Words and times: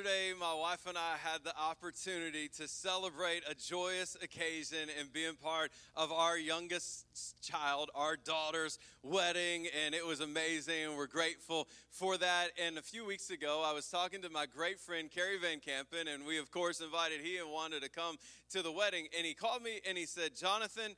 Yesterday, 0.00 0.32
my 0.38 0.54
wife 0.54 0.86
and 0.86 0.96
I 0.96 1.16
had 1.22 1.44
the 1.44 1.52
opportunity 1.58 2.48
to 2.56 2.66
celebrate 2.68 3.42
a 3.48 3.54
joyous 3.54 4.16
occasion 4.22 4.88
and 4.98 5.12
being 5.12 5.34
part 5.34 5.72
of 5.94 6.10
our 6.10 6.38
youngest 6.38 7.04
child, 7.42 7.90
our 7.94 8.16
daughter's 8.16 8.78
wedding, 9.02 9.66
and 9.84 9.94
it 9.94 10.06
was 10.06 10.20
amazing, 10.20 10.84
and 10.84 10.96
we're 10.96 11.06
grateful 11.06 11.68
for 11.90 12.16
that. 12.16 12.48
And 12.64 12.78
a 12.78 12.82
few 12.82 13.04
weeks 13.04 13.30
ago, 13.30 13.62
I 13.66 13.74
was 13.74 13.88
talking 13.88 14.22
to 14.22 14.30
my 14.30 14.46
great 14.46 14.80
friend, 14.80 15.10
Cary 15.10 15.38
Vankampen, 15.38 16.12
and 16.12 16.24
we, 16.24 16.38
of 16.38 16.50
course, 16.50 16.80
invited 16.80 17.20
he 17.20 17.36
and 17.36 17.50
Wanda 17.50 17.80
to 17.80 17.90
come 17.90 18.16
to 18.50 18.62
the 18.62 18.72
wedding. 18.72 19.06
And 19.16 19.26
he 19.26 19.34
called 19.34 19.62
me 19.62 19.80
and 19.86 19.98
he 19.98 20.06
said, 20.06 20.34
Jonathan, 20.34 20.92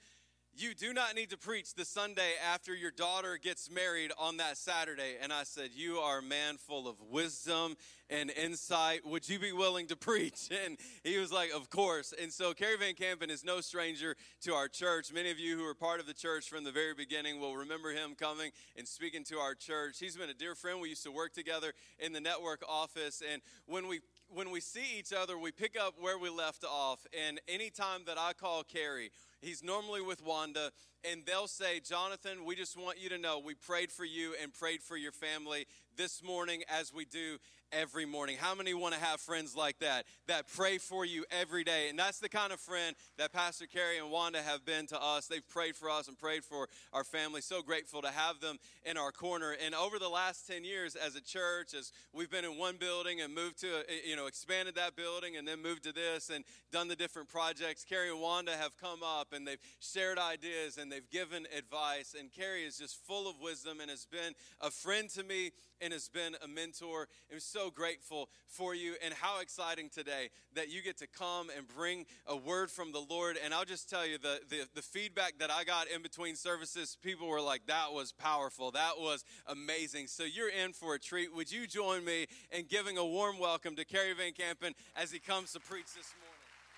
you 0.54 0.74
do 0.74 0.92
not 0.92 1.14
need 1.14 1.30
to 1.30 1.38
preach 1.38 1.74
the 1.74 1.84
Sunday 1.84 2.32
after 2.52 2.74
your 2.74 2.90
daughter 2.90 3.38
gets 3.42 3.70
married 3.70 4.12
on 4.18 4.36
that 4.36 4.58
Saturday. 4.58 5.16
And 5.20 5.32
I 5.32 5.44
said, 5.44 5.70
You 5.74 5.96
are 5.96 6.18
a 6.18 6.22
man 6.22 6.58
full 6.58 6.86
of 6.86 6.96
wisdom 7.10 7.76
and 8.10 8.30
insight. 8.30 9.06
Would 9.06 9.28
you 9.28 9.38
be 9.38 9.52
willing 9.52 9.86
to 9.86 9.96
preach? 9.96 10.50
And 10.64 10.76
he 11.04 11.18
was 11.18 11.32
like, 11.32 11.50
Of 11.52 11.70
course. 11.70 12.12
And 12.20 12.30
so 12.30 12.52
Cary 12.52 12.76
Vankampen 12.76 13.30
is 13.30 13.44
no 13.44 13.62
stranger 13.62 14.14
to 14.42 14.52
our 14.52 14.68
church. 14.68 15.12
Many 15.12 15.30
of 15.30 15.38
you 15.38 15.56
who 15.56 15.64
are 15.64 15.74
part 15.74 16.00
of 16.00 16.06
the 16.06 16.14
church 16.14 16.50
from 16.50 16.64
the 16.64 16.72
very 16.72 16.94
beginning 16.94 17.40
will 17.40 17.56
remember 17.56 17.92
him 17.92 18.14
coming 18.14 18.50
and 18.76 18.86
speaking 18.86 19.24
to 19.24 19.38
our 19.38 19.54
church. 19.54 19.98
He's 20.00 20.16
been 20.16 20.30
a 20.30 20.34
dear 20.34 20.54
friend. 20.54 20.80
We 20.80 20.90
used 20.90 21.04
to 21.04 21.12
work 21.12 21.32
together 21.32 21.72
in 21.98 22.12
the 22.12 22.20
network 22.20 22.62
office. 22.68 23.22
And 23.32 23.40
when 23.66 23.88
we 23.88 24.00
when 24.28 24.50
we 24.50 24.60
see 24.60 24.98
each 24.98 25.12
other, 25.12 25.38
we 25.38 25.50
pick 25.50 25.78
up 25.80 25.94
where 25.98 26.18
we 26.18 26.28
left 26.28 26.64
off. 26.64 27.06
And 27.26 27.40
anytime 27.48 28.02
that 28.06 28.18
I 28.18 28.32
call 28.32 28.64
Cary, 28.64 29.10
he's 29.42 29.62
normally 29.62 30.00
with 30.00 30.24
Wanda, 30.24 30.70
and 31.10 31.22
they'll 31.26 31.48
say, 31.48 31.80
Jonathan, 31.80 32.44
we 32.44 32.54
just 32.54 32.76
want 32.76 33.00
you 33.00 33.08
to 33.10 33.18
know 33.18 33.38
we 33.38 33.54
prayed 33.54 33.90
for 33.90 34.04
you 34.04 34.34
and 34.40 34.52
prayed 34.52 34.82
for 34.82 34.96
your 34.96 35.12
family 35.12 35.66
this 35.96 36.22
morning 36.22 36.62
as 36.68 36.92
we 36.92 37.04
do 37.04 37.38
every 37.72 38.04
morning. 38.04 38.36
How 38.38 38.54
many 38.54 38.74
want 38.74 38.94
to 38.94 39.00
have 39.00 39.20
friends 39.20 39.56
like 39.56 39.78
that, 39.78 40.04
that 40.28 40.46
pray 40.46 40.78
for 40.78 41.04
you 41.04 41.24
every 41.30 41.64
day? 41.64 41.88
And 41.88 41.98
that's 41.98 42.18
the 42.18 42.28
kind 42.28 42.52
of 42.52 42.60
friend 42.60 42.94
that 43.16 43.32
Pastor 43.32 43.66
Cary 43.66 43.98
and 43.98 44.10
Wanda 44.10 44.42
have 44.42 44.64
been 44.64 44.86
to 44.88 45.02
us. 45.02 45.26
They've 45.26 45.46
prayed 45.48 45.74
for 45.74 45.88
us 45.88 46.06
and 46.06 46.18
prayed 46.18 46.44
for 46.44 46.68
our 46.92 47.04
family. 47.04 47.40
So 47.40 47.62
grateful 47.62 48.02
to 48.02 48.10
have 48.10 48.40
them 48.40 48.58
in 48.84 48.98
our 48.98 49.10
corner. 49.10 49.56
And 49.64 49.74
over 49.74 49.98
the 49.98 50.08
last 50.08 50.46
10 50.46 50.64
years 50.64 50.94
as 50.94 51.16
a 51.16 51.20
church, 51.20 51.74
as 51.74 51.92
we've 52.12 52.30
been 52.30 52.44
in 52.44 52.58
one 52.58 52.76
building 52.76 53.22
and 53.22 53.34
moved 53.34 53.60
to, 53.60 53.78
eh, 53.88 54.08
you 54.08 54.16
know, 54.16 54.26
expanded 54.26 54.74
that 54.74 54.94
building 54.94 55.36
and 55.36 55.48
then 55.48 55.62
moved 55.62 55.84
to 55.84 55.92
this 55.92 56.28
and 56.28 56.44
done 56.72 56.88
the 56.88 56.96
different 56.96 57.28
projects, 57.28 57.84
Cary 57.84 58.10
and 58.10 58.20
Wanda 58.20 58.52
have 58.52 58.76
come 58.76 59.02
up 59.02 59.32
and 59.32 59.46
they've 59.46 59.60
shared 59.80 60.18
ideas 60.18 60.76
and 60.76 60.91
they've 60.92 61.10
given 61.10 61.46
advice. 61.56 62.14
And 62.18 62.32
Cary 62.32 62.64
is 62.64 62.78
just 62.78 62.96
full 63.04 63.28
of 63.28 63.40
wisdom 63.40 63.80
and 63.80 63.90
has 63.90 64.06
been 64.06 64.34
a 64.60 64.70
friend 64.70 65.08
to 65.10 65.24
me 65.24 65.52
and 65.80 65.92
has 65.92 66.08
been 66.08 66.36
a 66.44 66.48
mentor. 66.48 67.08
I'm 67.32 67.40
so 67.40 67.70
grateful 67.70 68.28
for 68.46 68.74
you 68.74 68.94
and 69.04 69.14
how 69.14 69.40
exciting 69.40 69.88
today 69.88 70.28
that 70.54 70.70
you 70.70 70.82
get 70.82 70.98
to 70.98 71.06
come 71.06 71.48
and 71.56 71.66
bring 71.66 72.04
a 72.26 72.36
word 72.36 72.70
from 72.70 72.92
the 72.92 73.00
Lord. 73.00 73.38
And 73.42 73.54
I'll 73.54 73.64
just 73.64 73.88
tell 73.88 74.06
you 74.06 74.18
the, 74.18 74.40
the, 74.48 74.68
the 74.74 74.82
feedback 74.82 75.38
that 75.38 75.50
I 75.50 75.64
got 75.64 75.88
in 75.88 76.02
between 76.02 76.36
services, 76.36 76.96
people 77.02 77.26
were 77.26 77.40
like, 77.40 77.66
that 77.66 77.92
was 77.92 78.12
powerful. 78.12 78.70
That 78.72 78.98
was 78.98 79.24
amazing. 79.46 80.06
So 80.08 80.24
you're 80.24 80.50
in 80.50 80.72
for 80.72 80.94
a 80.94 80.98
treat. 80.98 81.34
Would 81.34 81.50
you 81.50 81.66
join 81.66 82.04
me 82.04 82.26
in 82.50 82.66
giving 82.68 82.98
a 82.98 83.04
warm 83.04 83.38
welcome 83.38 83.74
to 83.76 83.84
Cary 83.84 84.14
Vankampen 84.14 84.74
as 84.94 85.10
he 85.10 85.18
comes 85.18 85.52
to 85.52 85.60
preach 85.60 85.86
this 85.96 86.12
morning? 86.20 86.32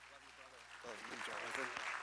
Love 0.06 0.22
you, 0.22 0.36
brother. 0.38 0.86
Love 0.86 1.02
you, 1.10 1.16
Jonathan. 1.26 1.94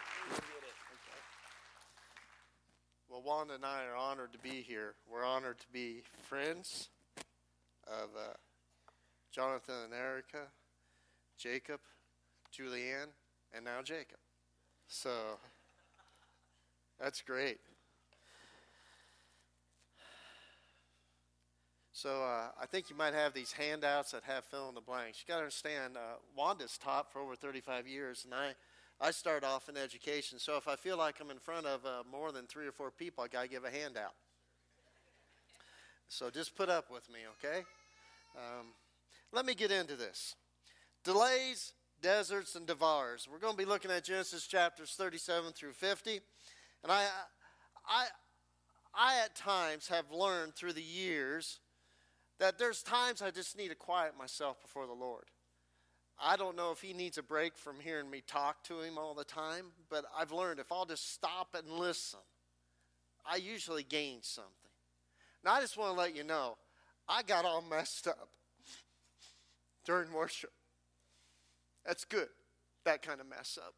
Well, 3.12 3.22
Wanda 3.26 3.56
and 3.56 3.66
I 3.66 3.84
are 3.84 3.96
honored 3.98 4.32
to 4.32 4.40
be 4.40 4.62
here. 4.62 4.94
We're 5.12 5.26
honored 5.26 5.60
to 5.60 5.68
be 5.74 6.02
friends 6.30 6.88
of 7.86 8.08
uh, 8.16 8.36
Jonathan 9.34 9.76
and 9.84 9.94
Erica, 9.94 10.48
Jacob, 11.38 11.82
Julianne, 12.58 13.10
and 13.54 13.66
now 13.66 13.82
Jacob. 13.84 14.20
So 14.88 15.10
that's 17.02 17.22
great. 17.22 17.60
So 21.92 22.24
uh, 22.24 22.48
I 22.62 22.66
think 22.66 22.90
you 22.90 22.96
might 22.96 23.14
have 23.14 23.34
these 23.34 23.52
handouts 23.52 24.12
that 24.12 24.24
have 24.24 24.46
fill 24.46 24.70
in 24.70 24.76
the 24.76 24.80
blanks. 24.80 25.22
You 25.22 25.28
got 25.28 25.40
to 25.40 25.44
understand, 25.44 25.98
uh, 25.98 26.16
Wanda's 26.38 26.78
taught 26.78 27.12
for 27.12 27.20
over 27.20 27.36
35 27.36 27.88
years, 27.88 28.24
and 28.24 28.34
I 28.34 28.54
I 29.04 29.10
start 29.10 29.44
off 29.44 29.68
in 29.68 29.78
education, 29.78 30.38
so 30.38 30.58
if 30.58 30.68
I 30.68 30.76
feel 30.76 30.96
like 30.96 31.16
I'm 31.20 31.32
in 31.32 31.40
front 31.40 31.66
of 31.66 31.84
uh, 31.88 32.04
more 32.10 32.32
than 32.32 32.46
three 32.46 32.68
or 32.68 32.72
four 32.72 32.92
people, 32.92 33.24
I 33.24 33.28
got 33.28 33.42
to 33.42 33.50
give 33.50 33.66
a 33.66 33.72
handout. 33.72 34.14
So 36.08 36.30
just 36.30 36.56
put 36.56 36.70
up 36.70 36.92
with 36.92 37.10
me, 37.10 37.22
okay? 37.40 37.64
Um, 38.36 38.68
let 39.32 39.44
me 39.44 39.56
get 39.56 39.72
into 39.72 39.96
this. 39.96 40.36
Delays, 41.04 41.74
deserts, 42.00 42.56
and 42.56 42.68
davars. 42.68 43.28
We're 43.28 43.40
going 43.40 43.54
to 43.54 43.58
be 43.58 43.66
looking 43.66 43.90
at 43.90 44.04
Genesis 44.04 44.46
chapters 44.46 44.94
37 44.96 45.54
through 45.54 45.74
50. 45.74 46.20
And 46.84 46.92
I, 46.92 47.08
I, 47.88 48.06
I 48.94 49.24
at 49.26 49.36
times 49.36 49.88
have 49.88 50.12
learned 50.12 50.54
through 50.54 50.74
the 50.74 50.84
years 50.84 51.60
that 52.38 52.60
there's 52.60 52.84
times 52.84 53.24
I 53.24 53.32
just 53.32 53.58
need 53.58 53.70
to 53.70 53.76
quiet 53.76 54.14
myself 54.16 54.62
before 54.62 54.86
the 54.86 54.94
Lord. 54.94 55.26
I 56.20 56.38
don't 56.38 56.56
know 56.56 56.72
if 56.72 56.82
he 56.82 56.94
needs 56.94 57.18
a 57.18 57.24
break 57.24 57.58
from 57.58 57.80
hearing 57.80 58.10
me 58.10 58.22
talk 58.26 58.64
to 58.66 58.82
him 58.82 58.98
all 58.98 59.14
the 59.14 59.24
time, 59.24 59.66
but 59.90 60.06
I've 60.18 60.32
learned 60.32 60.60
if 60.60 60.72
I'll 60.72 60.86
just 60.86 61.14
stop 61.14 61.56
and 61.56 61.80
listen, 61.80 62.20
I 63.26 63.38
usually 63.38 63.84
gain 63.84 64.20
something. 64.22 64.52
Now, 65.44 65.54
I 65.54 65.62
just 65.62 65.78
want 65.78 65.94
to 65.94 66.00
let 66.00 66.16
you 66.16 66.24
know, 66.24 66.58
I 67.08 67.24
got 67.24 67.46
all 67.46 67.64
messed 67.68 68.08
up 68.08 68.30
during 69.86 70.14
worship. 70.14 70.52
That's 71.86 72.06
good, 72.06 72.30
that 72.86 73.02
kind 73.02 73.20
of 73.20 73.28
mess 73.28 73.58
up. 73.62 73.74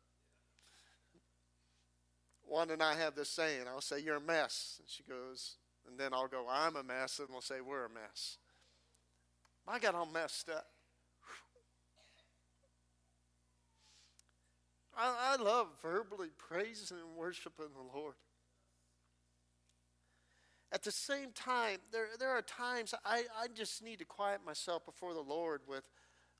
Wanda 2.45 2.73
and 2.73 2.83
I 2.83 2.95
have 2.95 3.15
this 3.15 3.29
saying 3.29 3.61
I'll 3.67 3.81
say, 3.81 3.99
You're 3.99 4.17
a 4.17 4.21
mess. 4.21 4.75
And 4.79 4.89
she 4.89 5.03
goes, 5.03 5.55
and 5.87 5.99
then 5.99 6.13
I'll 6.13 6.27
go, 6.27 6.45
I'm 6.49 6.75
a 6.75 6.83
mess. 6.83 7.19
And 7.19 7.29
we'll 7.31 7.41
say, 7.41 7.61
We're 7.61 7.85
a 7.85 7.89
mess. 7.89 8.37
I 9.67 9.79
got 9.79 9.95
all 9.95 10.05
messed 10.05 10.49
up. 10.49 10.67
I, 14.97 15.35
I 15.37 15.43
love 15.43 15.67
verbally 15.81 16.29
praising 16.37 16.97
and 16.97 17.17
worshiping 17.17 17.67
the 17.75 17.97
Lord. 17.97 18.15
At 20.71 20.81
the 20.83 20.91
same 20.91 21.31
time, 21.33 21.77
there, 21.91 22.07
there 22.19 22.31
are 22.31 22.41
times 22.41 22.95
I, 23.05 23.23
I 23.39 23.47
just 23.53 23.83
need 23.83 23.99
to 23.99 24.05
quiet 24.05 24.41
myself 24.43 24.85
before 24.85 25.13
the 25.13 25.21
Lord 25.21 25.61
with 25.67 25.83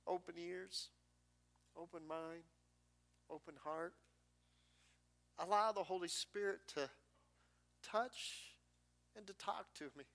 open 0.08 0.36
ears, 0.38 0.90
open 1.78 2.02
mind, 2.08 2.44
open 3.30 3.54
heart. 3.64 3.94
Allow 5.38 5.72
the 5.72 5.84
Holy 5.84 6.08
Spirit 6.08 6.62
to 6.76 6.90
touch 7.84 8.56
and 9.16 9.28
to 9.28 9.34
talk 9.34 9.74
to 9.76 9.86
me. 9.98 10.06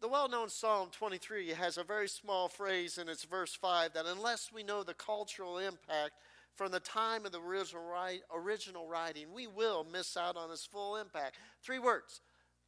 The 0.00 0.08
well 0.08 0.28
known 0.28 0.48
Psalm 0.48 0.90
23 0.92 1.48
has 1.54 1.76
a 1.76 1.82
very 1.82 2.08
small 2.08 2.48
phrase 2.48 2.98
in 2.98 3.08
its 3.08 3.24
verse 3.24 3.54
5 3.54 3.94
that 3.94 4.06
unless 4.06 4.52
we 4.52 4.62
know 4.62 4.84
the 4.84 4.94
cultural 4.94 5.58
impact 5.58 6.12
from 6.54 6.70
the 6.70 6.78
time 6.78 7.26
of 7.26 7.32
the 7.32 7.40
original 7.40 8.86
writing, 8.86 9.26
we 9.34 9.48
will 9.48 9.84
miss 9.90 10.16
out 10.16 10.36
on 10.36 10.52
its 10.52 10.64
full 10.64 10.96
impact. 10.96 11.36
Three 11.64 11.80
words 11.80 12.20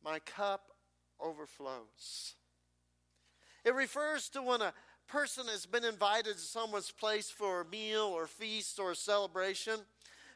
My 0.04 0.18
cup 0.18 0.72
overflows. 1.20 2.34
It 3.64 3.74
refers 3.74 4.28
to 4.30 4.42
when 4.42 4.62
a 4.62 4.74
person 5.06 5.46
has 5.46 5.66
been 5.66 5.84
invited 5.84 6.34
to 6.34 6.40
someone's 6.40 6.90
place 6.90 7.30
for 7.30 7.60
a 7.60 7.64
meal 7.64 8.10
or 8.12 8.26
feast 8.26 8.80
or 8.80 8.94
celebration. 8.94 9.78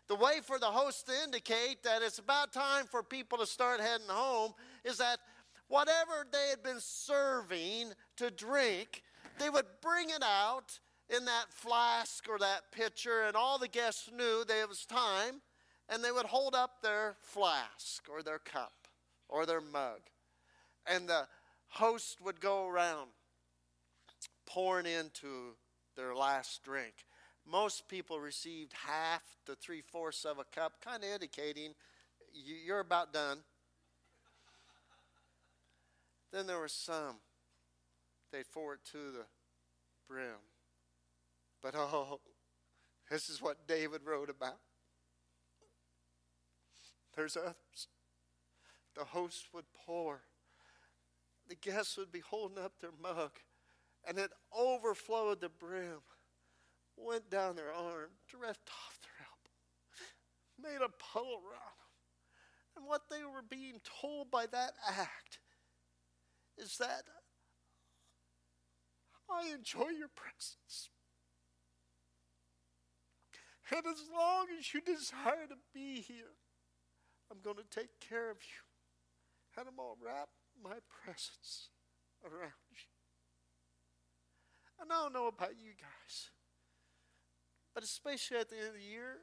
The 0.06 0.14
way 0.14 0.41
for 0.43 0.61
the 0.61 0.67
host 0.67 1.06
to 1.06 1.12
indicate 1.25 1.82
that 1.82 2.02
it's 2.02 2.19
about 2.19 2.52
time 2.52 2.85
for 2.85 3.02
people 3.02 3.38
to 3.38 3.46
start 3.46 3.81
heading 3.81 4.06
home 4.08 4.52
is 4.85 4.99
that 4.99 5.19
whatever 5.69 6.26
they 6.31 6.49
had 6.50 6.62
been 6.62 6.81
serving 6.81 7.93
to 8.16 8.31
drink, 8.31 9.02
they 9.38 9.50
would 9.50 9.66
bring 9.81 10.11
it 10.11 10.22
out 10.22 10.78
in 11.08 11.25
that 11.26 11.46
flask 11.50 12.28
or 12.28 12.38
that 12.38 12.72
pitcher, 12.72 13.22
and 13.26 13.37
all 13.37 13.58
the 13.58 13.69
guests 13.69 14.11
knew 14.16 14.44
that 14.46 14.61
it 14.61 14.69
was 14.69 14.87
time, 14.87 15.43
and 15.88 16.02
they 16.02 16.11
would 16.11 16.26
hold 16.26 16.55
up 16.55 16.82
their 16.82 17.14
flask 17.20 18.08
or 18.11 18.22
their 18.22 18.38
cup 18.38 18.88
or 19.28 19.44
their 19.44 19.61
mug. 19.61 20.00
And 20.87 21.08
the 21.08 21.26
host 21.69 22.20
would 22.22 22.40
go 22.40 22.67
around 22.69 23.08
pouring 24.46 24.87
into 24.87 25.56
their 25.96 26.14
last 26.14 26.62
drink. 26.62 26.94
Most 27.46 27.88
people 27.88 28.20
received 28.20 28.72
half 28.87 29.22
to 29.46 29.55
three 29.55 29.82
fourths 29.82 30.25
of 30.25 30.38
a 30.38 30.44
cup, 30.44 30.81
kind 30.82 31.05
of 31.05 31.10
indicating 31.10 31.75
you're 32.32 32.81
about 32.81 33.12
done. 33.12 33.38
Then 36.34 36.46
there 36.48 36.58
were 36.58 36.69
some, 36.69 37.16
they'd 38.32 38.50
pour 38.52 38.75
it 38.75 38.81
to 38.90 38.98
the 38.98 39.25
brim. 40.08 40.42
But 41.62 41.75
oh, 41.76 42.20
this 43.10 43.28
is 43.28 43.40
what 43.40 43.69
David 43.69 44.00
wrote 44.04 44.28
about. 44.28 44.58
There's 47.16 47.36
others. 47.36 47.88
The 48.96 49.04
host 49.04 49.48
would 49.52 49.66
pour. 49.86 50.22
The 51.48 51.54
guests 51.54 51.96
would 51.96 52.10
be 52.10 52.20
holding 52.20 52.58
up 52.58 52.81
their 52.81 52.90
mug, 53.00 53.32
and 54.08 54.19
it 54.19 54.31
overflowed 54.52 55.40
the 55.40 55.50
brim, 55.50 56.00
went 56.96 57.31
down 57.31 57.54
their 57.54 57.72
arm, 57.72 58.10
dripped 58.28 58.70
off 58.70 58.98
their 59.02 59.26
elbow, 59.28 60.78
made 60.78 60.84
a 60.84 60.88
puddle 60.88 61.34
around 61.34 61.76
them. 61.78 62.76
And 62.76 62.86
what 62.86 63.02
they 63.10 63.22
were 63.25 63.42
being 63.48 63.81
told 64.00 64.31
by 64.31 64.46
that 64.46 64.72
act 64.88 65.38
is 66.58 66.76
that 66.78 67.04
I 69.30 69.52
enjoy 69.54 69.88
your 69.96 70.10
presence. 70.14 70.90
And 73.70 73.86
as 73.86 74.02
long 74.14 74.46
as 74.58 74.74
you 74.74 74.80
desire 74.80 75.48
to 75.48 75.56
be 75.72 76.02
here, 76.02 76.36
I'm 77.30 77.38
going 77.42 77.56
to 77.56 77.80
take 77.80 77.98
care 78.00 78.30
of 78.30 78.36
you. 78.36 78.60
And 79.56 79.68
I'm 79.68 79.76
going 79.76 79.96
to 79.98 80.04
wrap 80.04 80.28
my 80.62 80.76
presence 81.02 81.70
around 82.22 82.60
you. 82.70 82.86
And 84.80 84.92
I 84.92 85.02
don't 85.02 85.14
know 85.14 85.28
about 85.28 85.54
you 85.56 85.70
guys, 85.78 86.30
but 87.74 87.84
especially 87.84 88.38
at 88.38 88.50
the 88.50 88.56
end 88.56 88.68
of 88.68 88.74
the 88.74 88.82
year, 88.82 89.18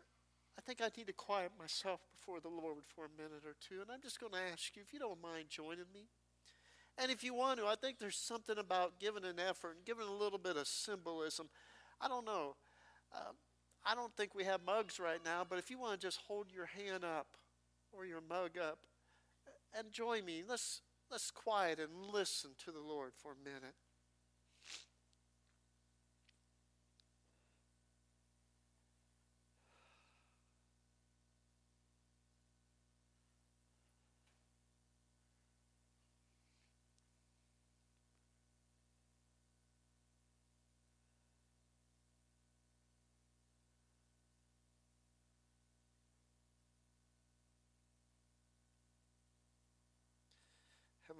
I 0.58 0.62
think 0.62 0.82
I 0.82 0.90
need 0.96 1.08
to 1.08 1.14
quiet 1.14 1.52
myself 1.60 2.00
before 2.12 2.40
the 2.40 2.50
Lord 2.50 2.84
for 2.88 3.06
a 3.06 3.22
minute 3.22 3.44
or 3.46 3.56
two. 3.60 3.82
And 3.82 3.92
I'm 3.92 4.02
just 4.02 4.20
going 4.20 4.32
to 4.34 4.40
ask 4.52 4.76
you 4.76 4.82
if 4.82 4.94
you 4.94 5.00
don't 5.00 5.22
mind 5.22 5.50
joining 5.50 5.92
me. 5.94 6.08
And 7.02 7.10
if 7.10 7.24
you 7.24 7.34
want 7.34 7.60
to, 7.60 7.66
I 7.66 7.74
think 7.74 7.98
there's 7.98 8.16
something 8.16 8.60
about 8.60 9.00
giving 9.00 9.26
an 9.26 9.40
effort 9.40 9.76
and 9.76 9.86
giving 9.86 10.08
a 10.08 10.14
little 10.14 10.38
bit 10.38 10.56
of 10.56 10.68
symbolism. 10.68 11.50
I 12.00 12.08
don't 12.08 12.26
know. 12.26 12.56
Uh, 13.12 13.32
I 13.84 13.96
don't 13.96 14.16
think 14.16 14.36
we 14.36 14.44
have 14.44 14.62
mugs 14.64 15.00
right 15.00 15.20
now, 15.26 15.44
but 15.48 15.58
if 15.58 15.72
you 15.72 15.80
want 15.80 16.00
to 16.00 16.08
just 16.08 16.20
hold 16.28 16.52
your 16.54 16.68
hand 16.68 17.04
up 17.04 17.26
or 17.92 18.06
your 18.06 18.22
mug 18.22 18.52
up 18.56 18.78
and 19.76 19.92
join 19.92 20.26
me, 20.26 20.44
let's, 20.48 20.82
let's 21.10 21.32
quiet 21.32 21.80
and 21.80 22.14
listen 22.14 22.52
to 22.66 22.72
the 22.72 22.80
Lord 22.80 23.14
for 23.16 23.32
a 23.32 23.44
minute. 23.44 23.74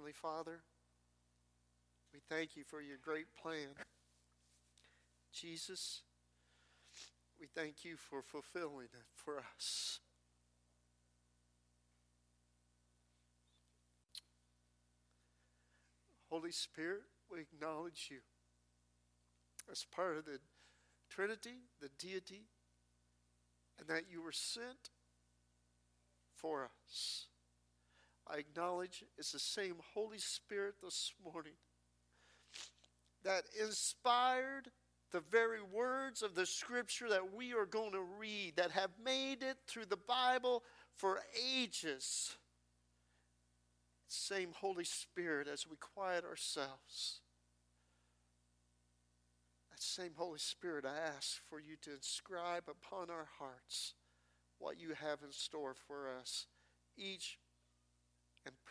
Heavenly 0.02 0.14
Father, 0.20 0.58
we 2.12 2.18
thank 2.28 2.56
you 2.56 2.64
for 2.64 2.82
your 2.82 2.96
great 3.00 3.26
plan. 3.40 3.68
Jesus, 5.32 6.00
we 7.38 7.46
thank 7.46 7.84
you 7.84 7.94
for 7.96 8.20
fulfilling 8.20 8.86
it 8.86 9.06
for 9.14 9.38
us. 9.38 10.00
Holy 16.28 16.50
Spirit, 16.50 17.02
we 17.30 17.38
acknowledge 17.38 18.08
you 18.10 18.22
as 19.70 19.86
part 19.94 20.16
of 20.16 20.24
the 20.24 20.40
Trinity, 21.10 21.68
the 21.80 21.90
deity, 21.96 22.48
and 23.78 23.86
that 23.86 24.10
you 24.10 24.20
were 24.20 24.32
sent 24.32 24.90
for 26.34 26.64
us. 26.64 27.26
I 28.30 28.38
acknowledge 28.38 29.04
it's 29.18 29.32
the 29.32 29.38
same 29.38 29.76
Holy 29.94 30.18
Spirit 30.18 30.74
this 30.82 31.12
morning 31.24 31.54
that 33.24 33.44
inspired 33.60 34.70
the 35.12 35.20
very 35.20 35.62
words 35.62 36.22
of 36.22 36.34
the 36.34 36.46
scripture 36.46 37.08
that 37.10 37.34
we 37.34 37.52
are 37.52 37.66
going 37.66 37.92
to 37.92 38.02
read, 38.18 38.56
that 38.56 38.70
have 38.70 38.90
made 39.04 39.42
it 39.42 39.58
through 39.66 39.84
the 39.86 39.96
Bible 39.96 40.62
for 40.96 41.20
ages. 41.54 42.36
Same 44.08 44.50
Holy 44.54 44.84
Spirit 44.84 45.48
as 45.48 45.66
we 45.68 45.76
quiet 45.76 46.24
ourselves. 46.24 47.20
That 49.70 49.82
same 49.82 50.12
Holy 50.16 50.38
Spirit, 50.38 50.84
I 50.86 50.96
ask 51.16 51.40
for 51.48 51.60
you 51.60 51.76
to 51.82 51.92
inscribe 51.92 52.64
upon 52.68 53.10
our 53.10 53.28
hearts 53.38 53.94
what 54.58 54.78
you 54.78 54.94
have 54.94 55.18
in 55.24 55.32
store 55.32 55.74
for 55.74 56.08
us, 56.08 56.46
each 56.96 57.38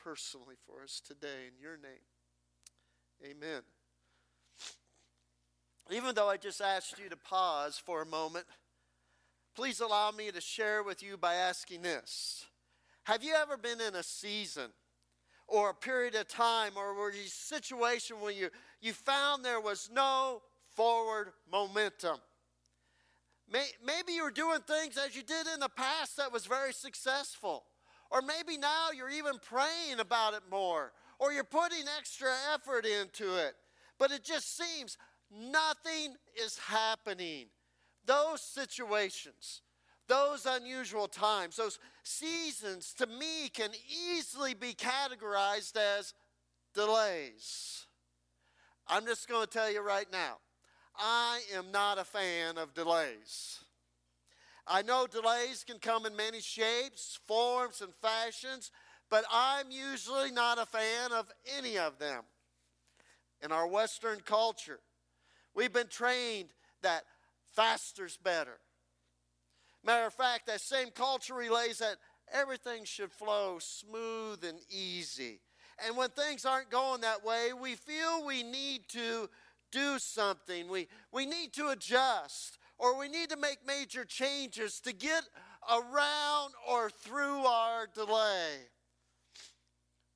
personally 0.04 0.56
for 0.66 0.84
us 0.84 1.02
today 1.06 1.48
in 1.48 1.62
your 1.62 1.78
name. 1.78 1.92
Amen. 3.24 3.62
Even 5.92 6.16
though 6.16 6.30
I 6.30 6.38
just 6.38 6.62
asked 6.62 6.98
you 7.02 7.10
to 7.10 7.18
pause 7.18 7.78
for 7.78 8.02
a 8.02 8.06
moment, 8.06 8.46
please 9.56 9.80
allow 9.80 10.12
me 10.12 10.32
to 10.32 10.42
share 10.42 10.84
with 10.84 11.04
you 11.04 11.18
by 11.18 11.36
asking 11.36 11.82
this 11.82 12.46
Have 13.04 13.24
you 13.24 13.34
ever 13.36 13.58
been 13.58 13.82
in 13.82 13.96
a 13.96 14.04
season 14.04 14.72
or 15.48 15.70
a 15.70 15.74
period 15.74 16.16
of 16.16 16.28
time 16.28 16.72
or 16.76 17.10
a 17.10 17.14
situation 17.28 18.22
where 18.22 18.32
you, 18.32 18.50
you 18.80 18.94
found 18.94 19.44
there 19.44 19.62
was 19.62 19.90
no 19.94 20.42
forward 20.76 21.34
momentum? 21.52 22.18
Maybe 23.52 24.14
you 24.14 24.24
were 24.24 24.32
doing 24.32 24.60
things 24.62 24.98
as 24.98 25.14
you 25.14 25.24
did 25.24 25.46
in 25.54 25.60
the 25.60 25.68
past 25.68 26.16
that 26.16 26.32
was 26.32 26.46
very 26.46 26.72
successful. 26.72 27.66
Or 28.12 28.22
maybe 28.22 28.58
now 28.58 28.90
you're 28.96 29.10
even 29.10 29.40
praying 29.42 30.00
about 30.00 30.34
it 30.34 30.44
more, 30.52 30.92
or 31.18 31.32
you're 31.32 31.44
putting 31.44 31.86
extra 31.98 32.30
effort 32.54 32.86
into 32.86 33.36
it. 33.36 33.56
But 33.98 34.12
it 34.12 34.24
just 34.24 34.58
seems 34.58 34.98
nothing 35.32 36.16
is 36.36 36.58
happening. 36.58 37.46
Those 38.06 38.42
situations, 38.42 39.62
those 40.08 40.46
unusual 40.46 41.08
times, 41.08 41.56
those 41.56 41.80
seasons 42.04 42.94
to 42.98 43.08
me 43.08 43.48
can 43.54 43.70
easily 44.12 44.54
be 44.54 44.74
categorized 44.74 45.78
as 45.78 46.14
delays. 46.74 47.86
I'm 48.88 49.06
just 49.06 49.30
going 49.30 49.46
to 49.46 49.52
tell 49.52 49.72
you 49.72 49.82
right 49.82 50.08
now 50.12 50.38
I 50.98 51.42
am 51.56 51.72
not 51.72 51.98
a 51.98 52.04
fan 52.04 52.58
of 52.58 52.74
delays. 52.74 53.60
I 54.72 54.84
know 54.84 55.06
delays 55.06 55.66
can 55.66 55.80
come 55.80 56.06
in 56.06 56.16
many 56.16 56.40
shapes, 56.40 57.20
forms, 57.28 57.82
and 57.82 57.94
fashions, 58.02 58.72
but 59.10 59.26
I'm 59.30 59.70
usually 59.70 60.32
not 60.32 60.60
a 60.60 60.66
fan 60.66 61.12
of 61.12 61.30
any 61.58 61.78
of 61.78 62.00
them. 62.00 62.24
In 63.44 63.52
our 63.52 63.68
Western 63.68 64.22
culture, 64.22 64.80
we've 65.54 65.74
been 65.74 65.90
trained 65.90 66.54
that 66.84 67.04
faster's 67.54 68.16
better. 68.16 68.60
Matter 69.84 70.06
of 70.06 70.14
fact, 70.14 70.48
that 70.48 70.62
same 70.62 70.92
culture 70.92 71.34
relays 71.34 71.80
that 71.80 71.98
everything 72.32 72.86
should 72.86 73.12
flow 73.12 73.58
smooth 73.60 74.42
and 74.46 74.60
easy. 74.70 75.42
And 75.86 75.98
when 75.98 76.12
things 76.12 76.46
aren't 76.46 76.70
going 76.70 77.02
that 77.02 77.26
way, 77.26 77.52
we 77.52 77.76
feel 77.76 78.26
we 78.26 78.42
need 78.42 78.88
to 78.90 79.30
do 79.70 80.00
something. 80.00 80.70
We, 80.70 80.88
we 81.12 81.26
need 81.26 81.52
to 81.54 81.70
adjust 81.70 82.58
or 82.82 82.98
we 82.98 83.08
need 83.08 83.30
to 83.30 83.38
make 83.38 83.60
major 83.66 84.04
changes 84.04 84.80
to 84.80 84.92
get 84.92 85.24
around 85.70 86.52
or 86.68 86.90
through 86.90 87.46
our 87.46 87.88
delay. 87.94 88.58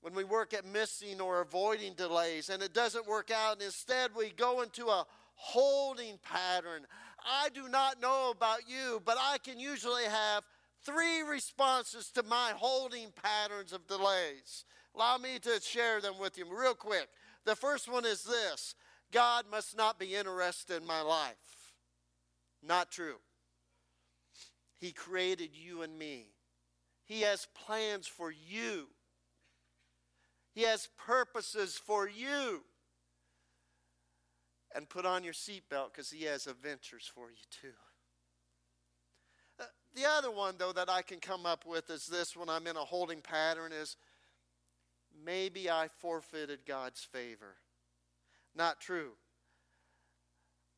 When 0.02 0.16
we 0.16 0.24
work 0.24 0.54
at 0.54 0.66
missing 0.66 1.22
or 1.22 1.42
avoiding 1.42 1.94
delays 1.94 2.50
and 2.50 2.64
it 2.64 2.74
doesn't 2.74 3.08
work 3.08 3.30
out, 3.30 3.54
and 3.54 3.62
instead 3.62 4.12
we 4.18 4.32
go 4.32 4.64
into 4.64 4.88
a 4.88 5.06
holding 5.36 6.18
pattern. 6.24 6.88
I 7.24 7.50
do 7.54 7.70
not 7.70 8.02
know 8.02 8.32
about 8.32 8.68
you, 8.68 9.02
but 9.06 9.18
I 9.20 9.38
can 9.38 9.60
usually 9.60 10.06
have 10.06 10.44
three 10.84 11.22
responses 11.22 12.10
to 12.12 12.24
my 12.24 12.54
holding 12.56 13.12
patterns 13.12 13.74
of 13.74 13.88
delays. 13.88 14.66
Allow 14.96 15.18
me 15.18 15.38
to 15.40 15.62
share 15.62 16.02
them 16.02 16.16
with 16.20 16.38
you 16.38 16.46
real 16.50 16.74
quick. 16.74 17.10
The 17.46 17.56
first 17.56 17.92
one 17.92 18.06
is 18.06 18.24
this 18.24 18.74
God 19.12 19.46
must 19.52 19.78
not 19.78 20.00
be 20.00 20.16
interested 20.16 20.82
in 20.82 20.88
my 20.88 21.02
life. 21.02 21.55
Not 22.66 22.92
true. 22.92 23.18
He 24.80 24.92
created 24.92 25.52
you 25.54 25.82
and 25.84 25.98
me. 25.98 26.28
He 27.06 27.22
has 27.22 27.48
plans 27.54 28.08
for 28.08 28.32
you. 28.32 28.88
He 30.54 30.64
has 30.64 30.90
purposes 30.98 31.76
for 31.76 32.08
you. 32.08 32.64
And 34.76 34.90
put 34.90 35.06
on 35.06 35.24
your 35.24 35.34
seatbelt 35.34 35.92
because 35.92 36.10
he 36.10 36.26
has 36.26 36.48
adventures 36.48 37.10
for 37.14 37.30
you 37.30 37.38
too. 37.50 37.68
Uh, 39.60 39.64
the 39.96 40.06
other 40.06 40.32
one, 40.32 40.56
though, 40.58 40.74
that 40.74 40.90
I 40.90 41.02
can 41.02 41.20
come 41.20 41.46
up 41.46 41.66
with 41.66 41.90
is 41.90 42.08
this 42.08 42.36
when 42.36 42.50
I'm 42.50 42.68
in 42.68 42.76
a 42.76 42.80
holding 42.80 43.22
pattern 43.22 43.72
is 43.72 43.96
maybe 45.24 45.70
I 45.70 45.88
forfeited 46.00 46.66
God's 46.66 47.02
favor. 47.02 47.56
Not 48.54 48.82
true. 48.82 49.12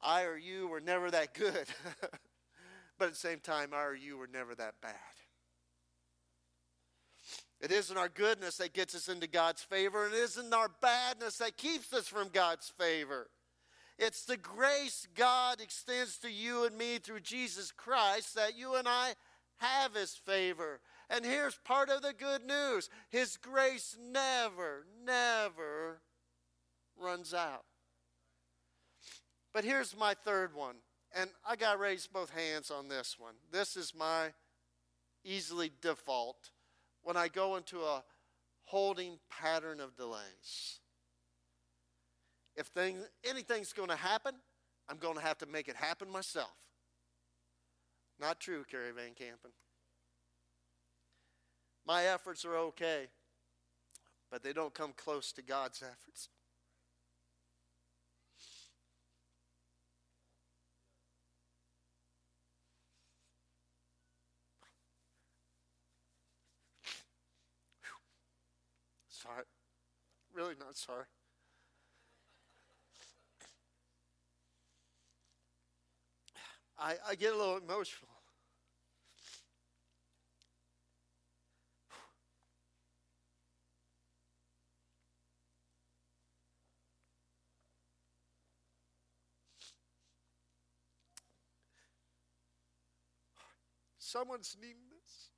I 0.01 0.23
or 0.23 0.37
you 0.37 0.67
were 0.67 0.79
never 0.79 1.09
that 1.11 1.33
good. 1.33 1.67
but 2.99 3.05
at 3.05 3.11
the 3.11 3.17
same 3.17 3.39
time, 3.39 3.69
I 3.73 3.83
or 3.83 3.95
you 3.95 4.17
were 4.17 4.29
never 4.31 4.55
that 4.55 4.75
bad. 4.81 4.93
It 7.59 7.71
isn't 7.71 7.97
our 7.97 8.09
goodness 8.09 8.57
that 8.57 8.73
gets 8.73 8.93
us 8.93 9.09
into 9.09 9.27
God's 9.27 9.63
favor, 9.63 10.05
and 10.05 10.13
it 10.13 10.19
isn't 10.19 10.53
our 10.53 10.69
badness 10.79 11.39
that 11.39 11.57
keeps 11.57 11.91
us 11.91 12.07
from 12.07 12.29
God's 12.29 12.69
favor. 12.77 13.29
It's 13.97 14.25
the 14.25 14.37
grace 14.37 15.07
God 15.15 15.59
extends 15.59 16.19
to 16.19 16.31
you 16.31 16.65
and 16.65 16.77
me 16.77 16.99
through 16.99 17.21
Jesus 17.21 17.71
Christ 17.71 18.35
that 18.35 18.55
you 18.55 18.75
and 18.75 18.87
I 18.87 19.15
have 19.57 19.95
His 19.95 20.13
favor. 20.13 20.81
And 21.09 21.25
here's 21.25 21.57
part 21.65 21.89
of 21.89 22.03
the 22.03 22.13
good 22.13 22.45
news 22.45 22.89
His 23.09 23.37
grace 23.37 23.97
never, 23.99 24.85
never 25.03 26.01
runs 26.95 27.33
out. 27.33 27.65
But 29.57 29.65
here's 29.65 29.97
my 29.97 30.13
third 30.13 30.53
one. 30.53 30.75
And 31.15 31.31
I 31.43 31.55
got 31.55 31.71
to 31.71 31.77
raise 31.79 32.05
both 32.05 32.29
hands 32.29 32.69
on 32.69 32.89
this 32.89 33.15
one. 33.17 33.33
This 33.51 33.75
is 33.75 33.91
my 33.91 34.27
easily 35.25 35.71
default 35.81 36.51
when 37.01 37.17
I 37.17 37.27
go 37.27 37.55
into 37.55 37.79
a 37.81 38.03
holding 38.65 39.17
pattern 39.31 39.79
of 39.79 39.97
delays. 39.97 40.79
If 42.55 42.67
thing, 42.67 42.97
anything's 43.27 43.73
going 43.73 43.89
to 43.89 43.95
happen, 43.95 44.35
I'm 44.87 44.97
going 44.97 45.15
to 45.15 45.23
have 45.23 45.39
to 45.39 45.47
make 45.47 45.67
it 45.67 45.75
happen 45.75 46.07
myself. 46.07 46.53
Not 48.19 48.39
true, 48.39 48.63
Cary 48.69 48.91
Vankampen. 48.91 49.53
My 51.83 52.03
efforts 52.03 52.45
are 52.45 52.57
okay, 52.57 53.07
but 54.29 54.43
they 54.43 54.53
don't 54.53 54.75
come 54.75 54.93
close 54.95 55.31
to 55.31 55.41
God's 55.41 55.81
efforts. 55.81 56.29
Sorry. 69.27 69.43
Really 70.33 70.55
not 70.59 70.75
sorry. 70.77 71.05
I, 76.79 76.95
I 77.09 77.15
get 77.15 77.33
a 77.33 77.37
little 77.37 77.57
emotional. 77.57 78.11
Someone's 93.97 94.55
needing 94.61 94.87
this. 94.89 95.31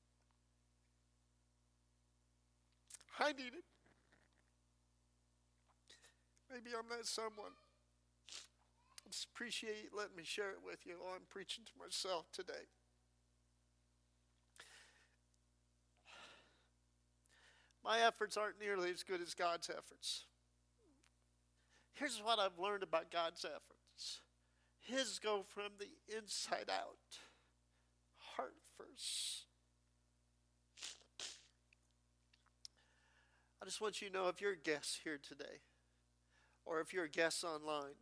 I 3.19 3.31
need 3.34 3.53
it. 3.58 3.68
Maybe 6.51 6.72
I'm 6.75 6.89
that 6.89 7.06
someone. 7.06 7.53
I 9.06 9.10
just 9.12 9.27
appreciate 9.34 9.75
you 9.84 9.89
letting 9.96 10.15
me 10.15 10.24
share 10.24 10.50
it 10.50 10.65
with 10.65 10.86
you 10.86 10.94
while 11.00 11.13
I'm 11.15 11.27
preaching 11.29 11.63
to 11.65 11.72
myself 11.77 12.25
today. 12.32 12.70
My 17.84 18.00
efforts 18.01 18.36
aren't 18.36 18.60
nearly 18.60 18.89
as 18.89 19.03
good 19.03 19.22
as 19.22 19.34
God's 19.34 19.70
efforts. 19.70 20.25
Here's 21.94 22.22
what 22.24 22.39
I've 22.39 22.60
learned 22.60 22.84
about 22.84 23.12
God's 23.12 23.46
efforts 23.46 24.22
His 24.79 25.20
go 25.20 25.44
from 25.44 25.74
the 25.79 26.18
inside 26.18 26.70
out, 26.70 27.20
heart 28.36 28.56
first. 28.77 29.46
I 33.62 33.65
just 33.65 33.82
want 33.82 34.01
you 34.01 34.08
to 34.08 34.13
know 34.13 34.27
if 34.29 34.39
you're 34.39 34.53
a 34.53 34.58
guest 34.58 35.01
here 35.03 35.20
today, 35.22 35.60
or 36.69 36.79
if 36.79 36.93
you're 36.93 37.05
a 37.05 37.09
guest 37.09 37.43
online 37.43 37.97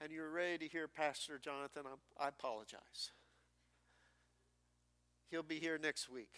and 0.00 0.10
you're 0.10 0.28
ready 0.28 0.58
to 0.58 0.66
hear 0.66 0.88
Pastor 0.88 1.38
Jonathan, 1.38 1.84
I, 1.86 2.24
I 2.24 2.28
apologize. 2.28 3.12
He'll 5.30 5.44
be 5.44 5.60
here 5.60 5.78
next 5.80 6.08
week. 6.10 6.34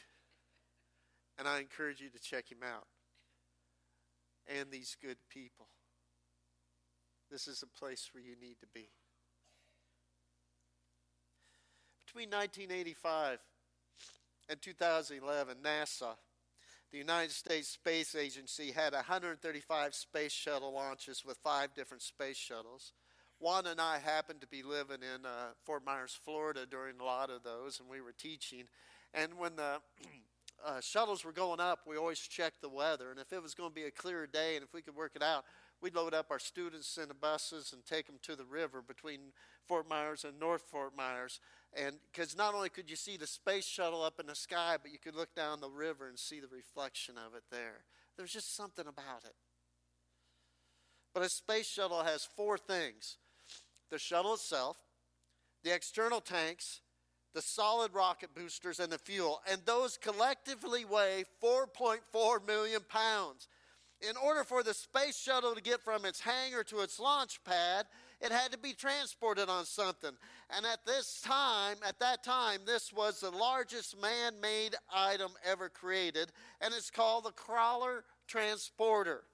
And 1.39 1.49
I 1.49 1.61
encourage 1.61 2.01
you 2.01 2.11
to 2.11 2.19
check 2.19 2.51
him 2.51 2.59
out 2.63 2.87
and 4.47 4.71
these 4.71 4.97
good 5.01 5.17
people. 5.31 5.69
This 7.31 7.49
is 7.49 7.63
a 7.63 7.67
place 7.67 8.11
where 8.13 8.23
you 8.23 8.35
need 8.41 8.59
to 8.61 8.67
be. 8.75 8.91
Between 12.07 12.29
1985 12.31 13.39
and 14.51 14.61
2011, 14.61 15.57
NASA 15.63 16.17
the 16.91 16.99
United 16.99 17.33
States 17.33 17.69
Space 17.69 18.15
Agency 18.15 18.73
had 18.73 18.95
135 18.95 19.95
space 19.95 20.33
shuttle 20.33 20.73
launches 20.73 21.23
with 21.25 21.37
five 21.39 21.75
different 21.75 22.03
space 22.03 22.37
shuttles. 22.37 22.93
Juan 23.41 23.67
and 23.67 23.81
I 23.81 23.99
happened 23.99 24.41
to 24.41 24.47
be 24.47 24.63
living 24.63 25.03
in 25.03 25.25
uh, 25.25 25.53
Fort 25.65 25.85
Myers, 25.85 26.19
Florida 26.25 26.67
during 26.67 26.99
a 26.99 27.05
lot 27.05 27.31
of 27.31 27.43
those, 27.43 27.79
and 27.79 27.89
we 27.89 28.01
were 28.01 28.13
teaching. 28.13 28.65
And 29.13 29.35
when 29.39 29.55
the 29.55 29.81
uh, 30.67 30.81
shuttles 30.81 31.25
were 31.25 31.33
going 31.33 31.61
up, 31.61 31.81
we 31.87 31.97
always 31.97 32.19
checked 32.19 32.63
the 32.63 32.69
weather. 32.71 33.11
And 33.11 33.21
if 33.21 33.33
it 33.33 33.43
was 33.43 33.55
going 33.55 33.71
to 33.71 33.75
be 33.75 33.85
a 33.85 33.91
clear 33.91 34.27
day 34.27 34.57
and 34.57 34.65
if 34.65 34.73
we 34.73 34.83
could 34.83 34.97
work 34.97 35.13
it 35.15 35.23
out, 35.23 35.45
we'd 35.81 35.95
load 35.95 36.15
up 36.15 36.27
our 36.31 36.39
students 36.39 36.97
in 36.97 37.09
the 37.09 37.15
buses 37.15 37.73
and 37.73 37.85
take 37.85 38.07
them 38.07 38.19
to 38.23 38.35
the 38.35 38.45
river 38.45 38.83
between 38.83 39.21
Fort 39.67 39.89
Myers 39.89 40.25
and 40.25 40.41
North 40.41 40.63
Fort 40.63 40.97
Myers. 40.97 41.39
And 41.77 41.97
because 42.11 42.37
not 42.37 42.55
only 42.55 42.69
could 42.69 42.89
you 42.89 42.97
see 42.97 43.17
the 43.17 43.27
space 43.27 43.67
shuttle 43.67 44.03
up 44.03 44.19
in 44.19 44.27
the 44.27 44.35
sky, 44.35 44.77
but 44.81 44.93
you 44.93 44.99
could 44.99 45.15
look 45.15 45.35
down 45.35 45.61
the 45.61 45.69
river 45.69 46.09
and 46.09 46.19
see 46.19 46.41
the 46.41 46.49
reflection 46.49 47.17
of 47.19 47.35
it 47.35 47.45
there. 47.51 47.85
There's 48.17 48.33
just 48.33 48.57
something 48.57 48.87
about 48.87 49.25
it. 49.25 49.35
But 51.15 51.23
a 51.23 51.29
space 51.29 51.69
shuttle 51.69 52.03
has 52.03 52.29
four 52.37 52.59
things 52.59 53.19
the 53.91 53.99
shuttle 53.99 54.35
itself, 54.35 54.77
the 55.65 55.75
external 55.75 56.21
tanks, 56.21 56.83
the 57.35 57.43
solid 57.43 57.95
rocket 57.95 58.35
boosters, 58.35 58.81
and 58.81 58.93
the 58.93 58.99
fuel. 58.99 59.41
And 59.51 59.63
those 59.65 59.97
collectively 59.97 60.85
weigh 60.85 61.25
4.4 61.43 62.47
million 62.47 62.83
pounds. 62.89 63.49
In 64.01 64.17
order 64.17 64.45
for 64.45 64.63
the 64.63 64.75
space 64.75 65.19
shuttle 65.19 65.55
to 65.55 65.63
get 65.63 65.81
from 65.81 66.05
its 66.05 66.21
hangar 66.21 66.63
to 66.65 66.81
its 66.81 67.01
launch 67.01 67.43
pad, 67.45 67.87
it 68.21 68.33
had 68.33 68.53
to 68.53 68.59
be 68.59 68.73
transported 68.73 69.49
on 69.49 69.65
something. 69.65 70.11
And 70.57 70.67
at 70.67 70.85
this 70.85 71.21
time, 71.21 71.77
at 71.87 72.01
that 72.01 72.25
time, 72.25 72.61
this 72.67 72.93
was 72.93 73.21
the 73.21 73.31
largest 73.31 74.01
man 74.01 74.41
made 74.41 74.75
item 74.93 75.31
ever 75.45 75.69
created, 75.69 76.33
and 76.61 76.75
it's 76.75 76.91
called 76.91 77.25
the 77.25 77.33
crawler 77.33 78.05
transporter. 78.27 79.25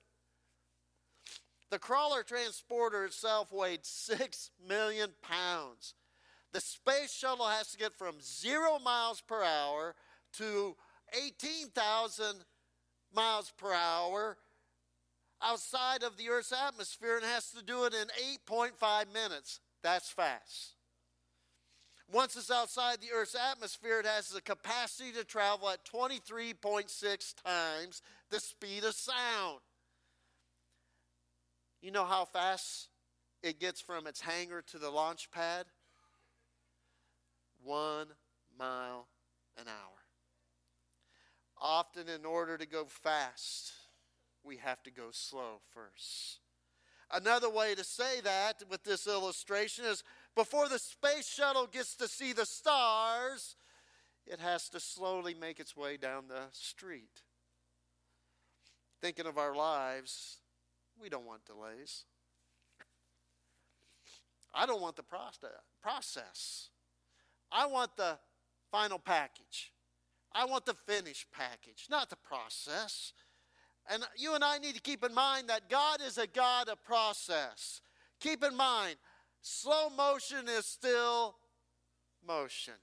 The 1.71 1.79
crawler 1.79 2.23
transporter 2.23 3.05
itself 3.05 3.53
weighed 3.53 3.85
6 3.85 4.51
million 4.69 5.11
pounds. 5.23 5.95
The 6.53 6.61
space 6.61 7.13
shuttle 7.13 7.47
has 7.47 7.73
to 7.73 7.79
get 7.79 7.95
from 7.95 8.21
zero 8.21 8.79
miles 8.79 9.21
per 9.21 9.43
hour 9.43 9.97
to 10.35 10.77
18,000 11.27 12.45
miles 13.13 13.53
per 13.57 13.73
hour 13.73 14.37
outside 15.45 16.03
of 16.03 16.17
the 16.17 16.29
Earth's 16.31 16.53
atmosphere 16.53 17.17
and 17.17 17.25
has 17.25 17.51
to 17.51 17.63
do 17.63 17.85
it 17.85 17.95
in 17.95 18.09
8.5 18.49 19.13
minutes. 19.13 19.61
That's 19.83 20.11
fast. 20.11 20.75
Once 22.13 22.37
it's 22.37 22.51
outside 22.51 22.99
the 23.01 23.13
Earth's 23.15 23.37
atmosphere, 23.53 24.01
it 24.01 24.07
has 24.07 24.29
the 24.29 24.41
capacity 24.41 25.13
to 25.13 25.25
travel 25.25 25.69
at 25.69 25.85
23.6 25.85 27.35
times 27.45 28.03
the 28.31 28.41
speed 28.41 28.85
of 28.85 28.95
sound. 28.95 29.61
You 31.81 31.91
know 31.91 32.05
how 32.05 32.25
fast 32.25 32.89
it 33.43 33.61
gets 33.61 33.81
from 33.81 34.07
its 34.07 34.21
hangar 34.21 34.63
to 34.69 34.79
the 34.79 34.91
launch 34.91 35.31
pad? 35.31 35.67
One 37.63 38.09
mile 38.59 39.09
an 39.59 39.67
hour. 39.69 39.99
Often, 41.61 42.09
in 42.09 42.25
order 42.25 42.59
to 42.59 42.67
go 42.67 42.85
fast, 42.85 43.73
we 44.45 44.57
have 44.59 44.83
to 44.83 44.91
go 44.91 45.09
slow 45.11 45.61
first. 45.73 46.41
Another 47.13 47.51
way 47.51 47.75
to 47.75 47.85
say 47.85 48.21
that 48.23 48.63
with 48.71 48.83
this 48.85 49.07
illustration 49.07 49.85
is 49.85 50.03
before 50.35 50.69
the 50.69 50.79
space 50.79 51.29
shuttle 51.29 51.67
gets 51.67 51.95
to 51.97 52.09
see 52.09 52.33
the 52.33 52.47
stars, 52.47 53.57
it 54.27 54.41
has 54.41 54.69
to 54.71 54.81
slowly 54.81 55.35
make 55.35 55.61
its 55.61 55.77
way 55.77 55.97
down 55.97 56.25
the 56.29 56.47
street. 56.53 57.23
Thinking 59.01 59.27
of 59.27 59.39
our 59.39 59.55
lives, 59.55 60.39
we 61.01 61.09
don't 61.09 61.27
want 61.27 61.45
delays. 61.45 62.05
I 64.55 64.67
don't 64.67 64.81
want 64.81 64.97
the 64.97 65.03
process. 65.83 66.69
I 67.53 67.67
want 67.67 67.97
the 67.97 68.19
final 68.71 68.99
package. 68.99 69.73
I 70.33 70.47
want 70.47 70.65
the 70.65 70.75
finished 70.75 71.27
package, 71.33 71.87
not 71.91 72.11
the 72.11 72.17
process. 72.17 73.13
And 73.91 74.03
you 74.17 74.35
and 74.35 74.43
I 74.43 74.59
need 74.59 74.75
to 74.75 74.81
keep 74.81 75.05
in 75.05 75.15
mind 75.15 75.49
that 75.49 75.69
God 75.69 76.01
is 76.01 76.17
a 76.19 76.27
God 76.27 76.69
of 76.69 76.83
process. 76.85 77.81
Keep 78.21 78.43
in 78.45 78.57
mind, 78.57 78.97
slow 79.43 79.91
motion 79.91 80.49
is 80.49 80.65
still 80.65 81.37
motion. 82.27 82.75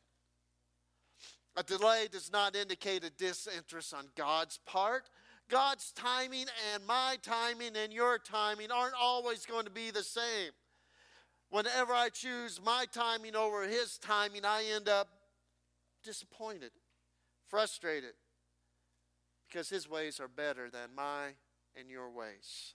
A 1.57 1.63
delay 1.63 2.07
does 2.11 2.31
not 2.31 2.55
indicate 2.55 3.03
a 3.03 3.09
disinterest 3.09 3.93
on 3.93 4.05
God's 4.15 4.59
part. 4.65 5.09
God's 5.49 5.91
timing 5.91 6.45
and 6.73 6.85
my 6.87 7.17
timing 7.21 7.75
and 7.75 7.91
your 7.91 8.17
timing 8.17 8.71
aren't 8.71 8.93
always 8.93 9.45
going 9.45 9.65
to 9.65 9.71
be 9.71 9.91
the 9.91 10.03
same. 10.03 10.51
Whenever 11.49 11.93
I 11.93 12.07
choose 12.07 12.61
my 12.63 12.85
timing 12.93 13.35
over 13.35 13.67
His 13.67 13.97
timing, 13.97 14.45
I 14.45 14.63
end 14.73 14.87
up 14.87 15.09
disappointed, 16.03 16.71
frustrated, 17.49 18.13
because 19.51 19.69
His 19.69 19.89
ways 19.89 20.19
are 20.19 20.27
better 20.27 20.69
than 20.69 20.95
my 20.95 21.33
and 21.77 21.89
your 21.89 22.09
ways. 22.09 22.73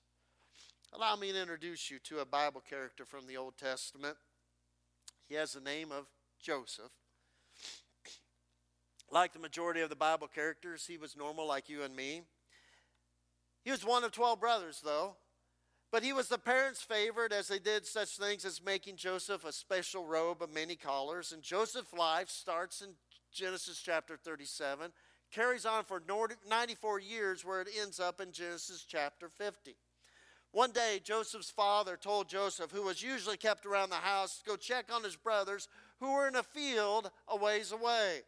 Allow 0.92 1.16
me 1.16 1.32
to 1.32 1.40
introduce 1.40 1.90
you 1.90 1.98
to 2.04 2.18
a 2.18 2.24
Bible 2.24 2.62
character 2.68 3.04
from 3.04 3.26
the 3.26 3.36
Old 3.36 3.56
Testament. 3.56 4.16
He 5.28 5.34
has 5.34 5.52
the 5.52 5.60
name 5.60 5.90
of 5.90 6.06
Joseph. 6.40 6.92
Like 9.10 9.32
the 9.32 9.38
majority 9.38 9.80
of 9.80 9.88
the 9.88 9.96
Bible 9.96 10.28
characters, 10.28 10.86
he 10.86 10.98
was 10.98 11.16
normal 11.16 11.46
like 11.46 11.68
you 11.68 11.82
and 11.82 11.94
me. 11.94 12.22
He 13.64 13.70
was 13.70 13.84
one 13.84 14.04
of 14.04 14.12
12 14.12 14.38
brothers, 14.40 14.80
though. 14.84 15.16
But 15.92 16.02
he 16.02 16.12
was 16.12 16.28
the 16.28 16.38
parents' 16.38 16.82
favorite 16.82 17.32
as 17.32 17.48
they 17.48 17.58
did 17.58 17.86
such 17.86 18.16
things 18.16 18.44
as 18.44 18.62
making 18.64 18.96
Joseph 18.96 19.44
a 19.44 19.52
special 19.52 20.04
robe 20.04 20.42
of 20.42 20.52
many 20.52 20.76
colors. 20.76 21.32
And 21.32 21.42
Joseph's 21.42 21.92
life 21.92 22.28
starts 22.28 22.80
in 22.80 22.90
Genesis 23.32 23.80
chapter 23.80 24.16
37, 24.16 24.92
carries 25.30 25.66
on 25.66 25.84
for 25.84 26.02
94 26.48 27.00
years, 27.00 27.44
where 27.44 27.60
it 27.60 27.68
ends 27.80 28.00
up 28.00 28.20
in 28.20 28.32
Genesis 28.32 28.84
chapter 28.88 29.28
50. 29.28 29.76
One 30.52 30.72
day, 30.72 31.00
Joseph's 31.02 31.50
father 31.50 31.96
told 31.96 32.28
Joseph, 32.28 32.70
who 32.70 32.82
was 32.82 33.02
usually 33.02 33.36
kept 33.36 33.66
around 33.66 33.90
the 33.90 33.96
house, 33.96 34.38
to 34.38 34.44
go 34.44 34.56
check 34.56 34.86
on 34.90 35.04
his 35.04 35.16
brothers 35.16 35.68
who 36.00 36.12
were 36.12 36.28
in 36.28 36.36
a 36.36 36.42
field 36.42 37.10
a 37.28 37.36
ways 37.36 37.72
away. 37.72 38.22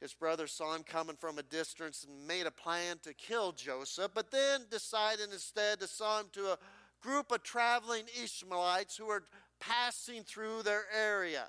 His 0.00 0.14
brothers 0.14 0.52
saw 0.52 0.74
him 0.74 0.82
coming 0.82 1.16
from 1.16 1.38
a 1.38 1.42
distance 1.42 2.04
and 2.04 2.26
made 2.26 2.46
a 2.46 2.50
plan 2.50 2.98
to 3.02 3.14
kill 3.14 3.52
Joseph, 3.52 4.12
but 4.14 4.30
then 4.30 4.62
decided 4.70 5.32
instead 5.32 5.80
to 5.80 5.86
sell 5.86 6.20
him 6.20 6.26
to 6.32 6.52
a 6.52 6.58
group 7.00 7.32
of 7.32 7.42
traveling 7.42 8.04
Ishmaelites 8.22 8.96
who 8.96 9.06
were 9.06 9.24
passing 9.60 10.22
through 10.22 10.62
their 10.62 10.84
area. 10.94 11.48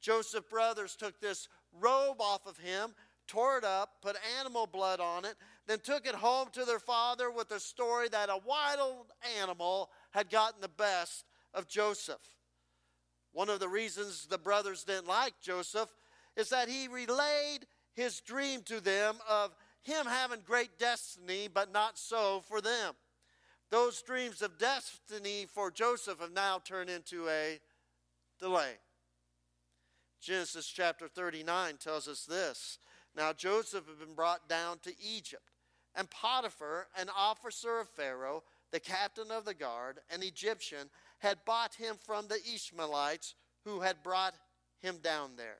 Joseph's 0.00 0.50
brothers 0.50 0.96
took 0.96 1.18
this 1.20 1.48
robe 1.80 2.20
off 2.20 2.46
of 2.46 2.58
him, 2.58 2.94
tore 3.26 3.58
it 3.58 3.64
up, 3.64 4.02
put 4.02 4.16
animal 4.40 4.66
blood 4.66 5.00
on 5.00 5.24
it, 5.24 5.34
then 5.66 5.78
took 5.78 6.06
it 6.06 6.14
home 6.14 6.48
to 6.52 6.64
their 6.64 6.78
father 6.78 7.30
with 7.30 7.48
the 7.48 7.60
story 7.60 8.08
that 8.08 8.28
a 8.28 8.40
wild 8.46 9.06
animal 9.40 9.90
had 10.10 10.30
gotten 10.30 10.60
the 10.60 10.68
best 10.68 11.24
of 11.52 11.68
Joseph. 11.68 12.20
One 13.32 13.48
of 13.48 13.60
the 13.60 13.68
reasons 13.68 14.26
the 14.26 14.38
brothers 14.38 14.84
didn't 14.84 15.08
like 15.08 15.34
Joseph 15.42 15.92
is 16.36 16.50
that 16.50 16.68
he 16.68 16.88
relayed 16.88 17.66
his 17.94 18.20
dream 18.20 18.62
to 18.62 18.80
them 18.80 19.16
of 19.28 19.54
him 19.82 20.06
having 20.06 20.40
great 20.46 20.78
destiny, 20.78 21.48
but 21.52 21.72
not 21.72 21.98
so 21.98 22.42
for 22.48 22.60
them. 22.60 22.94
Those 23.70 24.02
dreams 24.02 24.40
of 24.42 24.58
destiny 24.58 25.46
for 25.52 25.70
Joseph 25.70 26.20
have 26.20 26.32
now 26.32 26.58
turned 26.58 26.90
into 26.90 27.28
a 27.28 27.58
delay. 28.38 28.74
Genesis 30.24 30.66
chapter 30.66 31.06
39 31.06 31.76
tells 31.76 32.08
us 32.08 32.24
this. 32.24 32.78
Now 33.14 33.34
Joseph 33.34 33.86
had 33.86 33.98
been 33.98 34.14
brought 34.14 34.48
down 34.48 34.78
to 34.78 34.92
Egypt, 34.98 35.50
and 35.94 36.08
Potiphar, 36.08 36.88
an 36.98 37.10
officer 37.14 37.78
of 37.78 37.90
Pharaoh, 37.90 38.42
the 38.70 38.80
captain 38.80 39.30
of 39.30 39.44
the 39.44 39.52
guard, 39.52 39.98
an 40.10 40.22
Egyptian, 40.22 40.88
had 41.18 41.44
bought 41.44 41.74
him 41.74 41.96
from 42.06 42.26
the 42.26 42.40
Ishmaelites 42.54 43.34
who 43.66 43.80
had 43.80 44.02
brought 44.02 44.34
him 44.80 44.96
down 45.02 45.32
there. 45.36 45.58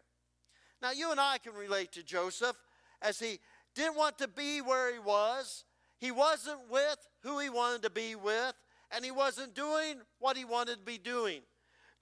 Now, 0.80 0.92
you 0.92 1.10
and 1.10 1.20
I 1.20 1.36
can 1.38 1.52
relate 1.52 1.92
to 1.92 2.02
Joseph 2.02 2.56
as 3.02 3.20
he 3.20 3.40
didn't 3.74 3.96
want 3.96 4.16
to 4.18 4.28
be 4.28 4.62
where 4.62 4.90
he 4.90 4.98
was. 4.98 5.64
He 5.98 6.10
wasn't 6.10 6.70
with 6.70 7.06
who 7.22 7.38
he 7.38 7.50
wanted 7.50 7.82
to 7.82 7.90
be 7.90 8.14
with, 8.14 8.54
and 8.90 9.04
he 9.04 9.10
wasn't 9.10 9.54
doing 9.54 10.00
what 10.20 10.38
he 10.38 10.46
wanted 10.46 10.76
to 10.76 10.84
be 10.84 10.98
doing. 10.98 11.42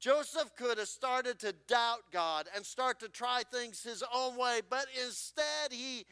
Joseph 0.02 0.56
could 0.56 0.78
have 0.78 0.88
started 0.88 1.38
to 1.38 1.54
doubt 1.68 2.00
God 2.10 2.48
and 2.56 2.66
start 2.66 2.98
to 3.00 3.08
try 3.08 3.42
things 3.52 3.84
his 3.84 4.02
own 4.12 4.36
way, 4.36 4.60
but 4.68 4.86
instead 5.00 5.70
he 5.70 6.04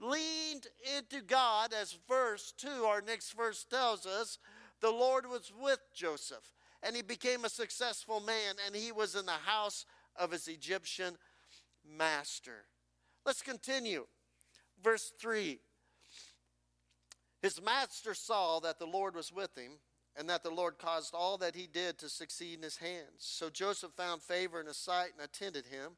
leaned 0.00 0.68
into 0.96 1.20
God, 1.22 1.74
as 1.74 1.98
verse 2.08 2.54
2, 2.56 2.68
our 2.68 3.02
next 3.02 3.32
verse 3.32 3.64
tells 3.68 4.06
us. 4.06 4.38
The 4.80 4.92
Lord 4.92 5.26
was 5.28 5.52
with 5.60 5.80
Joseph, 5.92 6.54
and 6.84 6.94
he 6.94 7.02
became 7.02 7.44
a 7.44 7.48
successful 7.48 8.20
man, 8.20 8.54
and 8.64 8.76
he 8.76 8.92
was 8.92 9.16
in 9.16 9.26
the 9.26 9.32
house 9.32 9.86
of 10.14 10.30
his 10.30 10.46
Egyptian 10.46 11.16
master. 11.84 12.66
Let's 13.26 13.42
continue. 13.42 14.06
Verse 14.84 15.12
3 15.20 15.58
His 17.42 17.60
master 17.60 18.14
saw 18.14 18.60
that 18.60 18.78
the 18.78 18.86
Lord 18.86 19.16
was 19.16 19.32
with 19.32 19.58
him, 19.58 19.72
and 20.16 20.28
that 20.28 20.42
the 20.42 20.50
Lord 20.50 20.78
caused 20.78 21.14
all 21.14 21.38
that 21.38 21.54
he 21.54 21.66
did 21.66 21.98
to 21.98 22.08
succeed 22.08 22.56
in 22.58 22.62
his 22.62 22.76
hands. 22.76 23.18
So 23.18 23.50
Joseph 23.50 23.92
found 23.92 24.22
favor 24.22 24.60
in 24.60 24.66
his 24.66 24.76
sight 24.76 25.10
and 25.16 25.24
attended 25.24 25.66
him, 25.66 25.92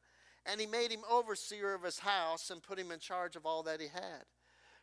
and 0.45 0.59
he 0.59 0.67
made 0.67 0.91
him 0.91 1.01
overseer 1.09 1.73
of 1.73 1.83
his 1.83 1.99
house 1.99 2.49
and 2.49 2.63
put 2.63 2.79
him 2.79 2.91
in 2.91 2.99
charge 2.99 3.35
of 3.35 3.45
all 3.45 3.63
that 3.63 3.81
he 3.81 3.87
had. 3.87 4.23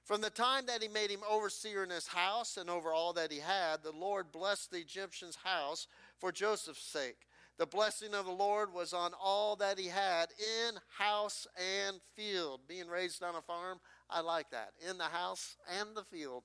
From 0.05 0.21
the 0.21 0.31
time 0.31 0.67
that 0.67 0.83
he 0.83 0.89
made 0.89 1.11
him 1.11 1.23
overseer 1.29 1.85
in 1.85 1.91
his 1.91 2.09
house 2.09 2.57
and 2.57 2.69
over 2.69 2.93
all 2.93 3.13
that 3.13 3.31
he 3.31 3.39
had, 3.39 3.83
the 3.83 3.93
Lord 3.93 4.33
blessed 4.33 4.73
the 4.73 4.79
Egyptian's 4.79 5.37
house 5.37 5.87
for 6.19 6.33
Joseph's 6.33 6.83
sake. 6.83 7.29
The 7.59 7.67
blessing 7.67 8.13
of 8.13 8.25
the 8.25 8.33
Lord 8.33 8.73
was 8.73 8.93
on 8.93 9.13
all 9.23 9.55
that 9.57 9.79
he 9.79 9.87
had 9.87 10.31
in 10.41 10.75
house 10.99 11.47
and 11.87 12.01
field. 12.17 12.63
Being 12.67 12.89
raised 12.89 13.23
on 13.23 13.37
a 13.37 13.43
farm, 13.43 13.79
I 14.11 14.21
like 14.21 14.51
that. 14.51 14.73
In 14.91 14.99
the 14.99 15.05
house 15.05 15.57
and 15.79 15.95
the 15.95 16.03
field. 16.03 16.45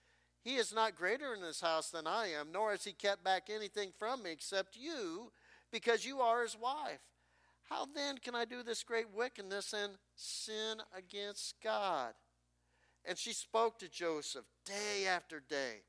He 0.43 0.55
is 0.55 0.73
not 0.73 0.95
greater 0.95 1.33
in 1.33 1.41
this 1.41 1.61
house 1.61 1.89
than 1.91 2.07
I 2.07 2.27
am, 2.27 2.51
nor 2.51 2.71
has 2.71 2.83
he 2.83 2.93
kept 2.93 3.23
back 3.23 3.49
anything 3.49 3.91
from 3.97 4.23
me 4.23 4.31
except 4.31 4.75
you, 4.75 5.31
because 5.71 6.05
you 6.05 6.19
are 6.19 6.41
his 6.41 6.57
wife. 6.57 7.01
How 7.69 7.85
then 7.85 8.17
can 8.17 8.35
I 8.35 8.45
do 8.45 8.63
this 8.63 8.83
great 8.83 9.13
wickedness 9.15 9.73
and 9.73 9.93
sin 10.15 10.77
against 10.97 11.55
God? 11.63 12.13
And 13.05 13.17
she 13.17 13.33
spoke 13.33 13.79
to 13.79 13.87
Joseph 13.87 14.45
day 14.65 15.07
after 15.07 15.39
day. 15.39 15.83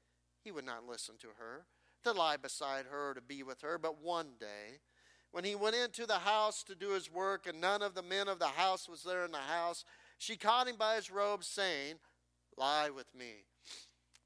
He 0.44 0.52
would 0.52 0.64
not 0.64 0.86
listen 0.86 1.16
to 1.20 1.28
her 1.38 1.66
to 2.04 2.12
lie 2.12 2.36
beside 2.36 2.86
her, 2.86 3.14
to 3.14 3.20
be 3.20 3.42
with 3.42 3.62
her. 3.62 3.78
But 3.78 4.02
one 4.02 4.32
day, 4.38 4.80
when 5.30 5.44
he 5.44 5.54
went 5.54 5.76
into 5.76 6.06
the 6.06 6.18
house 6.18 6.62
to 6.64 6.74
do 6.74 6.90
his 6.90 7.10
work, 7.10 7.46
and 7.46 7.60
none 7.60 7.82
of 7.82 7.94
the 7.94 8.02
men 8.02 8.28
of 8.28 8.38
the 8.38 8.46
house 8.46 8.88
was 8.88 9.02
there 9.02 9.24
in 9.24 9.32
the 9.32 9.38
house, 9.38 9.84
she 10.18 10.36
caught 10.36 10.68
him 10.68 10.76
by 10.76 10.96
his 10.96 11.10
robe, 11.10 11.42
saying, 11.42 11.96
Lie 12.56 12.90
with 12.90 13.14
me. 13.14 13.46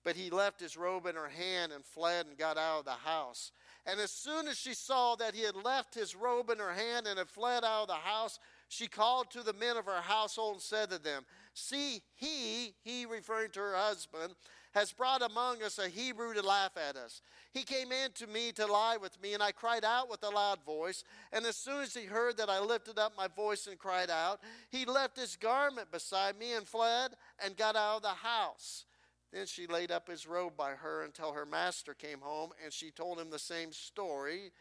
But 0.07 0.15
he 0.15 0.31
left 0.31 0.61
his 0.61 0.77
robe 0.77 1.07
in 1.07 1.17
her 1.17 1.29
hand 1.29 1.73
and 1.73 1.85
fled 1.85 2.27
and 2.27 2.39
got 2.39 2.57
out 2.57 2.79
of 2.79 2.85
the 2.85 2.93
house. 2.93 3.51
And 3.85 3.99
as 3.99 4.13
soon 4.13 4.47
as 4.47 4.57
she 4.57 4.73
saw 4.73 5.17
that 5.17 5.35
he 5.35 5.43
had 5.43 5.57
left 5.57 5.97
his 5.97 6.15
robe 6.15 6.49
in 6.49 6.59
her 6.59 6.75
hand 6.75 7.09
and 7.09 7.19
had 7.19 7.29
fled 7.29 7.65
out 7.65 7.83
of 7.83 7.89
the 7.89 7.95
house, 7.95 8.39
she 8.69 8.87
called 8.87 9.33
to 9.33 9.43
the 9.43 9.53
men 9.53 9.77
of 9.77 9.87
her 9.87 10.01
household 10.01 10.55
and 10.55 10.63
said 10.63 10.91
to 10.91 11.01
them, 11.01 11.25
See, 11.55 12.03
he, 12.15 12.73
he 12.85 13.05
referring 13.05 13.51
to 13.51 13.59
her 13.59 13.75
husband, 13.75 14.35
has 14.75 14.93
brought 14.93 15.23
among 15.23 15.65
us 15.65 15.77
a 15.81 15.89
Hebrew 15.89 16.35
to 16.35 16.43
laugh 16.43 16.77
at 16.77 16.95
us. 16.95 17.21
He 17.53 17.65
came 17.65 17.91
in 17.91 18.13
to 18.13 18.29
me 18.29 18.53
to 18.53 18.67
lie 18.67 18.99
with 18.99 19.21
me, 19.21 19.35
and 19.35 19.43
I 19.43 19.51
cried 19.51 19.85
out 19.85 20.09
with 20.09 20.23
a 20.23 20.31
loud 20.31 20.65
voice. 20.65 21.03
And 21.33 21.45
as 21.47 21.57
soon 21.57 21.83
as 21.83 21.95
he 21.95 22.05
heard 22.05 22.37
that 22.37 22.49
I 22.49 22.61
lifted 22.61 22.97
up 22.97 23.15
my 23.17 23.27
voice 23.27 23.67
and 23.67 23.77
cried 23.77 24.11
out, 24.11 24.39
he 24.71 24.85
left 24.85 25.19
his 25.19 25.35
garment 25.35 25.91
beside 25.91 26.39
me 26.39 26.53
and 26.53 26.65
fled 26.65 27.17
and 27.45 27.57
got 27.57 27.75
out 27.75 27.97
of 27.97 28.03
the 28.03 28.09
house. 28.11 28.85
Then 29.33 29.47
she 29.47 29.67
laid 29.67 29.91
up 29.91 30.09
his 30.09 30.27
robe 30.27 30.57
by 30.57 30.73
her 30.73 31.03
until 31.03 31.33
her 31.33 31.47
master 31.47 31.95
came 31.95 32.21
home, 32.21 32.51
and 32.63 32.73
she 32.73 32.91
told 32.91 33.19
him 33.19 33.31
the 33.31 33.39
same 33.39 33.73
story, 33.73 34.53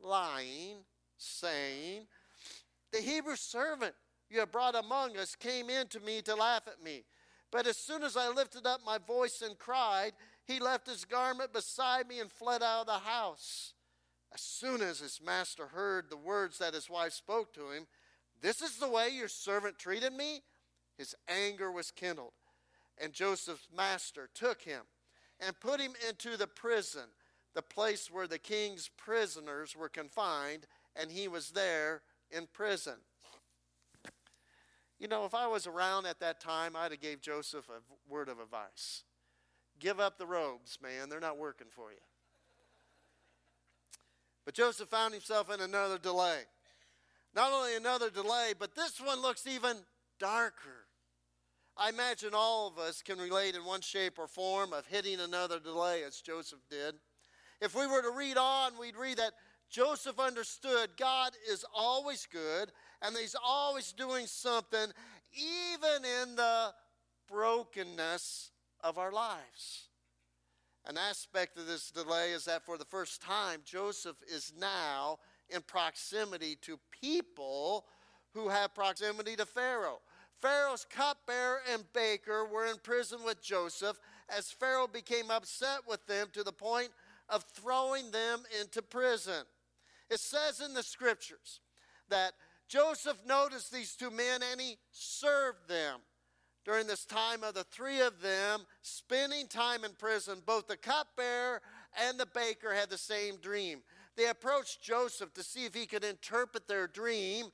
lying 0.00 0.84
saying, 1.16 2.06
The 2.92 3.00
Hebrew 3.00 3.36
servant 3.36 3.94
you 4.30 4.40
have 4.40 4.52
brought 4.52 4.74
among 4.74 5.16
us 5.16 5.34
came 5.34 5.68
in 5.70 5.88
to 5.88 6.00
me 6.00 6.22
to 6.22 6.34
laugh 6.34 6.66
at 6.66 6.82
me. 6.82 7.04
But 7.50 7.66
as 7.66 7.76
soon 7.76 8.02
as 8.02 8.16
I 8.16 8.28
lifted 8.28 8.66
up 8.66 8.80
my 8.84 8.98
voice 8.98 9.42
and 9.42 9.58
cried, 9.58 10.12
he 10.44 10.58
left 10.58 10.88
his 10.88 11.04
garment 11.04 11.52
beside 11.52 12.08
me 12.08 12.20
and 12.20 12.30
fled 12.30 12.62
out 12.62 12.82
of 12.82 12.86
the 12.86 12.92
house. 12.98 13.74
As 14.32 14.40
soon 14.40 14.82
as 14.82 14.98
his 14.98 15.20
master 15.24 15.68
heard 15.68 16.10
the 16.10 16.16
words 16.16 16.58
that 16.58 16.74
his 16.74 16.90
wife 16.90 17.12
spoke 17.12 17.54
to 17.54 17.70
him, 17.70 17.86
This 18.42 18.60
is 18.60 18.78
the 18.78 18.88
way 18.88 19.08
your 19.08 19.28
servant 19.28 19.78
treated 19.78 20.12
me, 20.12 20.42
his 20.98 21.14
anger 21.28 21.70
was 21.70 21.92
kindled. 21.92 22.32
And 23.02 23.12
Joseph's 23.12 23.68
master 23.74 24.28
took 24.34 24.62
him 24.62 24.82
and 25.40 25.58
put 25.58 25.80
him 25.80 25.92
into 26.08 26.36
the 26.36 26.46
prison, 26.46 27.08
the 27.54 27.62
place 27.62 28.10
where 28.10 28.26
the 28.26 28.38
king's 28.38 28.88
prisoners 28.96 29.76
were 29.76 29.88
confined, 29.88 30.66
and 30.96 31.10
he 31.10 31.28
was 31.28 31.50
there 31.50 32.02
in 32.30 32.46
prison. 32.52 32.94
You 34.98 35.08
know, 35.08 35.24
if 35.24 35.34
I 35.34 35.46
was 35.48 35.66
around 35.66 36.06
at 36.06 36.20
that 36.20 36.40
time, 36.40 36.76
I'd 36.76 36.92
have 36.92 37.00
gave 37.00 37.20
Joseph 37.20 37.68
a 37.68 38.12
word 38.12 38.28
of 38.28 38.38
advice. 38.38 39.02
Give 39.80 39.98
up 39.98 40.18
the 40.18 40.26
robes, 40.26 40.78
man. 40.80 41.08
They're 41.08 41.20
not 41.20 41.36
working 41.36 41.66
for 41.68 41.90
you. 41.90 41.98
But 44.44 44.54
Joseph 44.54 44.88
found 44.88 45.12
himself 45.12 45.52
in 45.52 45.60
another 45.60 45.98
delay. 45.98 46.40
Not 47.34 47.52
only 47.52 47.74
another 47.74 48.10
delay, 48.10 48.52
but 48.58 48.76
this 48.76 49.00
one 49.00 49.20
looks 49.20 49.46
even 49.46 49.78
darker. 50.18 50.83
I 51.76 51.88
imagine 51.88 52.30
all 52.34 52.68
of 52.68 52.78
us 52.78 53.02
can 53.02 53.18
relate 53.18 53.56
in 53.56 53.64
one 53.64 53.80
shape 53.80 54.18
or 54.18 54.28
form 54.28 54.72
of 54.72 54.86
hitting 54.86 55.18
another 55.18 55.58
delay 55.58 56.04
as 56.04 56.20
Joseph 56.20 56.60
did. 56.70 56.94
If 57.60 57.74
we 57.74 57.86
were 57.86 58.02
to 58.02 58.10
read 58.10 58.36
on, 58.36 58.78
we'd 58.78 58.96
read 58.96 59.16
that 59.16 59.32
Joseph 59.70 60.20
understood 60.20 60.90
God 60.96 61.32
is 61.50 61.64
always 61.74 62.26
good 62.30 62.70
and 63.02 63.16
he's 63.16 63.34
always 63.44 63.92
doing 63.92 64.26
something, 64.26 64.92
even 65.34 66.04
in 66.22 66.36
the 66.36 66.72
brokenness 67.28 68.52
of 68.80 68.98
our 68.98 69.10
lives. 69.10 69.88
An 70.86 70.96
aspect 70.96 71.56
of 71.58 71.66
this 71.66 71.90
delay 71.90 72.32
is 72.32 72.44
that 72.44 72.64
for 72.64 72.78
the 72.78 72.84
first 72.84 73.20
time, 73.20 73.62
Joseph 73.64 74.16
is 74.32 74.52
now 74.56 75.18
in 75.48 75.62
proximity 75.62 76.56
to 76.62 76.78
people 77.00 77.86
who 78.32 78.48
have 78.48 78.74
proximity 78.74 79.34
to 79.36 79.46
Pharaoh. 79.46 80.00
Pharaoh's 80.40 80.86
cupbearer 80.88 81.60
and 81.72 81.84
baker 81.92 82.44
were 82.44 82.66
in 82.66 82.76
prison 82.82 83.20
with 83.24 83.42
Joseph 83.42 83.98
as 84.28 84.50
Pharaoh 84.50 84.86
became 84.86 85.30
upset 85.30 85.80
with 85.88 86.04
them 86.06 86.28
to 86.32 86.42
the 86.42 86.52
point 86.52 86.90
of 87.28 87.44
throwing 87.54 88.10
them 88.10 88.42
into 88.60 88.82
prison. 88.82 89.44
It 90.10 90.20
says 90.20 90.60
in 90.60 90.74
the 90.74 90.82
scriptures 90.82 91.60
that 92.08 92.32
Joseph 92.68 93.18
noticed 93.26 93.72
these 93.72 93.94
two 93.94 94.10
men 94.10 94.40
and 94.50 94.60
he 94.60 94.76
served 94.90 95.68
them. 95.68 96.00
During 96.64 96.86
this 96.86 97.04
time 97.04 97.42
of 97.44 97.52
the 97.52 97.64
three 97.64 98.00
of 98.00 98.22
them 98.22 98.62
spending 98.80 99.48
time 99.48 99.84
in 99.84 99.92
prison, 99.92 100.42
both 100.46 100.66
the 100.66 100.78
cupbearer 100.78 101.60
and 102.02 102.18
the 102.18 102.26
baker 102.26 102.72
had 102.72 102.88
the 102.88 102.96
same 102.96 103.36
dream. 103.36 103.82
They 104.16 104.28
approached 104.28 104.82
Joseph 104.82 105.34
to 105.34 105.42
see 105.42 105.66
if 105.66 105.74
he 105.74 105.84
could 105.84 106.04
interpret 106.04 106.66
their 106.66 106.86
dream. 106.86 107.46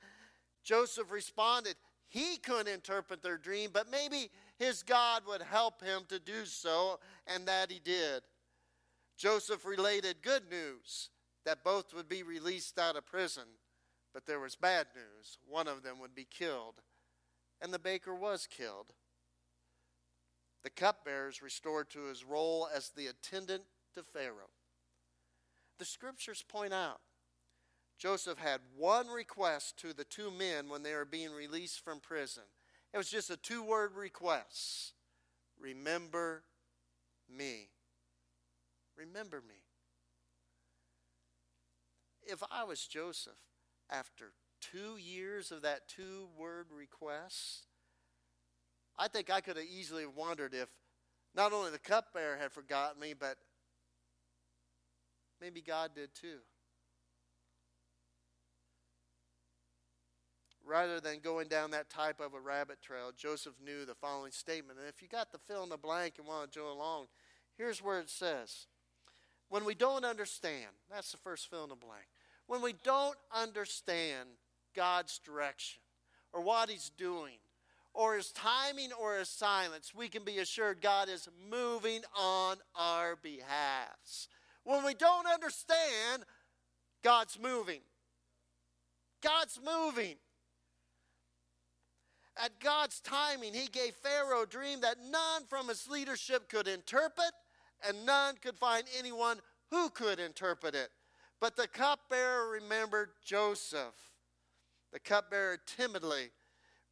Joseph 0.63 1.11
responded, 1.11 1.75
he 2.11 2.35
couldn't 2.35 2.67
interpret 2.67 3.23
their 3.23 3.37
dream, 3.37 3.69
but 3.71 3.89
maybe 3.89 4.29
his 4.59 4.83
God 4.83 5.23
would 5.25 5.41
help 5.41 5.81
him 5.81 6.01
to 6.09 6.19
do 6.19 6.43
so, 6.45 6.99
and 7.25 7.47
that 7.47 7.71
he 7.71 7.79
did. 7.79 8.21
Joseph 9.17 9.65
related 9.65 10.17
good 10.21 10.43
news 10.51 11.09
that 11.45 11.63
both 11.63 11.93
would 11.93 12.09
be 12.09 12.21
released 12.21 12.77
out 12.77 12.97
of 12.97 13.05
prison, 13.05 13.45
but 14.13 14.25
there 14.25 14.41
was 14.41 14.57
bad 14.57 14.87
news. 14.93 15.37
One 15.47 15.69
of 15.69 15.83
them 15.83 15.99
would 16.01 16.13
be 16.13 16.27
killed, 16.29 16.81
and 17.61 17.73
the 17.73 17.79
baker 17.79 18.13
was 18.13 18.45
killed. 18.45 18.93
The 20.65 20.69
cupbearer 20.69 21.29
is 21.29 21.41
restored 21.41 21.89
to 21.91 22.07
his 22.07 22.25
role 22.25 22.67
as 22.75 22.89
the 22.89 23.07
attendant 23.07 23.63
to 23.95 24.03
Pharaoh. 24.03 24.51
The 25.79 25.85
scriptures 25.85 26.43
point 26.45 26.73
out 26.73 26.99
Joseph 28.01 28.39
had 28.39 28.61
one 28.75 29.09
request 29.09 29.77
to 29.77 29.93
the 29.93 30.03
two 30.03 30.31
men 30.31 30.69
when 30.69 30.81
they 30.81 30.95
were 30.95 31.05
being 31.05 31.31
released 31.31 31.85
from 31.85 31.99
prison. 31.99 32.41
It 32.91 32.97
was 32.97 33.11
just 33.11 33.29
a 33.29 33.37
two 33.37 33.61
word 33.63 33.95
request 33.95 34.93
Remember 35.59 36.41
me. 37.29 37.69
Remember 38.97 39.43
me. 39.47 39.53
If 42.23 42.41
I 42.51 42.63
was 42.63 42.87
Joseph, 42.87 43.37
after 43.87 44.33
two 44.59 44.97
years 44.97 45.51
of 45.51 45.61
that 45.61 45.87
two 45.87 46.29
word 46.35 46.67
request, 46.75 47.67
I 48.97 49.09
think 49.09 49.29
I 49.29 49.41
could 49.41 49.57
have 49.57 49.65
easily 49.65 50.07
wondered 50.07 50.55
if 50.55 50.69
not 51.35 51.53
only 51.53 51.69
the 51.69 51.77
cupbearer 51.77 52.37
had 52.37 52.51
forgotten 52.51 52.99
me, 52.99 53.13
but 53.13 53.37
maybe 55.39 55.61
God 55.61 55.91
did 55.93 56.15
too. 56.15 56.39
Rather 60.71 61.01
than 61.01 61.19
going 61.19 61.49
down 61.49 61.71
that 61.71 61.89
type 61.89 62.21
of 62.21 62.33
a 62.33 62.39
rabbit 62.39 62.81
trail, 62.81 63.11
Joseph 63.13 63.55
knew 63.61 63.83
the 63.83 63.93
following 63.93 64.31
statement. 64.31 64.79
And 64.79 64.87
if 64.87 65.01
you 65.01 65.09
got 65.09 65.33
the 65.33 65.37
fill 65.37 65.63
in 65.63 65.69
the 65.69 65.75
blank 65.75 66.13
and 66.17 66.25
want 66.25 66.49
to 66.49 66.59
go 66.59 66.71
along, 66.71 67.07
here's 67.57 67.83
where 67.83 67.99
it 67.99 68.09
says 68.09 68.67
When 69.49 69.65
we 69.65 69.75
don't 69.75 70.05
understand, 70.05 70.69
that's 70.89 71.11
the 71.11 71.17
first 71.17 71.49
fill 71.49 71.63
in 71.63 71.69
the 71.69 71.75
blank. 71.75 72.05
When 72.47 72.61
we 72.61 72.73
don't 72.85 73.17
understand 73.35 74.29
God's 74.73 75.19
direction 75.19 75.81
or 76.31 76.41
what 76.41 76.69
He's 76.69 76.89
doing, 76.97 77.39
or 77.93 78.15
his 78.15 78.31
timing 78.31 78.93
or 78.93 79.17
his 79.17 79.27
silence, 79.27 79.91
we 79.93 80.07
can 80.07 80.23
be 80.23 80.37
assured 80.37 80.81
God 80.81 81.09
is 81.09 81.27
moving 81.49 81.99
on 82.17 82.55
our 82.73 83.17
behalves. 83.17 84.29
When 84.63 84.85
we 84.85 84.93
don't 84.93 85.27
understand, 85.27 86.23
God's 87.03 87.37
moving. 87.37 87.81
God's 89.21 89.59
moving. 89.61 90.15
At 92.37 92.59
God's 92.59 92.99
timing, 93.01 93.53
he 93.53 93.67
gave 93.67 93.93
Pharaoh 93.95 94.43
a 94.43 94.47
dream 94.47 94.81
that 94.81 94.97
none 95.09 95.43
from 95.49 95.67
his 95.67 95.87
leadership 95.89 96.49
could 96.49 96.67
interpret, 96.67 97.31
and 97.87 98.05
none 98.05 98.35
could 98.41 98.57
find 98.57 98.85
anyone 98.97 99.39
who 99.69 99.89
could 99.89 100.19
interpret 100.19 100.75
it. 100.75 100.89
But 101.39 101.55
the 101.55 101.67
cupbearer 101.67 102.49
remembered 102.49 103.09
Joseph. 103.25 103.95
The 104.93 104.99
cupbearer 104.99 105.57
timidly 105.65 106.31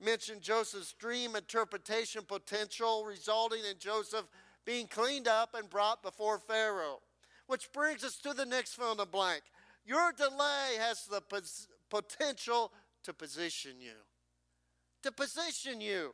mentioned 0.02 0.42
Joseph's 0.42 0.94
dream 0.94 1.36
interpretation 1.36 2.24
potential, 2.28 3.06
resulting 3.06 3.60
in 3.70 3.78
Joseph 3.80 4.26
being 4.66 4.88
cleaned 4.88 5.28
up 5.28 5.56
and 5.56 5.70
brought 5.70 6.02
before 6.02 6.40
Pharaoh. 6.40 7.00
Which 7.48 7.72
brings 7.74 8.04
us 8.04 8.18
to 8.18 8.34
the 8.34 8.46
next 8.46 8.76
fill 8.76 8.92
in 8.92 8.98
the 8.98 9.06
blank. 9.06 9.42
Your 9.86 10.12
delay 10.12 10.78
has 10.80 11.06
the 11.06 11.22
potential 11.90 12.72
to 13.04 13.14
position 13.14 13.74
you. 13.80 13.96
To 15.04 15.12
position 15.12 15.82
you. 15.82 16.14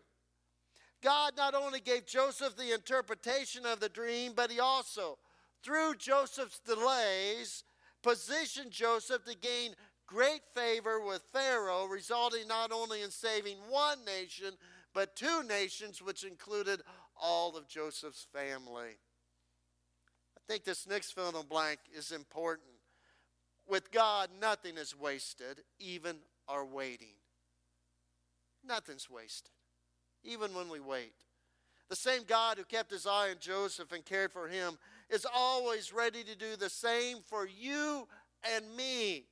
God 1.02 1.34
not 1.38 1.56
only 1.56 1.80
gave 1.80 2.06
Joseph 2.06 2.56
the 2.56 2.74
interpretation 2.74 3.66
of 3.66 3.80
the 3.80 3.90
dream, 3.90 4.34
but 4.36 4.52
he 4.52 4.60
also, 4.60 5.18
through 5.64 5.96
Joseph's 5.96 6.60
delays, 6.60 7.64
positioned 8.02 8.72
Joseph 8.72 9.26
to 9.26 9.36
gain 9.36 9.74
great 10.08 10.42
favor 10.54 11.00
with 11.00 11.24
Pharaoh, 11.34 11.86
resulting 11.86 12.48
not 12.48 12.72
only 12.72 13.02
in 13.02 13.12
saving 13.12 13.58
one 13.70 14.06
nation, 14.06 14.54
but 14.94 15.16
two 15.16 15.44
nations, 15.44 16.02
which 16.02 16.24
included 16.24 16.82
all 17.20 17.56
of 17.58 17.68
Joseph's 17.68 18.28
family. 18.34 18.98
I 20.38 20.42
think 20.48 20.64
this 20.64 20.88
next 20.88 21.14
fill 21.14 21.30
in 21.30 21.34
the 21.34 21.44
blank 21.44 21.80
is 21.94 22.12
important. 22.12 22.68
With 23.68 23.92
God, 23.92 24.30
nothing 24.40 24.78
is 24.78 24.98
wasted, 24.98 25.62
even 25.80 26.18
our 26.48 26.64
waiting. 26.64 27.16
Nothing's 28.68 29.10
wasted, 29.10 29.52
even 30.24 30.54
when 30.54 30.70
we 30.70 30.80
wait. 30.80 31.14
The 31.90 31.96
same 31.96 32.24
God 32.28 32.58
who 32.58 32.64
kept 32.64 32.92
his 32.92 33.06
eye 33.06 33.30
on 33.30 33.36
Joseph 33.40 33.92
and 33.92 34.04
cared 34.04 34.32
for 34.32 34.48
him 34.48 34.78
is 35.10 35.26
always 35.34 35.94
ready 35.94 36.24
to 36.24 36.36
do 36.36 36.56
the 36.56 36.70
same 36.70 37.18
for 37.28 37.46
you 37.48 38.08
and 38.56 38.66
me. 38.76 39.26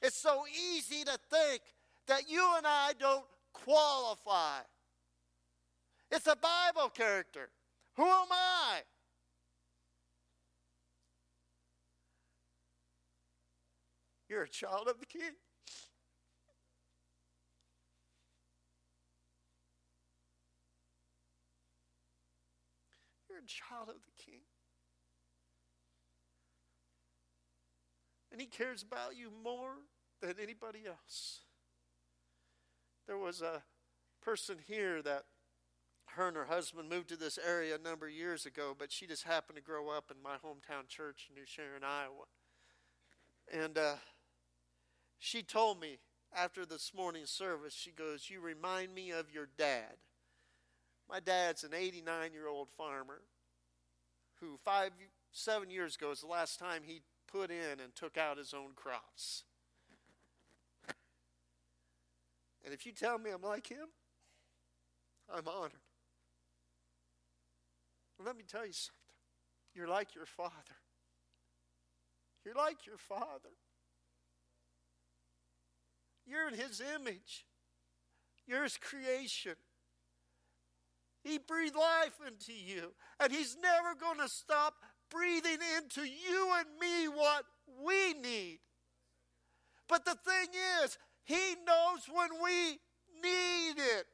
It's 0.00 0.16
so 0.16 0.44
easy 0.48 1.04
to 1.04 1.18
think 1.30 1.60
that 2.06 2.30
you 2.30 2.42
and 2.56 2.66
I 2.66 2.92
don't 2.98 3.24
qualify. 3.52 4.60
It's 6.10 6.26
a 6.26 6.36
Bible 6.36 6.88
character. 6.88 7.50
Who 7.96 8.04
am 8.04 8.26
I? 8.30 8.80
You're 14.28 14.44
a 14.44 14.48
child 14.48 14.88
of 14.88 15.00
the 15.00 15.06
king. 15.06 15.34
Child 23.48 23.88
of 23.88 23.96
the 24.04 24.22
king. 24.22 24.40
And 28.30 28.40
he 28.40 28.46
cares 28.46 28.82
about 28.82 29.16
you 29.16 29.30
more 29.42 29.72
than 30.20 30.34
anybody 30.40 30.80
else. 30.86 31.40
There 33.06 33.18
was 33.18 33.40
a 33.40 33.62
person 34.22 34.58
here 34.66 35.02
that 35.02 35.24
her 36.12 36.28
and 36.28 36.36
her 36.36 36.44
husband 36.44 36.88
moved 36.88 37.08
to 37.08 37.16
this 37.16 37.38
area 37.38 37.74
a 37.74 37.78
number 37.78 38.06
of 38.06 38.12
years 38.12 38.44
ago, 38.46 38.76
but 38.78 38.92
she 38.92 39.06
just 39.06 39.24
happened 39.24 39.56
to 39.56 39.62
grow 39.62 39.88
up 39.88 40.10
in 40.14 40.22
my 40.22 40.36
hometown 40.36 40.86
church 40.88 41.28
in 41.28 41.34
New 41.34 41.46
Sharon, 41.46 41.84
Iowa. 41.84 42.26
And 43.52 43.78
uh, 43.78 43.94
she 45.18 45.42
told 45.42 45.80
me 45.80 45.98
after 46.36 46.66
this 46.66 46.92
morning's 46.94 47.30
service, 47.30 47.74
she 47.74 47.90
goes, 47.90 48.28
You 48.28 48.40
remind 48.40 48.94
me 48.94 49.10
of 49.10 49.32
your 49.32 49.48
dad. 49.56 49.96
My 51.08 51.20
dad's 51.20 51.64
an 51.64 51.72
89 51.74 52.32
year 52.32 52.48
old 52.48 52.68
farmer 52.76 53.22
who, 54.40 54.56
five, 54.64 54.90
seven 55.32 55.70
years 55.70 55.96
ago, 55.96 56.10
is 56.10 56.20
the 56.20 56.26
last 56.26 56.58
time 56.58 56.82
he 56.84 57.02
put 57.30 57.50
in 57.50 57.80
and 57.82 57.94
took 57.94 58.16
out 58.16 58.38
his 58.38 58.54
own 58.54 58.72
crops. 58.74 59.44
And 62.64 62.74
if 62.74 62.84
you 62.84 62.92
tell 62.92 63.18
me 63.18 63.30
I'm 63.30 63.42
like 63.42 63.66
him, 63.68 63.86
I'm 65.32 65.46
honored. 65.46 65.72
Let 68.24 68.36
me 68.36 68.44
tell 68.46 68.66
you 68.66 68.72
something. 68.72 68.94
You're 69.74 69.88
like 69.88 70.14
your 70.14 70.26
father. 70.26 70.52
You're 72.44 72.54
like 72.54 72.86
your 72.86 72.98
father. 72.98 73.54
You're 76.26 76.48
in 76.48 76.54
his 76.54 76.82
image. 76.96 77.46
You're 78.46 78.64
his 78.64 78.76
creation. 78.76 79.54
He 81.22 81.38
breathed 81.38 81.76
life 81.76 82.18
into 82.26 82.52
you, 82.52 82.92
and 83.20 83.32
he's 83.32 83.56
never 83.60 83.94
going 83.94 84.18
to 84.18 84.28
stop 84.28 84.74
breathing 85.10 85.58
into 85.76 86.02
you 86.02 86.52
and 86.56 86.66
me 86.80 87.08
what 87.08 87.44
we 87.84 88.14
need. 88.14 88.60
But 89.88 90.04
the 90.04 90.14
thing 90.14 90.48
is, 90.84 90.98
he 91.24 91.54
knows 91.66 92.00
when 92.12 92.28
we 92.42 92.78
need 93.22 93.78
it. 93.78 94.06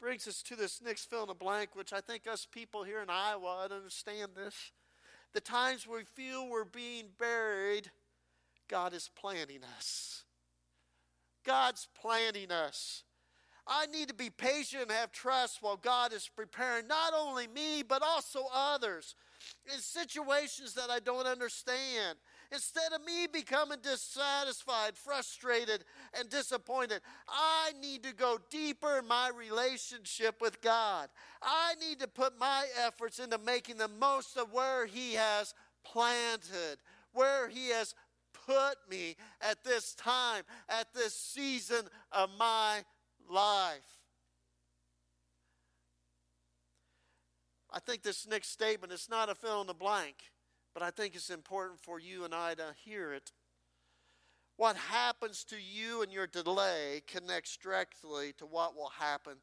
Brings 0.00 0.28
us 0.28 0.42
to 0.42 0.56
this 0.56 0.82
next 0.82 1.08
fill 1.08 1.22
in 1.22 1.28
the 1.28 1.34
blank, 1.34 1.70
which 1.74 1.92
I 1.92 2.00
think 2.00 2.26
us 2.26 2.46
people 2.50 2.84
here 2.84 3.00
in 3.00 3.08
Iowa 3.08 3.66
understand 3.70 4.32
this. 4.36 4.54
The 5.32 5.40
times 5.40 5.86
we 5.86 6.04
feel 6.04 6.48
we're 6.48 6.64
being 6.64 7.06
buried, 7.18 7.90
God 8.68 8.92
is 8.92 9.10
planting 9.18 9.62
us. 9.78 10.24
God's 11.44 11.88
planning 12.00 12.50
us. 12.50 13.04
I 13.66 13.86
need 13.86 14.08
to 14.08 14.14
be 14.14 14.28
patient 14.28 14.82
and 14.82 14.90
have 14.90 15.10
trust 15.10 15.62
while 15.62 15.76
God 15.76 16.12
is 16.12 16.28
preparing 16.28 16.86
not 16.86 17.14
only 17.16 17.46
me, 17.46 17.82
but 17.82 18.02
also 18.02 18.46
others 18.52 19.14
in 19.72 19.80
situations 19.80 20.74
that 20.74 20.90
I 20.90 21.00
don't 21.00 21.26
understand. 21.26 22.18
Instead 22.52 22.92
of 22.92 23.04
me 23.04 23.26
becoming 23.26 23.78
dissatisfied, 23.82 24.96
frustrated, 24.96 25.84
and 26.18 26.28
disappointed, 26.28 27.00
I 27.26 27.72
need 27.80 28.02
to 28.04 28.14
go 28.14 28.38
deeper 28.50 28.98
in 28.98 29.08
my 29.08 29.30
relationship 29.30 30.40
with 30.42 30.60
God. 30.60 31.08
I 31.42 31.74
need 31.80 32.00
to 32.00 32.08
put 32.08 32.38
my 32.38 32.66
efforts 32.84 33.18
into 33.18 33.38
making 33.38 33.78
the 33.78 33.88
most 33.88 34.36
of 34.36 34.52
where 34.52 34.84
He 34.86 35.14
has 35.14 35.54
planted, 35.84 36.78
where 37.12 37.48
He 37.48 37.70
has 37.70 37.94
put 38.46 38.76
me 38.90 39.16
at 39.40 39.64
this 39.64 39.94
time, 39.94 40.44
at 40.68 40.92
this 40.94 41.14
season 41.14 41.88
of 42.12 42.30
my 42.38 42.84
life. 43.30 43.80
I 47.72 47.80
think 47.80 48.02
this 48.02 48.26
next 48.28 48.50
statement 48.50 48.92
is 48.92 49.08
not 49.10 49.28
a 49.28 49.34
fill 49.34 49.60
in 49.60 49.66
the 49.66 49.74
blank, 49.74 50.14
but 50.74 50.82
I 50.82 50.90
think 50.90 51.14
it's 51.14 51.30
important 51.30 51.80
for 51.80 51.98
you 51.98 52.24
and 52.24 52.32
I 52.34 52.54
to 52.54 52.74
hear 52.84 53.12
it. 53.12 53.32
What 54.56 54.76
happens 54.76 55.42
to 55.44 55.56
you 55.56 56.02
and 56.02 56.12
your 56.12 56.28
delay 56.28 57.02
connects 57.08 57.56
directly 57.56 58.32
to 58.38 58.46
what 58.46 58.76
will 58.76 58.92
happen 59.00 59.34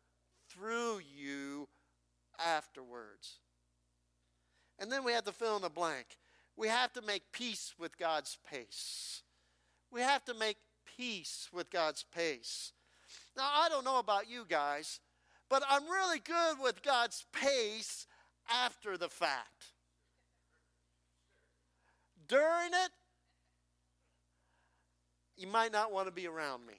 through 0.50 1.02
you 1.14 1.68
afterwards. 2.40 3.40
And 4.80 4.90
then 4.90 5.04
we 5.04 5.12
have 5.12 5.26
to 5.26 5.34
fill 5.34 5.58
in 5.58 5.62
the 5.62 5.70
blank. 5.70 6.18
We 6.56 6.68
have 6.68 6.94
to 6.94 7.02
make 7.02 7.32
peace 7.32 7.74
with 7.80 7.98
God's 7.98 8.38
pace. 8.50 9.24
We 9.92 10.02
have 10.02 10.24
to 10.26 10.34
make 10.34 10.58
peace 10.98 11.50
with 11.52 11.70
God's 11.70 12.04
pace. 12.16 12.74
Now, 13.36 13.50
I 13.54 13.70
don't 13.70 13.86
know 13.86 14.00
about 14.00 14.30
you 14.30 14.46
guys, 14.48 15.00
but 15.50 15.64
I'm 15.70 15.84
really 15.86 16.20
good 16.20 16.58
with 16.62 16.84
God's 16.84 17.26
pace 17.34 18.08
after 18.50 18.98
the 18.98 19.10
fact. 19.10 19.74
During 22.28 22.72
it, 22.74 22.92
you 25.38 25.48
might 25.48 25.72
not 25.72 25.92
want 25.92 26.08
to 26.08 26.12
be 26.12 26.28
around 26.28 26.66
me. 26.66 26.76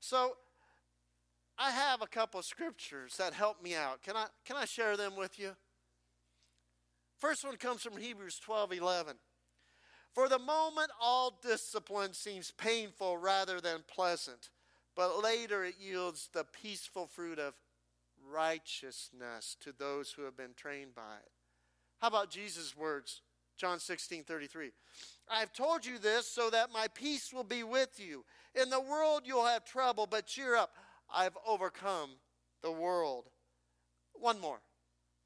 So, 0.00 0.36
I 1.62 1.70
have 1.70 2.02
a 2.02 2.08
couple 2.08 2.40
of 2.40 2.44
scriptures 2.44 3.16
that 3.18 3.34
help 3.34 3.62
me 3.62 3.76
out. 3.76 4.02
Can 4.02 4.16
I, 4.16 4.26
can 4.44 4.56
I 4.56 4.64
share 4.64 4.96
them 4.96 5.14
with 5.14 5.38
you? 5.38 5.52
First 7.20 7.44
one 7.44 7.54
comes 7.54 7.82
from 7.82 7.96
Hebrews 7.96 8.40
12 8.40 8.72
11. 8.72 9.14
For 10.12 10.28
the 10.28 10.40
moment, 10.40 10.90
all 11.00 11.38
discipline 11.40 12.14
seems 12.14 12.50
painful 12.50 13.16
rather 13.16 13.60
than 13.60 13.84
pleasant, 13.86 14.50
but 14.96 15.22
later 15.22 15.64
it 15.64 15.76
yields 15.80 16.28
the 16.32 16.42
peaceful 16.42 17.06
fruit 17.06 17.38
of 17.38 17.54
righteousness 18.28 19.56
to 19.60 19.72
those 19.72 20.10
who 20.10 20.22
have 20.22 20.36
been 20.36 20.54
trained 20.56 20.96
by 20.96 21.14
it. 21.24 21.30
How 22.00 22.08
about 22.08 22.28
Jesus' 22.28 22.76
words? 22.76 23.22
John 23.56 23.78
16 23.78 24.24
33. 24.24 24.72
I 25.30 25.38
have 25.38 25.52
told 25.52 25.86
you 25.86 25.98
this 25.98 26.26
so 26.26 26.50
that 26.50 26.72
my 26.72 26.88
peace 26.92 27.32
will 27.32 27.44
be 27.44 27.62
with 27.62 28.00
you. 28.00 28.24
In 28.60 28.68
the 28.68 28.80
world 28.80 29.22
you'll 29.24 29.46
have 29.46 29.64
trouble, 29.64 30.08
but 30.10 30.26
cheer 30.26 30.56
up. 30.56 30.74
I've 31.12 31.36
overcome 31.46 32.10
the 32.62 32.72
world. 32.72 33.24
One 34.14 34.40
more. 34.40 34.60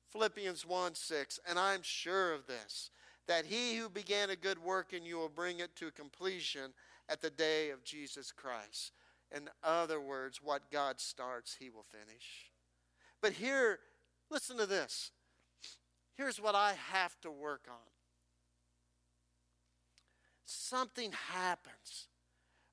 Philippians 0.09 0.66
1 0.66 0.94
6. 0.94 1.40
And 1.49 1.59
I'm 1.59 1.83
sure 1.83 2.33
of 2.33 2.46
this 2.46 2.90
that 3.27 3.46
he 3.46 3.77
who 3.77 3.88
began 3.88 4.31
a 4.31 4.37
good 4.37 4.59
work 4.59 4.92
in 4.92 5.05
you 5.05 5.16
will 5.16 5.29
bring 5.29 5.59
it 5.59 5.75
to 5.77 5.90
completion 5.90 6.72
at 7.09 7.20
the 7.20 7.31
day 7.31 7.70
of 7.70 7.85
Jesus 7.85 8.33
Christ. 8.33 8.92
In 9.35 9.49
other 9.64 10.01
words, 10.01 10.40
what 10.42 10.70
God 10.70 11.01
starts, 11.01 11.57
he 11.59 11.68
will 11.68 11.85
finish. 11.90 12.53
But 13.20 13.33
here, 13.33 13.81
listen 14.31 14.57
to 14.59 14.66
this. 14.66 15.11
Here's 16.16 16.40
what 16.40 16.55
I 16.55 16.75
have 16.92 17.20
to 17.22 17.31
work 17.31 17.66
on. 17.68 17.75
Something 20.44 21.12
happens 21.33 22.07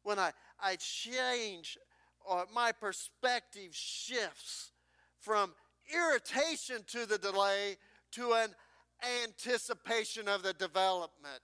when 0.03 0.19
I, 0.19 0.31
I 0.61 0.75
change 0.75 1.77
or 2.25 2.45
my 2.53 2.71
perspective 2.71 3.69
shifts 3.71 4.71
from 5.19 5.53
irritation 5.93 6.83
to 6.87 7.05
the 7.05 7.17
delay 7.17 7.77
to 8.11 8.33
an 8.33 8.49
anticipation 9.23 10.27
of 10.27 10.43
the 10.43 10.53
development. 10.53 11.41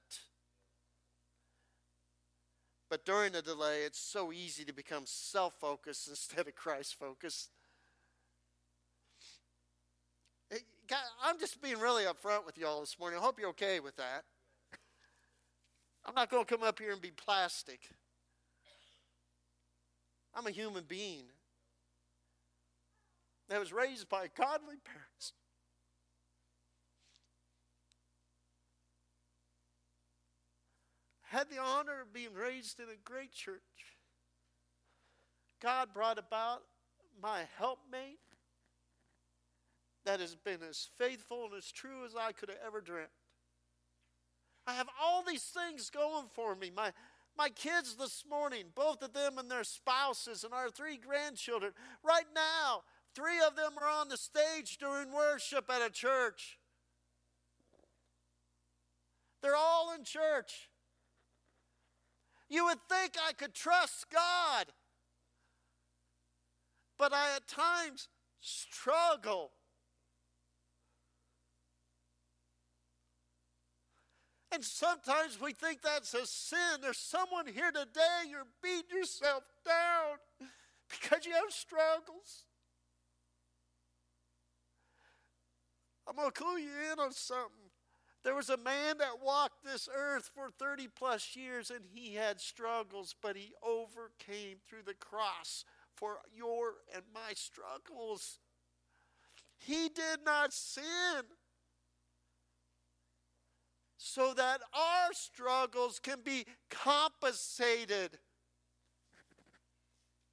But 2.89 3.05
during 3.05 3.33
the 3.33 3.41
delay, 3.41 3.81
it's 3.83 3.99
so 3.99 4.31
easy 4.31 4.65
to 4.65 4.73
become 4.73 5.03
self 5.05 5.53
focused 5.59 6.07
instead 6.09 6.47
of 6.47 6.55
Christ 6.55 6.95
focused. 6.95 7.49
I'm 11.23 11.39
just 11.39 11.61
being 11.61 11.77
really 11.77 12.05
upfront 12.05 12.47
with 12.47 12.57
you 12.57 12.65
all 12.65 12.79
this 12.79 12.97
morning. 12.99 13.19
I 13.19 13.21
hope 13.21 13.39
you're 13.39 13.49
okay 13.49 13.79
with 13.79 13.95
that. 13.97 14.23
I'm 16.05 16.15
not 16.15 16.31
going 16.31 16.43
to 16.43 16.51
come 16.51 16.63
up 16.63 16.79
here 16.79 16.91
and 16.91 17.01
be 17.01 17.11
plastic. 17.11 17.81
I'm 20.35 20.47
a 20.47 20.51
human 20.51 20.83
being 20.87 21.25
that 23.49 23.59
was 23.59 23.73
raised 23.73 24.09
by 24.09 24.27
godly 24.35 24.75
parents. 24.83 25.33
had 31.29 31.47
the 31.49 31.59
honor 31.59 32.01
of 32.01 32.11
being 32.11 32.33
raised 32.33 32.79
in 32.79 32.85
a 32.85 32.97
great 33.05 33.31
church. 33.31 33.61
God 35.61 35.93
brought 35.93 36.17
about 36.17 36.63
my 37.21 37.41
helpmate 37.57 38.19
that 40.05 40.19
has 40.19 40.35
been 40.35 40.59
as 40.67 40.89
faithful 40.97 41.45
and 41.45 41.53
as 41.53 41.71
true 41.71 42.03
as 42.03 42.15
I 42.15 42.31
could 42.31 42.49
have 42.49 42.57
ever 42.65 42.81
dreamt. 42.81 43.09
I 44.65 44.73
have 44.73 44.87
all 44.99 45.23
these 45.23 45.43
things 45.43 45.91
going 45.91 46.25
for 46.33 46.55
me. 46.55 46.71
My, 46.75 46.93
my 47.39 47.47
kids 47.47 47.95
this 47.95 48.25
morning, 48.29 48.65
both 48.75 49.01
of 49.01 49.13
them 49.13 49.37
and 49.37 49.49
their 49.49 49.63
spouses, 49.63 50.43
and 50.43 50.53
our 50.53 50.69
three 50.69 50.97
grandchildren. 50.97 51.71
Right 52.03 52.25
now, 52.35 52.81
three 53.15 53.39
of 53.47 53.55
them 53.55 53.71
are 53.81 53.87
on 53.87 54.09
the 54.09 54.17
stage 54.17 54.77
during 54.77 55.13
worship 55.13 55.69
at 55.73 55.81
a 55.81 55.89
church. 55.89 56.59
They're 59.41 59.55
all 59.55 59.93
in 59.97 60.03
church. 60.03 60.69
You 62.49 62.65
would 62.65 62.79
think 62.89 63.13
I 63.25 63.31
could 63.31 63.53
trust 63.53 64.07
God. 64.11 64.65
But 66.97 67.13
I 67.13 67.37
at 67.37 67.47
times 67.47 68.09
struggle 68.41 69.51
And 74.51 74.63
sometimes 74.63 75.39
we 75.39 75.53
think 75.53 75.81
that's 75.81 76.13
a 76.13 76.25
sin. 76.25 76.81
There's 76.81 76.97
someone 76.97 77.45
here 77.45 77.71
today, 77.71 78.29
you're 78.29 78.47
beating 78.63 78.97
yourself 78.97 79.43
down 79.63 80.17
because 80.89 81.25
you 81.25 81.33
have 81.33 81.51
struggles. 81.51 82.45
I'm 86.07 86.15
going 86.15 86.31
to 86.31 86.33
clue 86.33 86.57
you 86.57 86.71
in 86.91 86.99
on 86.99 87.11
something. 87.11 87.69
There 88.23 88.35
was 88.35 88.49
a 88.49 88.57
man 88.57 88.97
that 88.97 89.23
walked 89.23 89.63
this 89.63 89.87
earth 89.93 90.29
for 90.33 90.49
30 90.49 90.87
plus 90.95 91.35
years 91.35 91.69
and 91.69 91.85
he 91.93 92.15
had 92.15 92.41
struggles, 92.41 93.15
but 93.21 93.37
he 93.37 93.53
overcame 93.63 94.57
through 94.67 94.83
the 94.85 94.95
cross 94.95 95.63
for 95.95 96.17
your 96.35 96.73
and 96.93 97.03
my 97.13 97.33
struggles. 97.33 98.39
He 99.57 99.89
did 99.89 100.25
not 100.25 100.51
sin 100.53 101.23
so 104.01 104.33
that 104.33 104.61
our 104.73 105.11
struggles 105.11 105.99
can 105.99 106.19
be 106.23 106.45
compensated. 106.69 108.17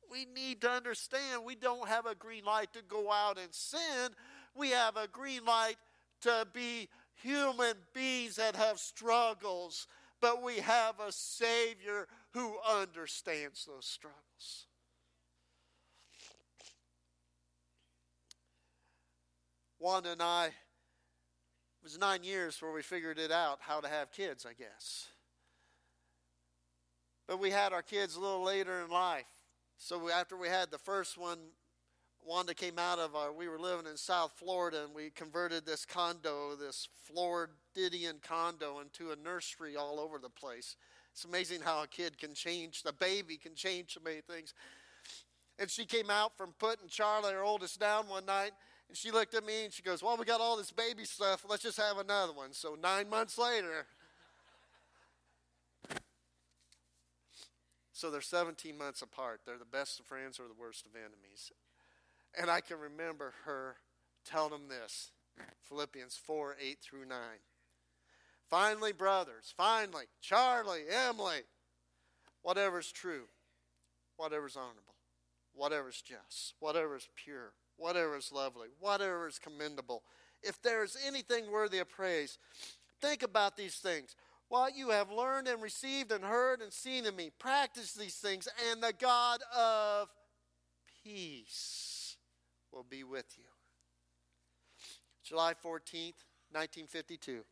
We 0.09 0.25
need 0.25 0.61
to 0.61 0.71
understand 0.71 1.45
we 1.45 1.57
don't 1.57 1.89
have 1.89 2.07
a 2.07 2.15
green 2.15 2.45
light 2.45 2.73
to 2.75 2.83
go 2.83 3.11
out 3.11 3.39
and 3.39 3.53
sin. 3.53 4.13
We 4.55 4.71
have 4.71 4.97
a 4.97 5.09
green 5.09 5.45
light 5.45 5.75
to 6.23 6.47
be 6.53 6.89
human 7.15 7.75
beings 7.93 8.37
that 8.37 8.55
have 8.55 8.79
struggles, 8.79 9.89
but 10.21 10.45
we 10.45 10.59
have 10.59 11.01
a 11.01 11.11
Savior 11.11 12.07
who 12.35 12.55
understands 12.71 13.65
those 13.65 13.85
struggles. 13.85 14.67
Wanda 19.81 20.13
and 20.13 20.23
I, 20.23 20.51
was 21.87 22.01
nine 22.01 22.25
years 22.25 22.55
before 22.55 22.73
we 22.73 22.83
figured 22.83 23.17
it 23.17 23.31
out 23.31 23.59
how 23.61 23.79
to 23.79 23.87
have 23.87 24.11
kids, 24.11 24.45
I 24.45 24.55
guess. 24.55 25.07
But 27.29 27.39
we 27.39 27.53
had 27.53 27.73
our 27.73 27.83
kids 27.83 28.17
a 28.17 28.21
little 28.21 28.43
later 28.43 28.83
in 28.83 28.91
life. 28.91 29.29
So 29.79 30.11
after 30.11 30.37
we 30.37 30.49
had 30.49 30.73
the 30.73 30.79
first 30.79 31.17
one, 31.17 31.39
Wanda 32.27 32.55
came 32.55 32.77
out 32.77 32.99
of 32.99 33.15
our, 33.15 33.33
we 33.33 33.47
were 33.47 33.61
living 33.61 33.87
in 33.87 33.97
South 33.97 34.33
Florida 34.35 34.83
and 34.85 34.97
we 34.97 35.11
converted 35.11 35.65
this 35.65 35.85
condo, 35.85 36.57
this 36.57 36.89
Floridian 37.05 38.17
condo, 38.21 38.81
into 38.81 39.13
a 39.13 39.17
nursery 39.25 39.77
all 39.77 40.01
over 40.01 40.19
the 40.19 40.29
place. 40.29 40.75
It's 41.13 41.25
amazing 41.25 41.61
how 41.61 41.85
a 41.85 41.87
kid 41.87 42.19
can 42.19 42.35
change, 42.35 42.83
the 42.83 42.95
baby 42.95 43.37
can 43.37 43.55
change 43.55 43.95
so 43.95 44.01
many 44.05 44.23
things. 44.23 44.55
And 45.57 45.71
she 45.71 45.85
came 45.85 46.11
out 46.11 46.37
from 46.37 46.53
putting 46.59 46.89
Charlie, 46.89 47.33
our 47.33 47.45
oldest, 47.45 47.79
down 47.79 48.09
one 48.09 48.27
night 48.27 48.51
and 48.89 48.97
she 48.97 49.11
looked 49.11 49.35
at 49.35 49.45
me 49.45 49.65
and 49.65 49.73
she 49.73 49.83
goes, 49.83 50.03
Well, 50.03 50.17
we 50.17 50.25
got 50.25 50.41
all 50.41 50.57
this 50.57 50.71
baby 50.71 51.05
stuff. 51.05 51.45
Let's 51.49 51.63
just 51.63 51.79
have 51.79 51.99
another 51.99 52.33
one. 52.33 52.53
So 52.53 52.77
nine 52.81 53.11
months 53.11 53.37
later, 53.39 53.87
so 57.93 58.11
they're 58.11 58.21
17 58.21 58.77
months 58.77 59.03
apart. 59.03 59.41
They're 59.45 59.59
the 59.59 59.65
best 59.65 59.99
of 59.99 60.07
friends 60.07 60.39
or 60.39 60.47
the 60.47 60.61
worst 60.61 60.87
of 60.87 60.93
enemies. 60.95 61.51
And 62.39 62.51
I 62.51 62.61
can 62.61 62.79
remember 62.79 63.35
her 63.45 63.77
telling 64.25 64.51
them 64.51 64.69
this 64.69 65.11
Philippians 65.69 66.17
4 66.17 66.57
8 66.61 66.79
through 66.81 67.07
9. 67.07 67.19
Finally, 68.49 68.93
brothers, 68.93 69.53
finally, 69.57 70.05
Charlie, 70.21 70.85
Emily, 71.09 71.41
whatever's 72.43 72.93
true, 72.93 73.25
whatever's 74.17 74.57
honorable, 74.57 74.95
whatever's 75.53 76.01
just, 76.01 76.55
whatever's 76.61 77.09
pure 77.17 77.55
whatever 77.77 78.17
is 78.17 78.33
lovely, 78.33 78.69
whatever 78.81 79.27
is 79.27 79.39
commendable, 79.39 80.03
if 80.43 80.61
there 80.63 80.85
is 80.85 80.97
anything 81.07 81.51
worthy 81.51 81.79
of 81.79 81.89
praise, 81.89 82.39
think 83.01 83.23
about 83.23 83.57
these 83.57 83.77
things. 83.77 84.15
What 84.49 84.77
you 84.77 84.91
have 84.91 85.11
learned 85.11 85.49
and 85.49 85.61
received 85.61 86.13
and 86.13 86.23
heard 86.23 86.61
and 86.61 86.73
seen 86.73 87.05
in 87.05 87.17
me, 87.17 87.31
practice 87.39 87.95
these 87.95 88.15
things, 88.15 88.49
and 88.71 88.83
the 88.83 88.93
God 88.93 89.41
of 89.57 90.09
peace 91.03 92.17
will 92.73 92.87
be 92.89 93.03
with 93.03 93.27
you. 93.37 93.45
July 95.25 95.55
14th, 95.55 96.23
1952. 96.53 97.43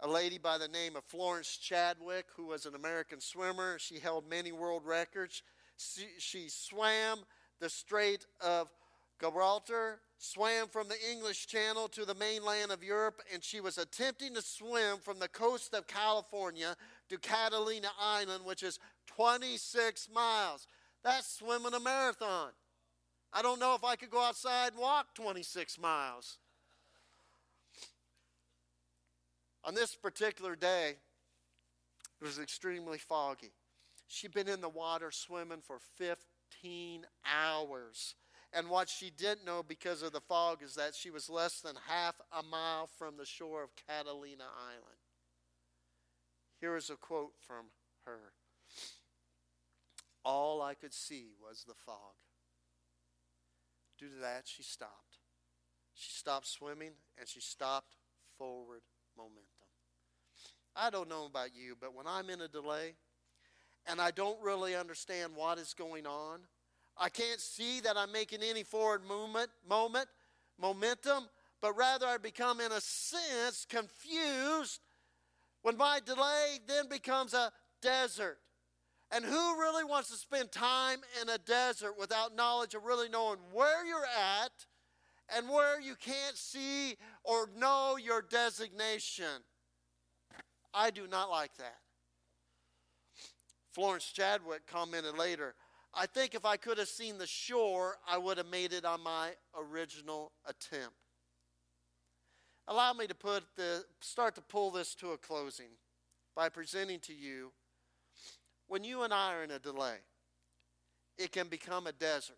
A 0.00 0.08
lady 0.08 0.38
by 0.38 0.58
the 0.58 0.66
name 0.66 0.96
of 0.96 1.04
Florence 1.04 1.56
Chadwick, 1.56 2.26
who 2.36 2.46
was 2.46 2.66
an 2.66 2.74
American 2.74 3.20
swimmer, 3.20 3.78
she 3.78 4.00
held 4.00 4.28
many 4.28 4.50
world 4.50 4.82
records. 4.84 5.44
She, 5.76 6.06
she 6.18 6.48
swam 6.48 7.20
the 7.62 7.70
Strait 7.70 8.26
of 8.40 8.70
Gibraltar, 9.20 10.00
swam 10.18 10.66
from 10.66 10.88
the 10.88 10.96
English 11.10 11.46
Channel 11.46 11.86
to 11.90 12.04
the 12.04 12.14
mainland 12.16 12.72
of 12.72 12.82
Europe, 12.82 13.22
and 13.32 13.42
she 13.42 13.60
was 13.60 13.78
attempting 13.78 14.34
to 14.34 14.42
swim 14.42 14.98
from 14.98 15.20
the 15.20 15.28
coast 15.28 15.72
of 15.72 15.86
California 15.86 16.76
to 17.08 17.18
Catalina 17.18 17.88
Island, 18.00 18.44
which 18.44 18.64
is 18.64 18.80
26 19.06 20.08
miles. 20.12 20.66
That's 21.04 21.38
swimming 21.38 21.72
a 21.72 21.78
marathon. 21.78 22.50
I 23.32 23.42
don't 23.42 23.60
know 23.60 23.76
if 23.76 23.84
I 23.84 23.94
could 23.94 24.10
go 24.10 24.20
outside 24.20 24.72
and 24.72 24.80
walk 24.80 25.14
26 25.14 25.78
miles. 25.78 26.38
On 29.62 29.72
this 29.72 29.94
particular 29.94 30.56
day, 30.56 30.96
it 32.20 32.24
was 32.24 32.40
extremely 32.40 32.98
foggy. 32.98 33.52
She'd 34.08 34.34
been 34.34 34.48
in 34.48 34.60
the 34.60 34.68
water 34.68 35.12
swimming 35.12 35.62
for 35.64 35.78
50 35.96 36.31
15 36.60 37.06
hours. 37.24 38.14
And 38.52 38.68
what 38.68 38.88
she 38.88 39.10
didn't 39.10 39.46
know 39.46 39.62
because 39.66 40.02
of 40.02 40.12
the 40.12 40.20
fog 40.20 40.62
is 40.62 40.74
that 40.74 40.94
she 40.94 41.10
was 41.10 41.30
less 41.30 41.60
than 41.60 41.74
half 41.88 42.20
a 42.30 42.42
mile 42.42 42.88
from 42.98 43.16
the 43.16 43.24
shore 43.24 43.62
of 43.62 43.70
Catalina 43.88 44.44
Island. 44.44 45.00
Here 46.60 46.76
is 46.76 46.90
a 46.90 46.96
quote 46.96 47.32
from 47.46 47.66
her 48.04 48.34
All 50.24 50.60
I 50.60 50.74
could 50.74 50.92
see 50.92 51.30
was 51.40 51.64
the 51.66 51.74
fog. 51.74 52.14
Due 53.98 54.08
to 54.08 54.20
that, 54.20 54.42
she 54.44 54.62
stopped. 54.62 55.18
She 55.94 56.12
stopped 56.12 56.46
swimming 56.46 56.92
and 57.18 57.28
she 57.28 57.40
stopped 57.40 57.96
forward 58.36 58.82
momentum. 59.16 59.46
I 60.74 60.90
don't 60.90 61.08
know 61.08 61.26
about 61.26 61.54
you, 61.54 61.76
but 61.78 61.94
when 61.94 62.06
I'm 62.06 62.30
in 62.30 62.40
a 62.40 62.48
delay, 62.48 62.94
and 63.86 64.00
I 64.00 64.10
don't 64.10 64.40
really 64.42 64.74
understand 64.74 65.32
what 65.34 65.58
is 65.58 65.74
going 65.74 66.06
on. 66.06 66.40
I 66.96 67.08
can't 67.08 67.40
see 67.40 67.80
that 67.80 67.96
I'm 67.96 68.12
making 68.12 68.40
any 68.42 68.62
forward 68.62 69.02
movement, 69.06 69.50
moment, 69.68 70.06
momentum, 70.60 71.28
but 71.60 71.76
rather 71.76 72.06
I 72.06 72.18
become, 72.18 72.60
in 72.60 72.72
a 72.72 72.80
sense, 72.80 73.66
confused 73.68 74.80
when 75.62 75.76
my 75.76 76.00
delay 76.04 76.58
then 76.66 76.88
becomes 76.88 77.34
a 77.34 77.52
desert. 77.80 78.38
And 79.10 79.24
who 79.24 79.60
really 79.60 79.84
wants 79.84 80.10
to 80.10 80.16
spend 80.16 80.52
time 80.52 81.00
in 81.20 81.28
a 81.28 81.38
desert 81.38 81.98
without 81.98 82.34
knowledge 82.34 82.74
of 82.74 82.84
really 82.84 83.08
knowing 83.08 83.38
where 83.52 83.84
you're 83.84 83.98
at 83.98 84.52
and 85.36 85.48
where 85.48 85.80
you 85.80 85.94
can't 85.96 86.36
see 86.36 86.96
or 87.22 87.50
know 87.58 87.96
your 88.02 88.22
designation? 88.22 89.44
I 90.72 90.90
do 90.90 91.06
not 91.06 91.30
like 91.30 91.54
that. 91.58 91.81
Florence 93.72 94.04
Chadwick 94.12 94.66
commented 94.66 95.16
later, 95.16 95.54
I 95.94 96.06
think 96.06 96.34
if 96.34 96.44
I 96.44 96.56
could 96.56 96.78
have 96.78 96.88
seen 96.88 97.18
the 97.18 97.26
shore, 97.26 97.96
I 98.08 98.18
would 98.18 98.38
have 98.38 98.46
made 98.46 98.72
it 98.72 98.84
on 98.84 99.02
my 99.02 99.30
original 99.56 100.32
attempt. 100.46 100.94
Allow 102.68 102.92
me 102.92 103.06
to 103.06 103.14
put 103.14 103.44
the 103.56 103.84
start 104.00 104.34
to 104.36 104.40
pull 104.40 104.70
this 104.70 104.94
to 104.96 105.10
a 105.10 105.18
closing 105.18 105.70
by 106.34 106.48
presenting 106.48 107.00
to 107.00 107.12
you 107.12 107.52
when 108.72 108.84
you 108.84 109.02
and 109.02 109.12
I 109.12 109.34
are 109.34 109.44
in 109.44 109.50
a 109.50 109.58
delay, 109.58 109.98
it 111.18 111.30
can 111.30 111.48
become 111.48 111.86
a 111.86 111.92
desert. 111.92 112.36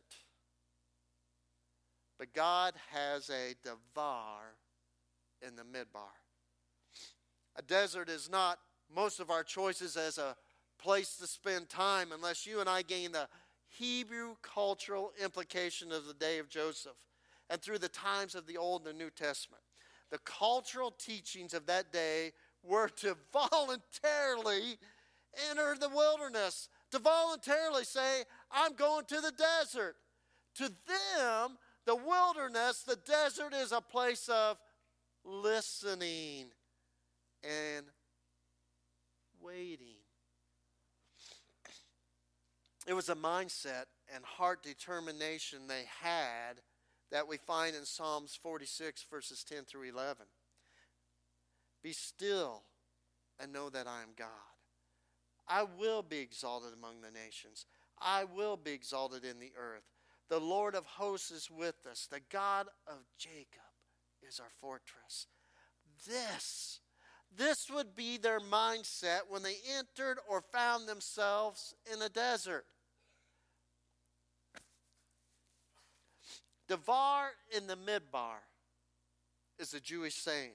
But 2.18 2.32
God 2.32 2.74
has 2.90 3.30
a 3.30 3.54
davar 3.64 4.56
in 5.46 5.54
the 5.54 5.62
midbar. 5.62 6.10
A 7.54 7.62
desert 7.62 8.08
is 8.08 8.28
not 8.28 8.58
most 8.92 9.20
of 9.20 9.30
our 9.30 9.44
choices 9.44 9.96
as 9.96 10.18
a 10.18 10.36
place 10.84 11.16
to 11.16 11.26
spend 11.26 11.70
time 11.70 12.12
unless 12.12 12.46
you 12.46 12.60
and 12.60 12.68
I 12.68 12.82
gain 12.82 13.12
the 13.12 13.26
Hebrew 13.68 14.34
cultural 14.42 15.12
implication 15.22 15.90
of 15.90 16.06
the 16.06 16.12
day 16.12 16.38
of 16.38 16.50
Joseph 16.50 16.98
and 17.48 17.58
through 17.58 17.78
the 17.78 17.88
times 17.88 18.34
of 18.34 18.46
the 18.46 18.58
Old 18.58 18.86
and 18.86 18.94
the 18.94 19.02
New 19.02 19.08
Testament. 19.08 19.62
The 20.10 20.18
cultural 20.18 20.90
teachings 20.90 21.54
of 21.54 21.64
that 21.66 21.90
day 21.90 22.32
were 22.62 22.90
to 22.96 23.16
voluntarily 23.32 24.76
enter 25.50 25.74
the 25.80 25.88
wilderness, 25.88 26.68
to 26.90 26.98
voluntarily 26.98 27.84
say, 27.84 28.24
I'm 28.52 28.74
going 28.74 29.06
to 29.06 29.22
the 29.22 29.32
desert. 29.32 29.96
To 30.56 30.64
them, 30.64 31.56
the 31.86 31.96
wilderness, 31.96 32.82
the 32.82 32.98
desert 33.06 33.54
is 33.54 33.72
a 33.72 33.80
place 33.80 34.28
of 34.28 34.58
listening 35.24 36.48
and 37.42 37.86
waiting. 39.40 39.93
It 42.86 42.92
was 42.92 43.08
a 43.08 43.14
mindset 43.14 43.84
and 44.14 44.24
heart 44.24 44.62
determination 44.62 45.66
they 45.66 45.84
had 46.02 46.60
that 47.10 47.28
we 47.28 47.36
find 47.36 47.74
in 47.74 47.84
Psalms 47.84 48.38
46, 48.40 49.06
verses 49.10 49.44
10 49.44 49.64
through 49.64 49.88
11. 49.88 50.26
Be 51.82 51.92
still 51.92 52.62
and 53.40 53.52
know 53.52 53.70
that 53.70 53.86
I 53.86 54.02
am 54.02 54.10
God. 54.16 54.28
I 55.48 55.64
will 55.78 56.02
be 56.02 56.18
exalted 56.18 56.72
among 56.72 57.00
the 57.00 57.10
nations. 57.10 57.66
I 58.00 58.24
will 58.24 58.56
be 58.56 58.72
exalted 58.72 59.24
in 59.24 59.38
the 59.38 59.52
earth. 59.58 59.84
The 60.28 60.40
Lord 60.40 60.74
of 60.74 60.86
hosts 60.86 61.30
is 61.30 61.50
with 61.50 61.86
us. 61.90 62.08
The 62.10 62.20
God 62.30 62.66
of 62.86 62.98
Jacob 63.18 63.60
is 64.26 64.40
our 64.40 64.50
fortress. 64.60 65.26
This, 66.06 66.80
this 67.36 67.68
would 67.70 67.94
be 67.94 68.16
their 68.16 68.40
mindset 68.40 69.20
when 69.28 69.42
they 69.42 69.56
entered 69.78 70.18
or 70.28 70.40
found 70.40 70.88
themselves 70.88 71.74
in 71.92 72.00
a 72.02 72.08
desert. 72.08 72.64
Davar 76.74 77.26
in 77.56 77.66
the 77.66 77.76
Midbar 77.76 78.38
is 79.58 79.74
a 79.74 79.80
Jewish 79.80 80.16
saying. 80.16 80.52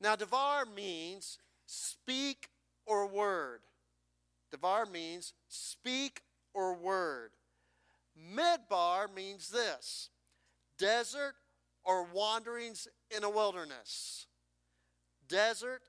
Now, 0.00 0.14
Davar 0.16 0.72
means 0.72 1.38
speak 1.66 2.48
or 2.86 3.06
word. 3.06 3.60
Davar 4.54 4.90
means 4.90 5.32
speak 5.48 6.20
or 6.52 6.74
word. 6.74 7.30
Midbar 8.16 9.12
means 9.12 9.48
this 9.48 10.10
desert 10.78 11.34
or 11.84 12.06
wanderings 12.12 12.86
in 13.16 13.24
a 13.24 13.30
wilderness. 13.30 14.26
Desert 15.28 15.82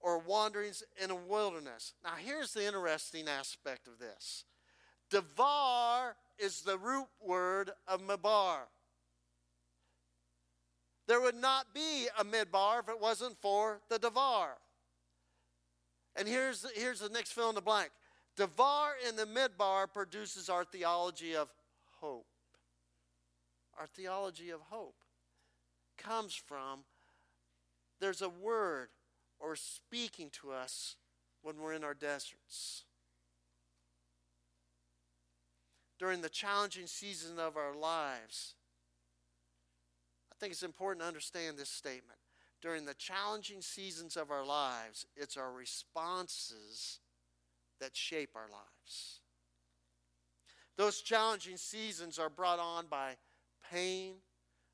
or 0.00 0.18
wanderings 0.18 0.84
in 1.02 1.10
a 1.10 1.16
wilderness. 1.16 1.94
Now, 2.04 2.14
here's 2.16 2.52
the 2.52 2.64
interesting 2.64 3.26
aspect 3.26 3.88
of 3.88 3.98
this 3.98 4.44
Davar 5.10 6.12
is 6.38 6.62
the 6.62 6.78
root 6.78 7.08
word 7.20 7.70
of 7.88 8.02
Midbar. 8.02 8.58
There 11.06 11.20
would 11.20 11.34
not 11.34 11.74
be 11.74 12.08
a 12.18 12.24
Midbar 12.24 12.80
if 12.80 12.88
it 12.88 13.00
wasn't 13.00 13.36
for 13.40 13.80
the 13.90 13.98
Davar. 13.98 14.48
And 16.16 16.26
here's, 16.26 16.64
here's 16.74 17.00
the 17.00 17.08
next 17.08 17.32
fill 17.32 17.48
in 17.48 17.54
the 17.54 17.60
blank. 17.60 17.90
Davar 18.36 18.92
in 19.08 19.16
the 19.16 19.26
Midbar 19.26 19.92
produces 19.92 20.48
our 20.48 20.64
theology 20.64 21.36
of 21.36 21.48
hope. 22.00 22.26
Our 23.78 23.86
theology 23.86 24.50
of 24.50 24.60
hope 24.60 24.96
comes 25.98 26.34
from 26.34 26.80
there's 28.00 28.22
a 28.22 28.28
word 28.28 28.88
or 29.38 29.56
speaking 29.56 30.30
to 30.42 30.52
us 30.52 30.96
when 31.42 31.58
we're 31.58 31.74
in 31.74 31.84
our 31.84 31.94
deserts. 31.94 32.84
During 35.98 36.22
the 36.22 36.28
challenging 36.28 36.86
season 36.86 37.38
of 37.38 37.56
our 37.56 37.74
lives, 37.74 38.54
think 40.44 40.52
it's 40.52 40.62
important 40.62 41.00
to 41.00 41.08
understand 41.08 41.56
this 41.56 41.70
statement. 41.70 42.18
During 42.60 42.84
the 42.84 42.92
challenging 42.92 43.62
seasons 43.62 44.14
of 44.14 44.30
our 44.30 44.44
lives, 44.44 45.06
it's 45.16 45.38
our 45.38 45.50
responses 45.50 46.98
that 47.80 47.96
shape 47.96 48.28
our 48.34 48.50
lives. 48.52 49.20
Those 50.76 51.00
challenging 51.00 51.56
seasons 51.56 52.18
are 52.18 52.28
brought 52.28 52.58
on 52.58 52.88
by 52.90 53.16
pain, 53.72 54.16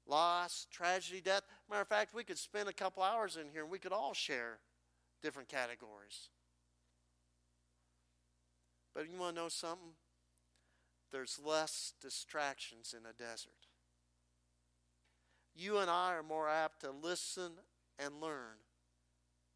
loss, 0.08 0.66
tragedy, 0.72 1.20
death. 1.20 1.42
Matter 1.68 1.82
of 1.82 1.88
fact, 1.88 2.14
we 2.14 2.24
could 2.24 2.38
spend 2.38 2.68
a 2.68 2.72
couple 2.72 3.04
hours 3.04 3.36
in 3.36 3.48
here 3.52 3.62
and 3.62 3.70
we 3.70 3.78
could 3.78 3.92
all 3.92 4.12
share 4.12 4.58
different 5.22 5.48
categories. 5.48 6.30
But 8.92 9.08
you 9.08 9.20
want 9.20 9.36
to 9.36 9.42
know 9.42 9.48
something? 9.48 9.92
There's 11.12 11.38
less 11.44 11.92
distractions 12.00 12.92
in 12.92 13.06
a 13.06 13.12
desert. 13.12 13.69
You 15.54 15.78
and 15.78 15.90
I 15.90 16.14
are 16.14 16.22
more 16.22 16.48
apt 16.48 16.80
to 16.82 16.90
listen 16.90 17.52
and 17.98 18.20
learn 18.20 18.56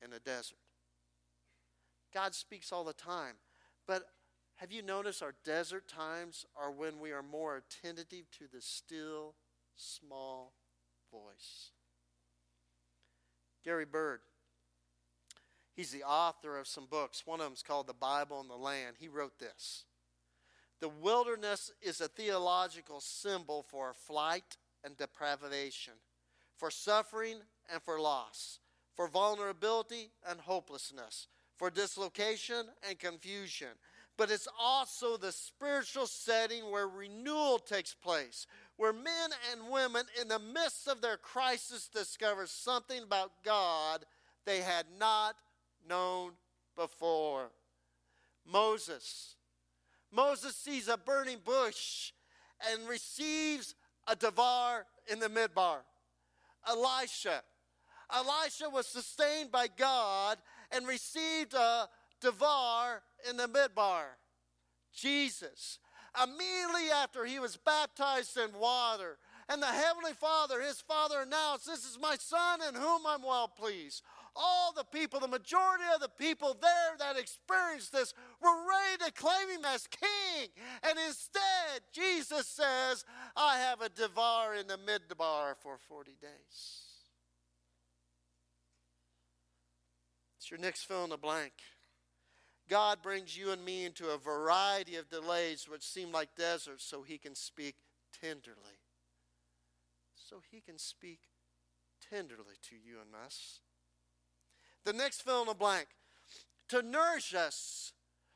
in 0.04 0.12
a 0.12 0.18
desert. 0.18 0.58
God 2.12 2.34
speaks 2.34 2.72
all 2.72 2.84
the 2.84 2.92
time, 2.92 3.34
but 3.86 4.04
have 4.56 4.70
you 4.70 4.82
noticed 4.82 5.22
our 5.22 5.34
desert 5.44 5.88
times 5.88 6.46
are 6.56 6.70
when 6.70 7.00
we 7.00 7.10
are 7.10 7.22
more 7.22 7.56
attentive 7.56 8.30
to 8.38 8.44
the 8.52 8.60
still, 8.60 9.34
small 9.74 10.52
voice? 11.10 11.72
Gary 13.64 13.84
Burge, 13.84 14.20
he's 15.74 15.90
the 15.90 16.04
author 16.04 16.58
of 16.58 16.68
some 16.68 16.86
books. 16.86 17.26
One 17.26 17.40
of 17.40 17.46
them 17.46 17.54
is 17.54 17.62
called 17.62 17.86
The 17.86 17.94
Bible 17.94 18.40
and 18.40 18.50
the 18.50 18.54
Land. 18.54 18.96
He 19.00 19.08
wrote 19.08 19.38
this 19.38 19.84
The 20.80 20.88
wilderness 20.88 21.72
is 21.82 22.00
a 22.00 22.08
theological 22.08 23.00
symbol 23.00 23.64
for 23.68 23.92
flight 23.92 24.56
and 24.84 24.96
deprivation, 24.96 25.94
for 26.56 26.70
suffering 26.70 27.38
and 27.72 27.82
for 27.82 28.00
loss, 28.00 28.58
for 28.94 29.08
vulnerability 29.08 30.10
and 30.28 30.40
hopelessness, 30.40 31.28
for 31.56 31.70
dislocation 31.70 32.66
and 32.88 32.98
confusion 32.98 33.68
but 34.16 34.30
it's 34.30 34.48
also 34.58 35.16
the 35.16 35.32
spiritual 35.32 36.06
setting 36.06 36.70
where 36.70 36.86
renewal 36.86 37.58
takes 37.58 37.94
place, 37.94 38.46
where 38.76 38.92
men 38.92 39.30
and 39.52 39.70
women, 39.70 40.04
in 40.20 40.28
the 40.28 40.38
midst 40.38 40.86
of 40.86 41.00
their 41.00 41.16
crisis, 41.16 41.88
discover 41.88 42.46
something 42.46 43.02
about 43.02 43.32
God 43.44 44.04
they 44.44 44.60
had 44.60 44.86
not 44.98 45.36
known 45.88 46.32
before. 46.76 47.50
Moses. 48.46 49.36
Moses 50.12 50.54
sees 50.54 50.86
a 50.86 50.96
burning 50.96 51.38
bush 51.44 52.12
and 52.70 52.88
receives 52.88 53.74
a 54.06 54.16
davar 54.16 54.82
in 55.10 55.18
the 55.18 55.28
midbar. 55.28 55.78
Elisha. 56.68 57.42
Elisha 58.14 58.68
was 58.70 58.86
sustained 58.86 59.50
by 59.50 59.66
God 59.66 60.38
and 60.70 60.86
received 60.86 61.54
a 61.54 61.88
davar 62.22 63.00
in 63.28 63.36
the 63.36 63.48
midbar. 63.48 64.04
Jesus. 64.94 65.78
Immediately 66.22 66.90
after 66.94 67.24
he 67.24 67.40
was 67.40 67.56
baptized 67.56 68.36
in 68.36 68.58
water, 68.58 69.18
and 69.48 69.60
the 69.60 69.66
Heavenly 69.66 70.12
Father, 70.12 70.60
his 70.60 70.80
Father, 70.80 71.20
announced, 71.20 71.66
This 71.66 71.84
is 71.84 71.98
my 72.00 72.16
Son 72.18 72.60
in 72.66 72.74
whom 72.74 73.02
I'm 73.06 73.22
well 73.22 73.48
pleased. 73.48 74.02
All 74.36 74.72
the 74.72 74.84
people, 74.84 75.20
the 75.20 75.28
majority 75.28 75.84
of 75.94 76.00
the 76.00 76.08
people 76.08 76.56
there 76.60 76.96
that 76.98 77.18
experienced 77.18 77.92
this, 77.92 78.14
were 78.42 78.66
ready 78.68 79.04
to 79.04 79.12
claim 79.12 79.48
him 79.50 79.64
as 79.66 79.86
king. 79.86 80.48
And 80.82 80.98
instead, 81.06 81.82
Jesus 81.92 82.46
says, 82.48 83.04
I 83.36 83.58
have 83.58 83.80
a 83.80 83.88
davar 83.88 84.58
in 84.60 84.66
the 84.66 84.78
midbar 84.78 85.54
for 85.60 85.78
40 85.88 86.12
days. 86.20 86.84
It's 90.38 90.50
your 90.50 90.60
next 90.60 90.84
fill 90.84 91.04
in 91.04 91.10
the 91.10 91.16
blank. 91.16 91.52
God 92.68 93.02
brings 93.02 93.36
you 93.36 93.50
and 93.50 93.64
me 93.64 93.84
into 93.84 94.10
a 94.10 94.18
variety 94.18 94.96
of 94.96 95.08
delays 95.08 95.66
which 95.68 95.82
seem 95.82 96.12
like 96.12 96.36
deserts 96.36 96.84
so 96.84 97.02
he 97.02 97.18
can 97.18 97.34
speak 97.34 97.76
tenderly. 98.20 98.80
So 100.14 100.40
he 100.50 100.60
can 100.60 100.78
speak 100.78 101.20
tenderly 102.10 102.56
to 102.68 102.74
you 102.74 102.96
and 103.00 103.14
us. 103.24 103.60
The 104.84 104.92
next 104.92 105.22
fill 105.22 105.42
in 105.42 105.48
the 105.48 105.54
blank 105.54 105.86
to 106.68 106.82
nourish 106.82 107.34
us 107.34 107.92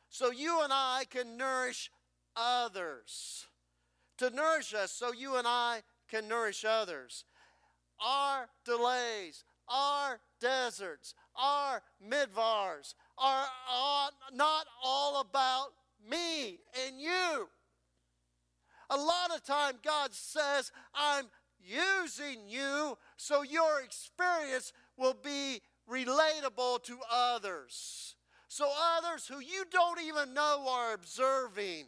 so 0.09 0.31
you 0.31 0.63
and 0.63 0.73
I 0.73 1.05
can 1.11 1.37
nourish 1.37 1.91
others. 2.37 3.48
To 4.19 4.31
nourish 4.31 4.75
us 4.75 4.93
so 4.93 5.13
you 5.13 5.37
and 5.37 5.47
I 5.47 5.83
can 6.09 6.27
nourish 6.27 6.65
others. 6.65 7.25
Our 8.05 8.49
delays, 8.65 9.45
our 9.69 10.21
deserts, 10.41 11.15
our 11.37 11.83
midvars, 12.05 12.95
are 13.17 13.47
not 14.35 14.67
all 14.85 15.21
about 15.21 15.69
me 16.09 16.59
and 16.87 17.01
you. 17.01 17.49
A 18.91 18.97
lot 18.97 19.35
of 19.35 19.45
time 19.45 19.75
God 19.85 20.15
says, 20.15 20.73
I'm 20.95 21.27
using 21.61 22.49
you 22.49 22.97
so 23.17 23.43
your 23.43 23.83
experience 23.83 24.73
will 24.97 25.17
be 25.23 25.61
relatable 25.89 26.83
to 26.85 26.99
others. 27.13 28.15
So 28.49 28.71
others 28.97 29.27
who 29.27 29.41
you 29.41 29.65
don't 29.71 30.01
even 30.01 30.33
know 30.33 30.67
are 30.69 30.95
observing 30.95 31.87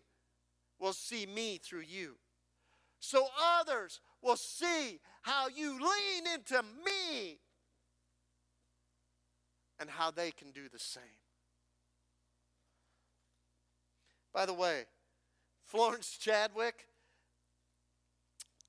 will 0.80 0.92
see 0.92 1.26
me 1.26 1.58
through 1.62 1.84
you. 1.88 2.16
So 2.98 3.26
others 3.58 4.00
will 4.22 4.36
see 4.36 5.00
how 5.22 5.48
you 5.48 5.72
lean 5.72 6.34
into 6.34 6.62
me 6.84 7.38
and 9.78 9.88
how 9.88 10.10
they 10.10 10.30
can 10.30 10.50
do 10.50 10.68
the 10.70 10.78
same. 10.78 11.02
By 14.32 14.46
the 14.46 14.54
way, 14.54 14.84
Florence 15.64 16.16
Chadwick, 16.18 16.86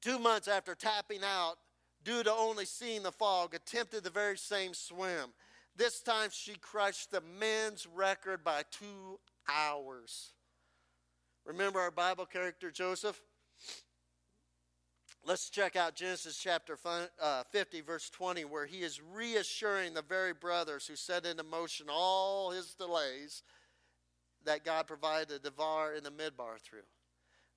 two 0.02 0.18
months 0.18 0.48
after 0.48 0.76
tapping 0.76 1.22
out 1.24 1.56
due 2.04 2.24
to 2.24 2.32
only 2.32 2.66
seeing 2.66 3.04
the 3.04 3.12
fog, 3.12 3.54
attempted 3.54 4.04
the 4.04 4.10
very 4.10 4.38
same 4.38 4.74
swim. 4.74 5.34
This 5.76 6.02
time 6.02 6.30
she 6.32 6.56
crushed 6.56 7.12
the 7.12 7.22
men's 7.40 7.88
record 7.88 8.44
by 8.44 8.64
two 8.72 9.20
hours. 9.50 10.34
Remember 11.46 11.80
our 11.80 11.92
Bible 11.92 12.26
character 12.26 12.72
Joseph? 12.72 13.20
Let's 15.24 15.50
check 15.50 15.76
out 15.76 15.96
Genesis 15.96 16.38
chapter 16.38 16.78
uh, 17.22 17.44
50, 17.52 17.82
verse 17.82 18.10
20, 18.10 18.46
where 18.46 18.66
he 18.66 18.80
is 18.80 19.00
reassuring 19.14 19.94
the 19.94 20.02
very 20.02 20.34
brothers 20.34 20.88
who 20.88 20.96
set 20.96 21.26
into 21.26 21.44
motion 21.44 21.88
all 21.90 22.50
his 22.50 22.74
delays 22.74 23.44
that 24.46 24.66
God 24.66 24.88
provided 24.88 25.44
the 25.44 25.52
Davar 25.52 25.96
in 25.96 26.04
the 26.04 26.10
Midbar 26.10 26.60
through. 26.60 26.80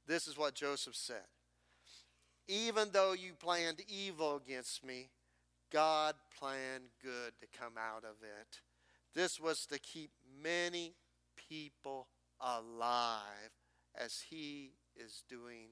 This 0.07 0.27
is 0.27 0.37
what 0.37 0.55
Joseph 0.55 0.95
said 0.95 1.25
Even 2.49 2.89
though 2.93 3.15
you 3.15 3.33
planned 3.33 3.81
evil 3.89 4.37
against 4.37 4.85
me, 4.85 5.09
God 5.73 6.15
planned 6.39 6.91
good 7.03 7.33
to 7.41 7.59
come 7.59 7.75
out 7.79 8.05
of 8.05 8.23
it. 8.23 8.61
This 9.15 9.41
was 9.41 9.65
to 9.67 9.79
keep 9.79 10.11
many 10.43 10.95
people 11.49 12.09
alive 12.41 13.64
as 13.99 14.25
he 14.31 14.73
is 14.97 15.25
doing 15.29 15.69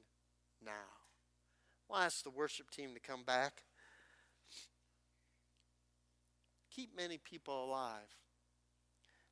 now. 0.65 0.91
We'll 1.89 2.01
ask 2.01 2.23
the 2.23 2.31
worship 2.31 2.71
team 2.71 2.95
to 2.95 3.01
come 3.01 3.25
back. 3.25 3.65
Keep 6.75 6.97
many 6.97 7.19
people 7.19 7.65
alive. 7.65 8.17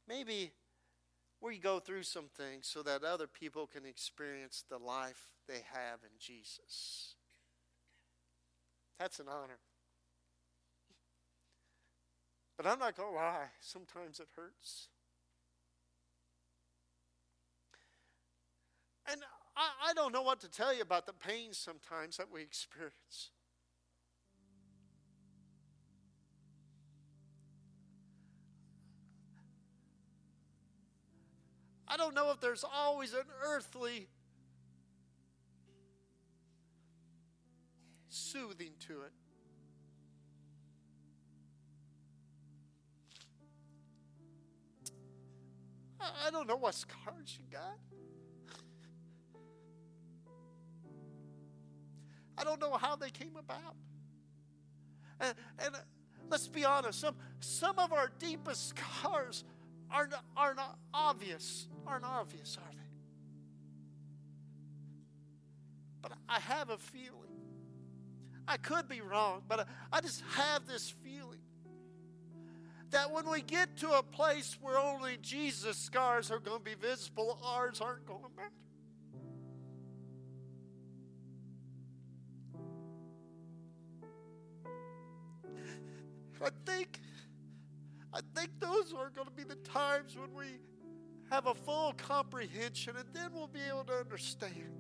Maybe 0.07 0.53
we 1.41 1.59
go 1.59 1.79
through 1.79 2.03
some 2.03 2.29
things 2.37 2.67
so 2.67 2.83
that 2.83 3.03
other 3.03 3.27
people 3.27 3.67
can 3.67 3.87
experience 3.87 4.65
the 4.69 4.79
life 4.79 5.33
they 5.49 5.63
have 5.73 6.01
in 6.03 6.11
Jesus. 6.19 7.15
That's 8.99 9.21
an 9.21 9.27
honor. 9.29 9.59
But 12.59 12.67
I'm 12.67 12.79
not 12.79 12.95
going 12.95 13.09
to 13.09 13.17
lie, 13.17 13.47
sometimes 13.63 14.21
it 14.21 14.27
hurts. 14.37 14.89
And 19.11 19.23
I, 19.57 19.91
I 19.91 19.93
don't 19.95 20.13
know 20.13 20.23
what 20.23 20.41
to 20.41 20.51
tell 20.51 20.75
you 20.75 20.83
about 20.83 21.07
the 21.07 21.13
pain 21.13 21.53
sometimes 21.53 22.17
that 22.17 22.31
we 22.31 22.43
experience. 22.43 23.31
I 31.87 31.97
don't 31.97 32.15
know 32.15 32.31
if 32.31 32.41
there's 32.41 32.65
always 32.65 33.13
an 33.15 33.25
earthly 33.45 34.07
soothing 38.09 38.71
to 38.87 39.03
it. 39.03 39.13
I 46.01 46.31
don't 46.31 46.47
know 46.47 46.57
what 46.57 46.75
scars 46.75 47.37
you 47.39 47.45
got. 47.51 47.90
I 52.39 52.45
don't 52.45 52.61
know 52.61 52.77
how 52.77 52.97
they 52.97 53.11
came 53.11 53.37
about. 53.37 53.75
And, 55.21 55.35
and 55.59 55.75
uh, 55.75 55.79
let's 56.31 56.49
be 56.49 56.65
honest, 56.65 57.01
some, 57.01 57.15
some 57.41 57.79
of 57.79 57.93
our 57.93 58.11
deepest 58.19 58.69
scars 58.69 59.45
are 59.91 60.07
not, 60.07 60.25
are 60.37 60.55
not 60.55 60.79
obvious, 60.95 61.69
aren't 61.87 62.05
obvious, 62.05 62.57
are 62.57 62.71
they? 62.71 62.79
But 66.03 66.13
I 66.29 66.41
have 66.41 66.71
a 66.71 66.79
feeling. 66.79 67.15
I 68.49 68.57
could 68.57 68.89
be 68.89 69.01
wrong, 69.01 69.43
but 69.47 69.69
I 69.93 70.01
just 70.01 70.23
have 70.35 70.67
this 70.67 70.91
feeling 70.91 71.41
that 72.91 73.13
when 73.13 73.29
we 73.29 73.43
get 73.43 73.77
to 73.79 73.93
a 73.93 74.03
place 74.03 74.59
where 74.61 74.79
only 74.79 75.17
Jesus' 75.23 75.77
scars 75.77 76.31
are 76.31 76.41
going 76.41 76.59
to 76.59 76.65
be 76.65 76.75
visible, 76.75 77.39
ours 77.45 77.81
aren't 77.81 78.07
going 78.07 78.23
to 78.23 78.37
matter. 78.37 78.51
I 86.43 86.51
think, 86.65 87.01
I 88.13 88.21
think 88.35 88.51
those 88.61 88.93
are 88.93 89.11
going 89.11 89.27
to 89.27 89.33
be 89.33 89.45
the 89.45 89.57
times 89.57 90.17
when 90.17 90.33
we 90.35 90.59
have 91.31 91.47
a 91.47 91.55
full 91.55 91.95
comprehension, 91.97 92.97
and 92.97 93.07
then 93.13 93.33
we'll 93.33 93.47
be 93.47 93.61
able 93.69 93.85
to 93.85 93.93
understand. 93.93 94.73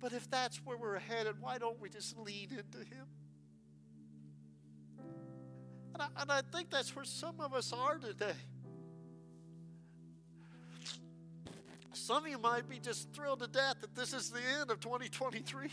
But 0.00 0.12
if 0.12 0.30
that's 0.30 0.58
where 0.64 0.76
we're 0.76 0.98
headed, 0.98 1.36
why 1.40 1.58
don't 1.58 1.80
we 1.80 1.88
just 1.88 2.16
lean 2.18 2.50
into 2.50 2.78
Him? 2.78 3.06
And 5.94 6.02
I, 6.02 6.06
and 6.20 6.30
I 6.30 6.42
think 6.52 6.70
that's 6.70 6.94
where 6.94 7.04
some 7.04 7.40
of 7.40 7.54
us 7.54 7.72
are 7.72 7.98
today. 7.98 8.34
Some 11.92 12.24
of 12.24 12.30
you 12.30 12.38
might 12.38 12.68
be 12.68 12.78
just 12.78 13.12
thrilled 13.14 13.40
to 13.40 13.46
death 13.46 13.76
that 13.80 13.94
this 13.94 14.12
is 14.12 14.30
the 14.30 14.40
end 14.60 14.70
of 14.70 14.80
2023. 14.80 15.70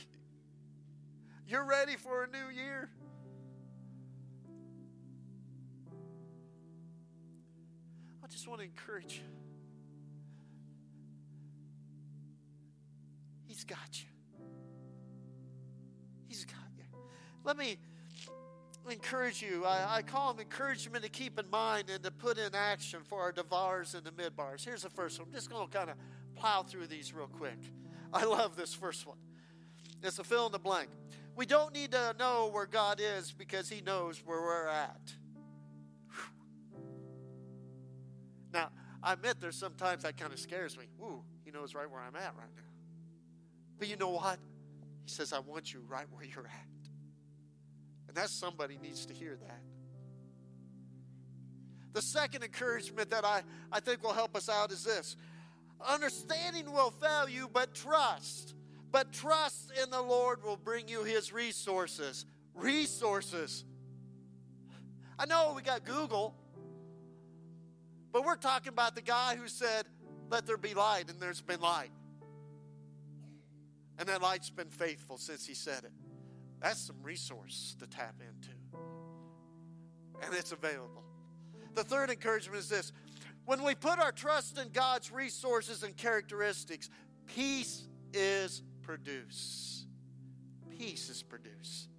You're 1.54 1.66
ready 1.66 1.98
for 1.98 2.24
a 2.24 2.28
new 2.28 2.50
year. 2.52 2.90
I 8.24 8.28
just 8.28 8.48
want 8.48 8.62
to 8.62 8.66
encourage 8.66 9.18
you. 9.18 9.24
He's 13.46 13.64
got 13.66 13.78
you. 13.94 14.08
He's 16.28 16.44
got 16.44 16.56
you. 16.76 16.86
Let 17.44 17.56
me 17.56 17.78
encourage 18.90 19.44
you. 19.44 19.64
I, 19.64 19.98
I, 19.98 20.02
call 20.02 20.34
them 20.34 20.42
encouragement 20.42 21.04
to 21.04 21.10
keep 21.12 21.38
in 21.38 21.48
mind 21.52 21.92
and 21.92 22.04
to 22.04 22.10
put 22.10 22.40
in 22.40 22.56
action 22.56 23.02
for 23.04 23.22
our 23.22 23.32
davars 23.32 23.94
and 23.94 24.04
the 24.04 24.10
midbars. 24.10 24.66
Here's 24.66 24.82
the 24.82 24.90
first 24.90 25.20
one. 25.20 25.28
I'm 25.28 25.36
just 25.36 25.52
going 25.52 25.68
to 25.70 25.78
kind 25.78 25.92
of 25.92 25.98
plow 26.36 26.64
through 26.64 26.88
these 26.88 27.14
real 27.14 27.28
quick. 27.28 27.60
I 28.12 28.24
love 28.24 28.56
this 28.56 28.74
first 28.74 29.06
one. 29.06 29.18
It's 30.02 30.18
a 30.18 30.24
fill 30.24 30.48
in 30.48 30.52
the 30.52 30.58
blank. 30.58 30.90
We 31.36 31.46
don't 31.46 31.74
need 31.74 31.92
to 31.92 32.16
know 32.20 32.50
where 32.52 32.66
God 32.66 33.00
is 33.02 33.32
because 33.32 33.70
He 33.70 33.82
knows 33.82 34.22
where 34.26 34.42
we're 34.42 34.68
at. 34.68 35.14
Now, 38.54 38.70
I 39.02 39.14
admit 39.14 39.38
there's 39.42 39.56
sometimes 39.56 40.04
that 40.04 40.16
kind 40.16 40.32
of 40.32 40.40
scares 40.40 40.78
me. 40.78 40.86
Ooh, 41.02 41.24
He 41.44 41.52
knows 41.52 41.74
right 41.74 41.90
where 41.90 42.02
I'm 42.02 42.16
at 42.16 42.36
right 42.38 42.56
now. 42.56 42.64
But 43.80 43.88
you 43.88 43.96
know 43.96 44.12
what? 44.12 44.38
He 45.04 45.10
says, 45.10 45.34
I 45.34 45.40
want 45.40 45.74
you 45.74 45.84
right 45.90 46.06
where 46.12 46.24
you're 46.24 46.46
at. 46.46 46.90
And 48.08 48.16
that 48.16 48.30
somebody 48.30 48.78
needs 48.82 49.06
to 49.08 49.14
hear 49.14 49.36
that. 49.36 49.62
The 51.94 52.02
second 52.02 52.44
encouragement 52.44 53.10
that 53.10 53.26
I, 53.26 53.42
I 53.72 53.80
think 53.80 54.04
will 54.04 54.14
help 54.14 54.36
us 54.36 54.50
out 54.50 54.72
is 54.72 54.84
this 54.84 55.16
understanding 55.86 56.72
will 56.72 56.92
fail 56.92 57.28
you, 57.28 57.50
but 57.52 57.74
trust 57.74 58.56
but 58.94 59.12
trust 59.12 59.72
in 59.82 59.90
the 59.90 60.02
Lord 60.02 60.44
will 60.44 60.56
bring 60.56 60.88
you 60.88 61.04
his 61.04 61.34
resources. 61.34 62.28
Resources. 62.54 63.66
I 65.18 65.26
know 65.26 65.54
we 65.56 65.64
got 65.64 65.84
Google, 65.84 66.36
but 68.12 68.24
we're 68.24 68.36
talking 68.36 68.70
about 68.70 68.94
the 68.94 69.02
guy 69.02 69.36
who 69.36 69.48
said, 69.48 69.88
Let 70.30 70.46
there 70.46 70.58
be 70.58 70.76
light, 70.76 71.10
and 71.10 71.20
there's 71.20 71.42
been 71.42 71.60
light. 71.60 71.90
And 73.98 74.08
that 74.08 74.22
light's 74.22 74.52
been 74.52 74.70
faithful 74.70 75.18
since 75.18 75.46
he 75.46 75.56
said 75.56 75.84
it. 75.84 75.92
That's 76.62 76.80
some 76.80 76.98
resource 77.02 77.76
to 77.80 77.88
tap 77.88 78.16
into. 78.22 78.52
And 80.24 80.36
it's 80.36 80.52
available. 80.52 81.04
The 81.74 81.84
third 81.84 82.12
encouragement 82.12 82.60
is 82.60 82.70
this 82.70 82.94
when 83.46 83.64
we 83.64 83.74
put 83.74 83.98
our 83.98 84.12
trust 84.12 84.60
in 84.60 84.70
God's 84.70 85.12
resources 85.12 85.82
and 85.82 85.98
characteristics, 85.98 86.92
peace 87.26 87.88
is 88.14 88.62
produce. 88.84 89.86
Peace 90.78 91.10
is 91.10 91.24
produced. 91.24 91.90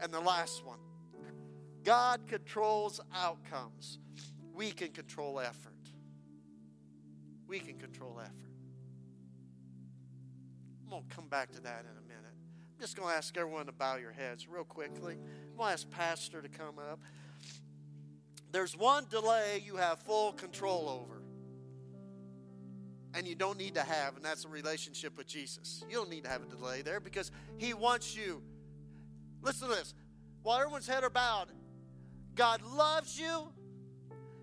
And 0.00 0.12
the 0.12 0.20
last 0.20 0.64
one 0.64 0.78
God 1.82 2.20
controls 2.26 3.00
outcomes. 3.14 3.98
We 4.54 4.70
can 4.70 4.88
control 4.88 5.40
effort. 5.40 5.72
We 7.46 7.58
can 7.58 7.78
control 7.78 8.20
effort. 8.20 8.34
I'm 10.84 10.90
going 10.90 11.02
to 11.08 11.14
come 11.14 11.28
back 11.28 11.50
to 11.52 11.60
that 11.62 11.84
in 11.90 11.96
a 11.96 12.08
minute. 12.08 12.34
I'm 12.74 12.80
just 12.80 12.96
going 12.96 13.08
to 13.08 13.16
ask 13.16 13.36
everyone 13.36 13.66
to 13.66 13.72
bow 13.72 13.96
your 13.96 14.12
heads 14.12 14.46
real 14.48 14.64
quickly. 14.64 15.14
I'm 15.14 15.56
going 15.56 15.68
to 15.68 15.72
ask 15.72 15.90
Pastor 15.90 16.42
to 16.42 16.48
come 16.48 16.78
up. 16.78 17.00
There's 18.52 18.76
one 18.76 19.06
delay 19.08 19.62
you 19.64 19.76
have 19.76 20.00
full 20.00 20.32
control 20.32 20.88
over 20.88 21.19
and 23.14 23.26
you 23.26 23.34
don't 23.34 23.58
need 23.58 23.74
to 23.74 23.82
have, 23.82 24.16
and 24.16 24.24
that's 24.24 24.44
a 24.44 24.48
relationship 24.48 25.16
with 25.16 25.26
Jesus. 25.26 25.84
You 25.88 25.96
don't 25.96 26.10
need 26.10 26.24
to 26.24 26.30
have 26.30 26.42
a 26.42 26.46
delay 26.46 26.82
there 26.82 27.00
because 27.00 27.30
He 27.58 27.74
wants 27.74 28.16
you. 28.16 28.42
Listen 29.42 29.68
to 29.68 29.74
this. 29.74 29.94
While 30.42 30.58
everyone's 30.58 30.86
head 30.86 31.04
are 31.04 31.10
bowed, 31.10 31.48
God 32.34 32.62
loves 32.62 33.18
you. 33.18 33.48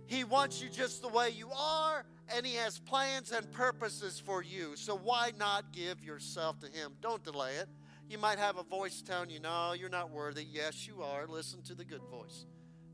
He 0.05 0.23
wants 0.23 0.61
you 0.61 0.69
just 0.69 1.01
the 1.01 1.07
way 1.07 1.29
you 1.29 1.49
are, 1.51 2.05
and 2.35 2.45
He 2.45 2.55
has 2.55 2.79
plans 2.79 3.31
and 3.31 3.49
purposes 3.51 4.19
for 4.19 4.43
you. 4.43 4.75
So 4.75 4.95
why 4.95 5.31
not 5.37 5.71
give 5.71 6.03
yourself 6.03 6.59
to 6.59 6.67
Him? 6.67 6.93
Don't 7.01 7.23
delay 7.23 7.55
it. 7.55 7.67
You 8.09 8.17
might 8.17 8.39
have 8.39 8.57
a 8.57 8.63
voice 8.63 9.01
telling 9.01 9.29
you, 9.29 9.39
no, 9.39 9.73
you're 9.73 9.89
not 9.89 10.11
worthy. 10.11 10.45
Yes, 10.49 10.87
you 10.87 11.01
are. 11.01 11.27
Listen 11.27 11.61
to 11.63 11.75
the 11.75 11.83
good 11.83 12.03
voice. 12.09 12.45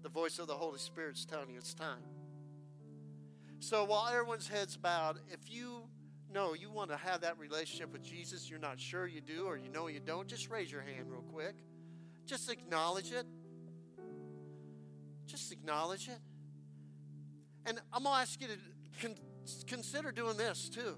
The 0.02 0.10
voice 0.10 0.40
of 0.40 0.48
the 0.48 0.56
Holy 0.56 0.80
Spirit's 0.80 1.24
telling 1.24 1.52
you 1.52 1.58
it's 1.58 1.74
time. 1.74 2.02
So 3.64 3.86
while 3.86 4.10
everyone's 4.10 4.50
heads 4.50 4.76
bowed, 4.76 5.20
if 5.32 5.50
you 5.50 5.84
know 6.34 6.54
you 6.54 6.70
want 6.70 6.90
to 6.90 6.98
have 6.98 7.22
that 7.22 7.40
relationship 7.40 7.94
with 7.94 8.04
Jesus, 8.04 8.50
you're 8.50 8.60
not 8.60 8.78
sure 8.78 9.08
you 9.08 9.22
do 9.22 9.46
or 9.46 9.56
you 9.56 9.70
know 9.70 9.88
you 9.88 10.02
don't, 10.02 10.28
just 10.28 10.50
raise 10.50 10.70
your 10.70 10.82
hand 10.82 11.06
real 11.10 11.22
quick. 11.22 11.56
Just 12.26 12.52
acknowledge 12.52 13.14
it. 13.14 13.26
Just 15.28 15.54
acknowledge 15.54 16.10
it. 16.10 16.20
And 17.66 17.80
I'm 17.94 18.04
going 18.04 18.14
to 18.14 18.22
ask 18.22 18.42
you 18.42 18.50
to 18.50 18.58
con- 19.02 19.16
consider 19.66 20.12
doing 20.12 20.36
this 20.36 20.68
too. 20.68 20.98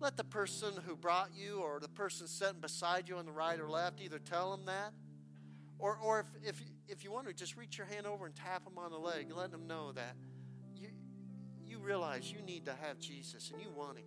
Let 0.00 0.16
the 0.16 0.24
person 0.24 0.72
who 0.86 0.96
brought 0.96 1.32
you 1.36 1.58
or 1.58 1.80
the 1.80 1.88
person 1.88 2.28
sitting 2.28 2.62
beside 2.62 3.10
you 3.10 3.18
on 3.18 3.26
the 3.26 3.32
right 3.32 3.60
or 3.60 3.68
left 3.68 4.00
either 4.00 4.18
tell 4.18 4.52
them 4.52 4.64
that 4.64 4.94
or, 5.78 5.98
or 6.02 6.20
if, 6.20 6.48
if, 6.48 6.62
if 6.88 7.04
you 7.04 7.12
want 7.12 7.26
to, 7.26 7.34
just 7.34 7.58
reach 7.58 7.76
your 7.76 7.86
hand 7.86 8.06
over 8.06 8.24
and 8.24 8.34
tap 8.34 8.64
them 8.64 8.78
on 8.78 8.90
the 8.90 8.98
leg, 8.98 9.30
let 9.34 9.50
them 9.50 9.66
know 9.66 9.92
that 9.92 10.16
realize 11.80 12.30
you 12.30 12.40
need 12.42 12.64
to 12.66 12.74
have 12.82 12.98
Jesus 12.98 13.50
and 13.50 13.60
you 13.60 13.70
want 13.70 13.98
Him. 13.98 14.04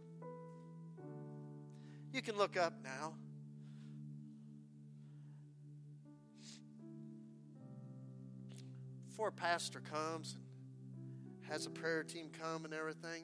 You 2.11 2.21
can 2.21 2.37
look 2.37 2.57
up 2.57 2.73
now. 2.83 3.15
Before 9.07 9.29
a 9.29 9.31
pastor 9.31 9.79
comes 9.79 10.35
and 10.35 11.51
has 11.51 11.65
a 11.65 11.69
prayer 11.69 12.03
team 12.03 12.29
come 12.39 12.65
and 12.65 12.73
everything, 12.73 13.23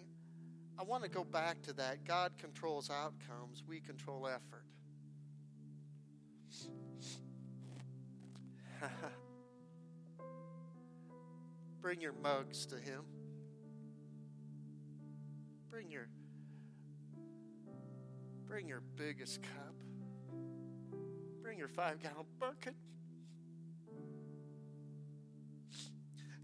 I 0.77 0.83
want 0.83 1.03
to 1.03 1.09
go 1.09 1.23
back 1.23 1.61
to 1.63 1.73
that. 1.73 2.05
God 2.05 2.31
controls 2.37 2.89
outcomes, 2.89 3.63
we 3.67 3.79
control 3.79 4.27
effort. 4.27 4.65
Bring 11.81 12.01
your 12.01 12.13
mugs 12.13 12.65
to 12.67 12.75
Him. 12.75 13.03
Bring 15.69 15.91
your 15.91 16.07
bring 18.47 18.67
your 18.67 18.81
biggest 18.95 19.41
cup. 19.43 19.75
Bring 21.43 21.57
your 21.57 21.67
five 21.67 22.01
gallon 22.01 22.25
bucket. 22.39 22.73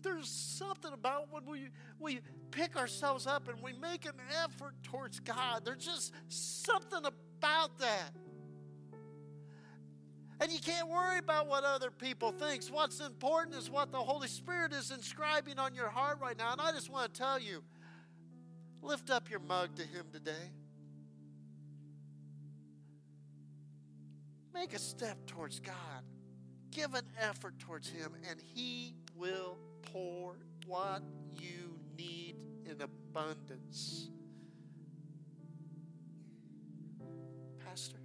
There's 0.02 0.30
something 0.30 0.94
about 0.94 1.32
when 1.32 1.46
we 1.46 1.70
we 2.00 2.20
pick 2.52 2.78
ourselves 2.78 3.26
up 3.26 3.48
and 3.48 3.60
we 3.62 3.74
make 3.74 4.06
an 4.06 4.14
effort 4.44 4.76
towards 4.84 5.20
God. 5.20 5.66
There's 5.66 5.84
just 5.84 6.14
something 6.28 7.06
about 7.06 7.80
that. 7.80 8.12
And 10.40 10.52
you 10.52 10.60
can't 10.60 10.90
worry 10.90 11.18
about 11.18 11.48
what 11.48 11.64
other 11.64 11.90
people 11.90 12.32
think. 12.32 12.64
What's 12.66 13.00
important 13.00 13.56
is 13.56 13.70
what 13.70 13.92
the 13.92 13.98
Holy 13.98 14.28
Spirit 14.28 14.74
is 14.74 14.92
inscribing 14.92 15.58
on 15.60 15.74
your 15.74 15.90
heart 15.90 16.20
right 16.22 16.38
now. 16.38 16.52
And 16.52 16.62
I 16.62 16.72
just 16.72 16.90
want 16.90 17.14
to 17.14 17.20
tell 17.20 17.40
you 17.40 17.64
lift 18.86 19.10
up 19.10 19.30
your 19.30 19.40
mug 19.40 19.76
to 19.76 19.84
Him 19.84 20.06
today. 20.12 20.52
Make 24.54 24.74
a 24.74 24.80
step 24.80 25.18
towards 25.28 25.60
God. 25.60 25.76
Give 26.72 26.94
an 26.94 27.06
effort 27.20 27.60
towards 27.60 27.90
Him, 27.90 28.14
and 28.30 28.40
He 28.40 28.96
will 29.16 29.58
pour 29.94 30.38
what 30.66 31.04
you 31.40 31.78
need 31.98 32.38
in 32.66 32.82
abundance. 32.82 34.10
Pastor? 37.66 37.98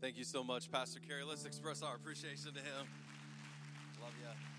Thank 0.00 0.18
you 0.18 0.24
so 0.24 0.44
much, 0.44 0.70
Pastor 0.70 1.00
Cary. 1.00 1.24
Let's 1.24 1.46
express 1.46 1.82
our 1.82 1.96
appreciation 1.96 2.52
to 2.52 2.60
him. 2.60 2.86
Love 4.02 4.12
you. 4.20 4.53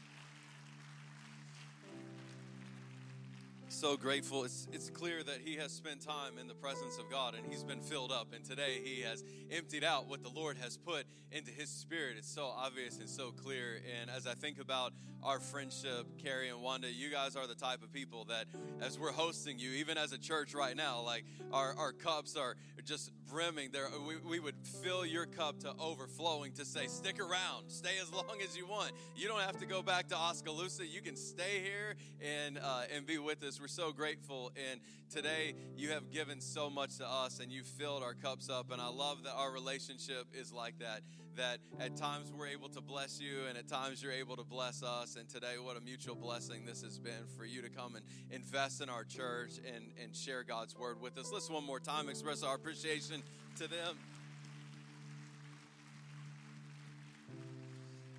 So 3.76 3.98
grateful. 3.98 4.46
It's, 4.46 4.70
it's 4.72 4.90
clear 4.90 5.22
that 5.22 5.40
he 5.44 5.58
has 5.58 5.70
spent 5.70 6.00
time 6.00 6.38
in 6.40 6.48
the 6.48 6.54
presence 6.54 6.98
of 6.98 7.12
God 7.12 7.36
and 7.36 7.46
he's 7.46 7.62
been 7.62 7.82
filled 7.82 8.10
up. 8.10 8.30
And 8.34 8.46
today 8.46 8.80
he 8.82 9.02
has 9.02 9.22
emptied 9.52 9.84
out 9.84 10.08
what 10.08 10.24
the 10.24 10.30
Lord 10.30 10.58
has 10.60 10.78
put 10.78 11.06
into 11.30 11.52
his 11.52 11.68
spirit. 11.68 12.16
It's 12.18 12.34
so 12.34 12.46
obvious 12.46 13.00
and 13.00 13.10
so 13.10 13.32
clear. 13.32 13.82
And 14.00 14.10
as 14.10 14.28
I 14.28 14.34
think 14.34 14.62
about 14.62 14.94
our 15.22 15.42
friendship, 15.42 16.08
Cary 16.24 16.48
and 16.48 16.62
Wanda, 16.62 16.90
you 16.90 17.12
guys 17.12 17.36
are 17.36 17.48
the 17.48 17.56
type 17.56 17.84
of 17.84 17.92
people 17.92 18.24
that, 18.26 18.46
as 18.80 18.98
we're 18.98 19.12
hosting 19.12 19.60
you, 19.60 19.72
even 19.72 19.98
as 19.98 20.14
a 20.14 20.18
church 20.18 20.56
right 20.56 20.78
now, 20.78 21.02
like 21.02 21.26
our, 21.52 21.76
our 21.78 21.92
cups 21.92 22.38
are 22.38 22.56
just 22.86 23.12
brimming. 23.30 23.72
There, 23.74 23.90
we, 24.08 24.16
we 24.18 24.40
would 24.40 24.56
fill 24.84 25.06
your 25.06 25.26
cup 25.26 25.60
to 25.60 25.74
overflowing 25.80 26.52
to 26.54 26.66
say, 26.66 26.88
stick 26.88 27.20
around, 27.20 27.70
stay 27.70 27.98
as 28.02 28.12
long 28.12 28.38
as 28.44 28.56
you 28.58 28.68
want. 28.68 28.92
You 29.16 29.28
don't 29.28 29.42
have 29.42 29.60
to 29.60 29.66
go 29.66 29.82
back 29.82 30.08
to 30.10 30.18
Oskaloosa. 30.18 30.86
You 30.86 31.02
can 31.02 31.16
stay 31.16 31.62
here 31.62 31.96
and 32.22 32.58
uh, 32.58 32.84
and 32.94 33.06
be 33.06 33.18
with 33.18 33.44
us. 33.44 33.60
We're 33.60 33.68
so 33.68 33.92
grateful. 33.92 34.52
And 34.72 34.80
today 35.10 35.54
you 35.76 35.90
have 35.90 36.12
given 36.12 36.42
so 36.42 36.70
much 36.70 36.98
to 36.98 37.08
us, 37.08 37.40
and 37.40 37.52
you 37.52 37.64
filled 37.64 38.04
our 38.04 38.14
cups 38.14 38.50
up. 38.50 38.72
And 38.72 38.82
I 38.82 38.90
love 38.90 39.24
that 39.24 39.34
our 39.34 39.52
relationship 39.52 40.26
is 40.34 40.52
like 40.52 40.80
that. 40.80 41.02
That 41.36 41.60
at 41.82 41.98
times 41.98 42.32
we're 42.32 42.48
able 42.48 42.70
to 42.70 42.82
bless 42.82 43.20
you, 43.20 43.48
and 43.50 43.58
at 43.58 43.68
times 43.68 44.02
you're 44.02 44.14
able 44.14 44.38
to 44.38 44.46
bless 44.46 44.84
us. 44.84 45.18
And 45.18 45.28
today, 45.28 45.56
what 45.62 45.76
a 45.76 45.82
mutual 45.82 46.16
blessing 46.16 46.66
this 46.66 46.82
has 46.82 46.98
been 46.98 47.28
for 47.38 47.46
you 47.46 47.62
to 47.62 47.70
come 47.70 47.96
and 47.96 48.06
invest 48.32 48.82
in 48.82 48.90
our 48.90 49.04
church 49.04 49.60
and, 49.66 49.86
and 50.02 50.16
share 50.16 50.44
God's 50.44 50.78
word 50.78 51.02
with 51.02 51.18
us. 51.18 51.32
Let's 51.34 51.50
one 51.50 51.66
more 51.66 51.82
time 51.82 52.08
express 52.08 52.42
our 52.42 52.56
appreciation 52.56 53.22
to 53.58 53.68
them. 53.68 53.98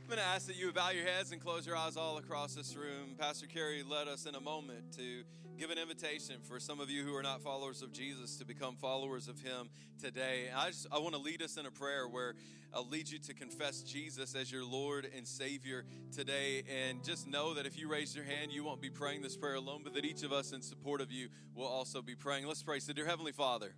I'm 0.07 0.11
going 0.11 0.23
to 0.23 0.35
ask 0.35 0.47
that 0.47 0.55
you 0.55 0.71
bow 0.71 0.91
your 0.91 1.05
heads 1.05 1.33
and 1.33 1.41
close 1.41 1.67
your 1.67 1.75
eyes 1.75 1.97
all 1.97 2.17
across 2.19 2.55
this 2.55 2.77
room. 2.77 3.17
Pastor 3.19 3.49
Cary 3.49 3.83
led 3.83 4.07
us 4.07 4.25
in 4.25 4.37
a 4.37 4.41
moment 4.41 4.93
to 4.93 5.25
give 5.59 5.71
an 5.71 5.79
invitation 5.79 6.37
for 6.45 6.61
some 6.61 6.79
of 6.79 6.89
you 6.89 7.03
who 7.03 7.13
are 7.17 7.25
not 7.25 7.43
followers 7.43 7.83
of 7.83 7.93
Jesus 7.93 8.37
to 8.37 8.45
become 8.45 8.77
followers 8.77 9.27
of 9.27 9.41
Him 9.41 9.69
today. 10.01 10.45
I 10.55 10.69
just 10.69 10.87
I 10.93 11.01
want 11.01 11.17
to 11.17 11.21
lead 11.21 11.43
us 11.43 11.57
in 11.57 11.67
a 11.67 11.73
prayer 11.73 12.07
where 12.07 12.35
I'll 12.73 12.87
lead 12.87 13.09
you 13.09 13.19
to 13.19 13.35
confess 13.35 13.83
Jesus 13.83 14.37
as 14.37 14.53
your 14.53 14.65
Lord 14.65 15.09
and 15.17 15.27
Savior 15.27 15.85
today. 16.15 16.63
And 16.71 17.03
just 17.03 17.27
know 17.27 17.55
that 17.55 17.67
if 17.67 17.77
you 17.77 17.89
raise 17.91 18.15
your 18.15 18.27
hand, 18.27 18.53
you 18.53 18.63
won't 18.63 18.81
be 18.81 18.91
praying 18.91 19.23
this 19.23 19.37
prayer 19.37 19.57
alone, 19.57 19.81
but 19.83 19.93
that 19.95 20.05
each 20.05 20.23
of 20.23 20.33
us 20.33 20.53
in 20.53 20.63
support 20.63 21.01
of 21.01 21.11
you 21.11 21.31
will 21.53 21.67
also 21.67 22.01
be 22.01 22.15
praying. 22.15 22.47
Let's 22.47 22.63
pray. 22.63 22.79
So, 22.79 22.93
dear 22.93 23.07
Heavenly 23.07 23.33
Father, 23.33 23.75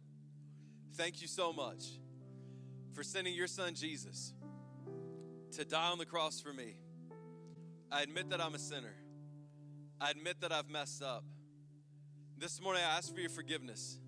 thank 0.95 1.23
you 1.23 1.27
so 1.27 1.55
much 1.55 1.85
for 2.93 3.03
sending 3.03 3.33
your 3.33 3.47
Son 3.47 3.75
Jesus 3.75 4.35
to 5.59 5.65
die 5.65 5.89
on 5.91 5.99
the 5.99 6.07
cross 6.07 6.41
for 6.41 6.53
me. 6.53 6.77
I 7.91 8.03
admit 8.03 8.31
that 8.31 8.41
I'm 8.41 8.55
a 8.55 8.61
sinner. 8.61 8.95
I 10.01 10.13
admit 10.13 10.41
that 10.43 10.53
I've 10.53 10.71
messed 10.71 11.03
up. 11.03 11.25
This 12.39 12.63
morning 12.63 12.81
I 12.89 12.97
ask 12.97 13.13
for 13.13 13.19
your 13.19 13.29
forgiveness. 13.29 13.99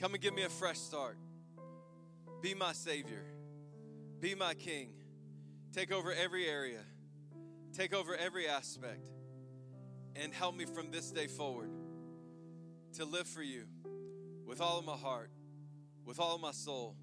Come 0.00 0.14
and 0.14 0.20
give 0.20 0.34
me 0.34 0.42
a 0.42 0.48
fresh 0.48 0.78
start. 0.78 1.16
Be 2.42 2.54
my 2.54 2.72
Savior. 2.72 3.22
Be 4.18 4.34
my 4.34 4.54
King. 4.54 4.90
Take 5.72 5.92
over 5.92 6.12
every 6.12 6.44
area. 6.44 6.80
Take 7.72 7.94
over 7.94 8.16
every 8.16 8.48
aspect. 8.48 9.08
And 10.16 10.34
help 10.34 10.56
me 10.56 10.64
from 10.64 10.90
this 10.90 11.12
day 11.12 11.28
forward 11.28 11.70
to 12.94 13.04
live 13.04 13.28
for 13.28 13.44
you 13.44 13.66
with 14.44 14.60
all 14.60 14.76
of 14.76 14.84
my 14.84 14.96
heart, 14.96 15.30
with 16.04 16.18
all 16.18 16.34
of 16.34 16.40
my 16.40 16.50
soul, 16.50 16.96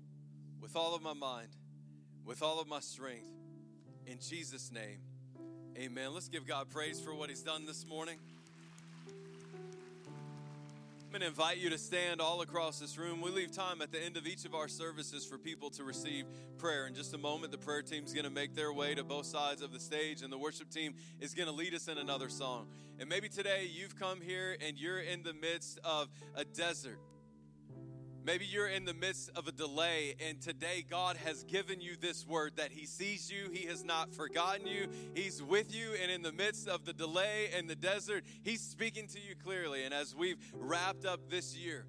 with 0.59 0.75
all 0.75 0.93
of 0.93 1.01
my 1.01 1.13
mind 1.13 1.56
with 2.27 2.43
all 2.43 2.59
of 2.59 2.67
my 2.67 2.81
strength. 2.81 3.31
In 4.05 4.19
Jesus' 4.19 4.69
name, 4.69 4.99
amen. 5.77 6.13
Let's 6.13 6.27
give 6.27 6.45
God 6.45 6.69
praise 6.69 6.99
for 6.99 7.15
what 7.15 7.29
He's 7.29 7.41
done 7.41 7.65
this 7.65 7.87
morning. 7.87 8.17
I'm 9.07 11.11
going 11.11 11.21
to 11.21 11.27
invite 11.27 11.57
you 11.57 11.69
to 11.69 11.77
stand 11.77 12.19
all 12.19 12.41
across 12.41 12.79
this 12.79 12.97
room. 12.97 13.21
We 13.21 13.31
leave 13.31 13.53
time 13.53 13.81
at 13.81 13.93
the 13.93 14.03
end 14.03 14.17
of 14.17 14.27
each 14.27 14.43
of 14.43 14.53
our 14.53 14.67
services 14.67 15.25
for 15.25 15.37
people 15.37 15.69
to 15.71 15.85
receive 15.85 16.25
prayer. 16.57 16.85
In 16.85 16.93
just 16.93 17.13
a 17.13 17.17
moment, 17.17 17.53
the 17.53 17.57
prayer 17.57 17.81
team 17.81 18.03
is 18.03 18.11
going 18.11 18.25
to 18.25 18.29
make 18.29 18.53
their 18.53 18.73
way 18.73 18.93
to 18.93 19.05
both 19.05 19.25
sides 19.25 19.61
of 19.61 19.71
the 19.71 19.79
stage, 19.79 20.21
and 20.21 20.31
the 20.31 20.37
worship 20.37 20.69
team 20.69 20.95
is 21.21 21.33
going 21.33 21.47
to 21.47 21.55
lead 21.55 21.73
us 21.73 21.87
in 21.87 21.97
another 21.97 22.27
song. 22.27 22.67
And 22.99 23.07
maybe 23.07 23.29
today 23.29 23.69
you've 23.73 23.97
come 23.97 24.19
here 24.19 24.57
and 24.59 24.77
you're 24.77 24.99
in 24.99 25.23
the 25.23 25.33
midst 25.33 25.79
of 25.85 26.09
a 26.35 26.43
desert. 26.43 26.99
Maybe 28.27 28.43
you're 28.43 28.67
in 28.67 28.83
the 28.83 28.93
midst 28.93 29.29
of 29.37 29.47
a 29.47 29.53
delay, 29.53 30.15
and 30.19 30.41
today 30.41 30.83
God 30.87 31.15
has 31.15 31.45
given 31.45 31.79
you 31.79 31.95
this 31.95 32.27
word 32.27 32.57
that 32.57 32.73
He 32.73 32.85
sees 32.85 33.31
you, 33.31 33.49
He 33.53 33.67
has 33.67 33.85
not 33.85 34.13
forgotten 34.13 34.67
you, 34.67 34.89
He's 35.15 35.41
with 35.41 35.73
you, 35.73 35.93
and 36.03 36.11
in 36.11 36.23
the 36.23 36.33
midst 36.33 36.67
of 36.67 36.83
the 36.83 36.91
delay 36.91 37.51
and 37.55 37.69
the 37.69 37.75
desert, 37.75 38.25
He's 38.43 38.59
speaking 38.59 39.07
to 39.07 39.19
you 39.21 39.33
clearly. 39.41 39.85
And 39.85 39.93
as 39.93 40.13
we've 40.13 40.35
wrapped 40.53 41.05
up 41.05 41.29
this 41.29 41.55
year, 41.55 41.85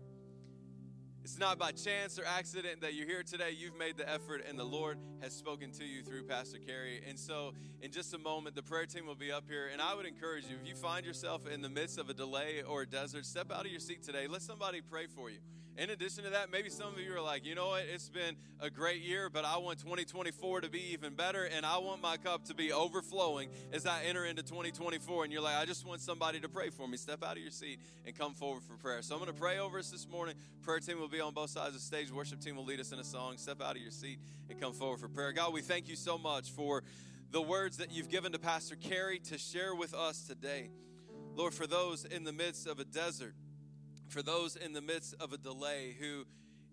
it's 1.25 1.41
not 1.41 1.59
by 1.59 1.73
chance 1.73 2.21
or 2.21 2.25
accident 2.25 2.83
that 2.83 2.95
you're 2.95 3.09
here 3.09 3.25
today. 3.25 3.51
You've 3.51 3.77
made 3.77 3.97
the 3.97 4.09
effort, 4.09 4.45
and 4.49 4.57
the 4.57 4.65
Lord 4.65 4.97
has 5.21 5.33
spoken 5.33 5.73
to 5.73 5.85
you 5.85 6.05
through 6.05 6.23
Pastor 6.29 6.59
Cary. 6.65 7.03
And 7.09 7.19
so, 7.19 7.53
in 7.83 7.91
just 7.91 8.15
a 8.15 8.19
moment, 8.19 8.55
the 8.55 8.63
prayer 8.63 8.87
team 8.87 9.07
will 9.07 9.17
be 9.17 9.33
up 9.33 9.49
here. 9.49 9.71
And 9.73 9.83
I 9.83 9.93
would 9.93 10.07
encourage 10.07 10.45
you, 10.45 10.55
if 10.63 10.69
you 10.69 10.77
find 10.77 11.05
yourself 11.05 11.49
in 11.49 11.63
the 11.63 11.69
midst 11.69 11.99
of 11.99 12.09
a 12.09 12.15
delay 12.15 12.63
or 12.63 12.83
a 12.83 12.87
desert, 12.87 13.27
step 13.27 13.51
out 13.51 13.67
of 13.67 13.73
your 13.73 13.81
seat 13.81 14.05
today. 14.05 14.29
Let 14.29 14.43
somebody 14.43 14.81
pray 14.81 15.09
for 15.09 15.31
you 15.31 15.39
In 15.79 15.91
addition 15.91 16.25
to 16.25 16.31
that, 16.31 16.51
maybe 16.51 16.71
some 16.71 16.93
of 16.93 16.99
you 16.99 17.15
are 17.15 17.21
like, 17.21 17.47
you 17.47 17.55
know 17.55 17.69
what, 17.69 17.85
it's 17.85 18.09
been 18.09 18.35
a 18.59 18.69
great 18.69 19.01
year, 19.01 19.31
but 19.31 19.45
I 19.45 19.59
want 19.59 19.79
2024 19.79 20.63
to 20.63 20.69
be 20.69 20.93
even 20.93 21.15
better, 21.15 21.45
and 21.45 21.65
I 21.65 21.79
want 21.79 22.03
my 22.03 22.17
cup 22.17 22.47
to 22.47 22.55
be 22.55 22.73
overflowing 22.73 23.49
as 23.73 23.87
I 23.87 24.03
enter 24.03 24.25
into 24.25 24.43
2024. 24.43 25.23
And 25.23 25.33
you're 25.33 25.41
like, 25.41 25.55
I 25.55 25.65
just 25.67 25.87
want 25.87 26.01
somebody 26.01 26.41
to 26.41 26.49
pray 26.49 26.71
for 26.71 26.89
me. 26.89 26.97
Step 26.97 27.23
out 27.23 27.37
of 27.37 27.43
your 27.43 27.53
seat 27.53 27.79
and 28.05 28.19
come 28.19 28.35
forward 28.35 28.65
for 28.65 28.77
prayer. 28.77 29.03
So 29.03 29.15
I'm 29.15 29.21
going 29.21 29.33
to 29.33 29.41
pray 29.41 29.61
over 29.61 29.79
us 29.79 29.91
this 29.91 30.09
morning. 30.09 30.35
Prayer 30.63 30.81
team 30.81 30.99
will 30.99 31.07
be 31.07 31.21
on 31.21 31.33
both 31.33 31.51
sides 31.51 31.69
of 31.69 31.75
the 31.75 31.79
stage. 31.79 32.11
Worship 32.11 32.41
team 32.41 32.57
will 32.57 32.65
lead 32.65 32.81
us 32.81 32.91
in 32.91 32.99
a 32.99 33.05
song. 33.05 33.37
Step 33.37 33.63
out 33.63 33.77
of 33.77 33.81
your 33.81 33.93
seat 33.93 34.19
and 34.51 34.61
come 34.61 34.73
forward 34.73 34.99
for 34.99 35.07
prayer. 35.07 35.31
God, 35.31 35.53
we 35.53 35.63
thank 35.63 35.89
you 35.89 35.95
so 35.95 36.19
much 36.19 36.51
for 36.51 36.83
the 37.31 37.41
words 37.41 37.77
that 37.77 37.93
you've 37.93 38.09
given 38.09 38.33
to 38.33 38.41
Pastor 38.41 38.75
Cary 38.75 39.21
to 39.21 39.39
share 39.39 39.77
with 39.77 39.95
us 39.95 40.23
today. 40.27 40.71
Lord, 41.37 41.55
for 41.55 41.69
those 41.69 42.05
in 42.05 42.25
the 42.25 42.33
midst 42.33 42.67
of 42.67 42.81
a 42.81 42.85
desert, 42.85 43.33
for 44.09 44.23
those 44.23 44.57
in 44.57 44.73
the 44.73 44.81
midst 44.81 45.15
of 45.21 45.33
a 45.33 45.39
delay 45.39 45.95
who 46.01 46.25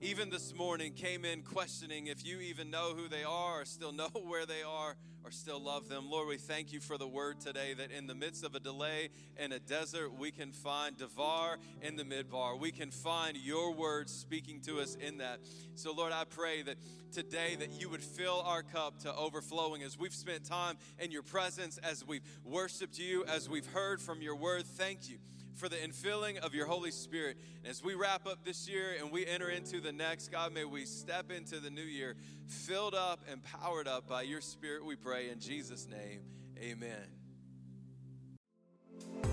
even 0.02 0.30
this 0.30 0.54
morning 0.54 0.94
came 0.94 1.24
in 1.24 1.42
questioning 1.42 2.08
if 2.08 2.26
you 2.26 2.40
even 2.40 2.70
know 2.70 2.94
who 2.94 3.08
they 3.08 3.24
are 3.24 3.62
or 3.62 3.66
still 3.66 3.92
know 3.94 4.10
where 4.14 4.46
they 4.46 4.62
are 4.62 4.96
or 5.24 5.32
still 5.32 5.60
love 5.60 5.90
them. 5.90 6.10
Lord, 6.10 6.28
we 6.28 6.38
thank 6.38 6.72
you 6.72 6.80
for 6.80 6.98
the 6.98 7.08
word 7.08 7.42
today 7.42 7.74
that 7.74 7.92
in 7.92 8.06
the 8.06 8.14
midst 8.14 8.44
of 8.44 8.56
a 8.56 8.60
delay 8.60 9.10
and 9.38 9.52
a 9.52 9.60
desert, 9.60 10.14
we 10.18 10.32
can 10.32 10.52
find 10.52 10.98
Davar 10.98 11.58
in 11.82 11.96
the 11.96 12.04
midbar. 12.04 12.60
We 12.60 12.72
can 12.72 12.92
find 12.92 13.36
your 13.36 13.74
words 13.74 14.14
speaking 14.14 14.62
to 14.62 14.80
us 14.80 14.96
in 14.96 15.18
that. 15.18 15.40
So, 15.74 15.94
Lord, 15.94 16.14
I 16.14 16.26
pray 16.26 16.62
that 16.62 16.78
today 17.12 17.56
that 17.56 17.72
you 17.82 17.90
would 17.90 18.04
fill 18.04 18.42
our 18.46 18.62
cup 18.62 19.00
to 19.00 19.16
overflowing 19.16 19.82
as 19.82 19.98
we've 19.98 20.14
spent 20.14 20.46
time 20.46 20.78
in 21.00 21.12
your 21.12 21.24
presence, 21.24 21.80
as 21.80 22.06
we've 22.06 22.24
worshiped 22.44 23.00
you, 23.00 23.26
as 23.26 23.50
we've 23.50 23.68
heard 23.68 24.02
from 24.02 24.22
your 24.22 24.36
word. 24.36 24.66
Thank 24.66 25.10
you 25.10 25.18
for 25.56 25.70
the 25.70 25.78
infilling 25.78 26.38
of 26.40 26.54
your 26.54 26.68
Holy 26.68 26.92
Spirit. 26.92 27.38
And 27.64 27.72
as 27.72 27.84
we 27.84 27.96
wrap 27.96 28.28
up 28.28 28.44
this 28.44 28.70
year 28.70 28.96
and 29.00 29.12
we 29.12 29.26
enter 29.26 29.50
into 29.50 29.82
the 29.82 29.92
next, 29.92 30.32
God, 30.32 30.54
may 30.54 30.66
we 30.66 30.86
step 30.86 31.32
into 31.32 31.60
the 31.60 31.70
new 31.70 31.82
year 31.82 32.16
filled 32.48 32.94
up 32.94 33.22
and 33.32 33.42
powered 33.44 33.88
up 33.88 34.08
by 34.08 34.22
your 34.22 34.42
Spirit, 34.42 34.86
we 34.86 34.96
pray. 34.96 35.30
In 35.30 35.40
Jesus' 35.40 35.88
name, 35.88 36.20
amen. 36.60 37.08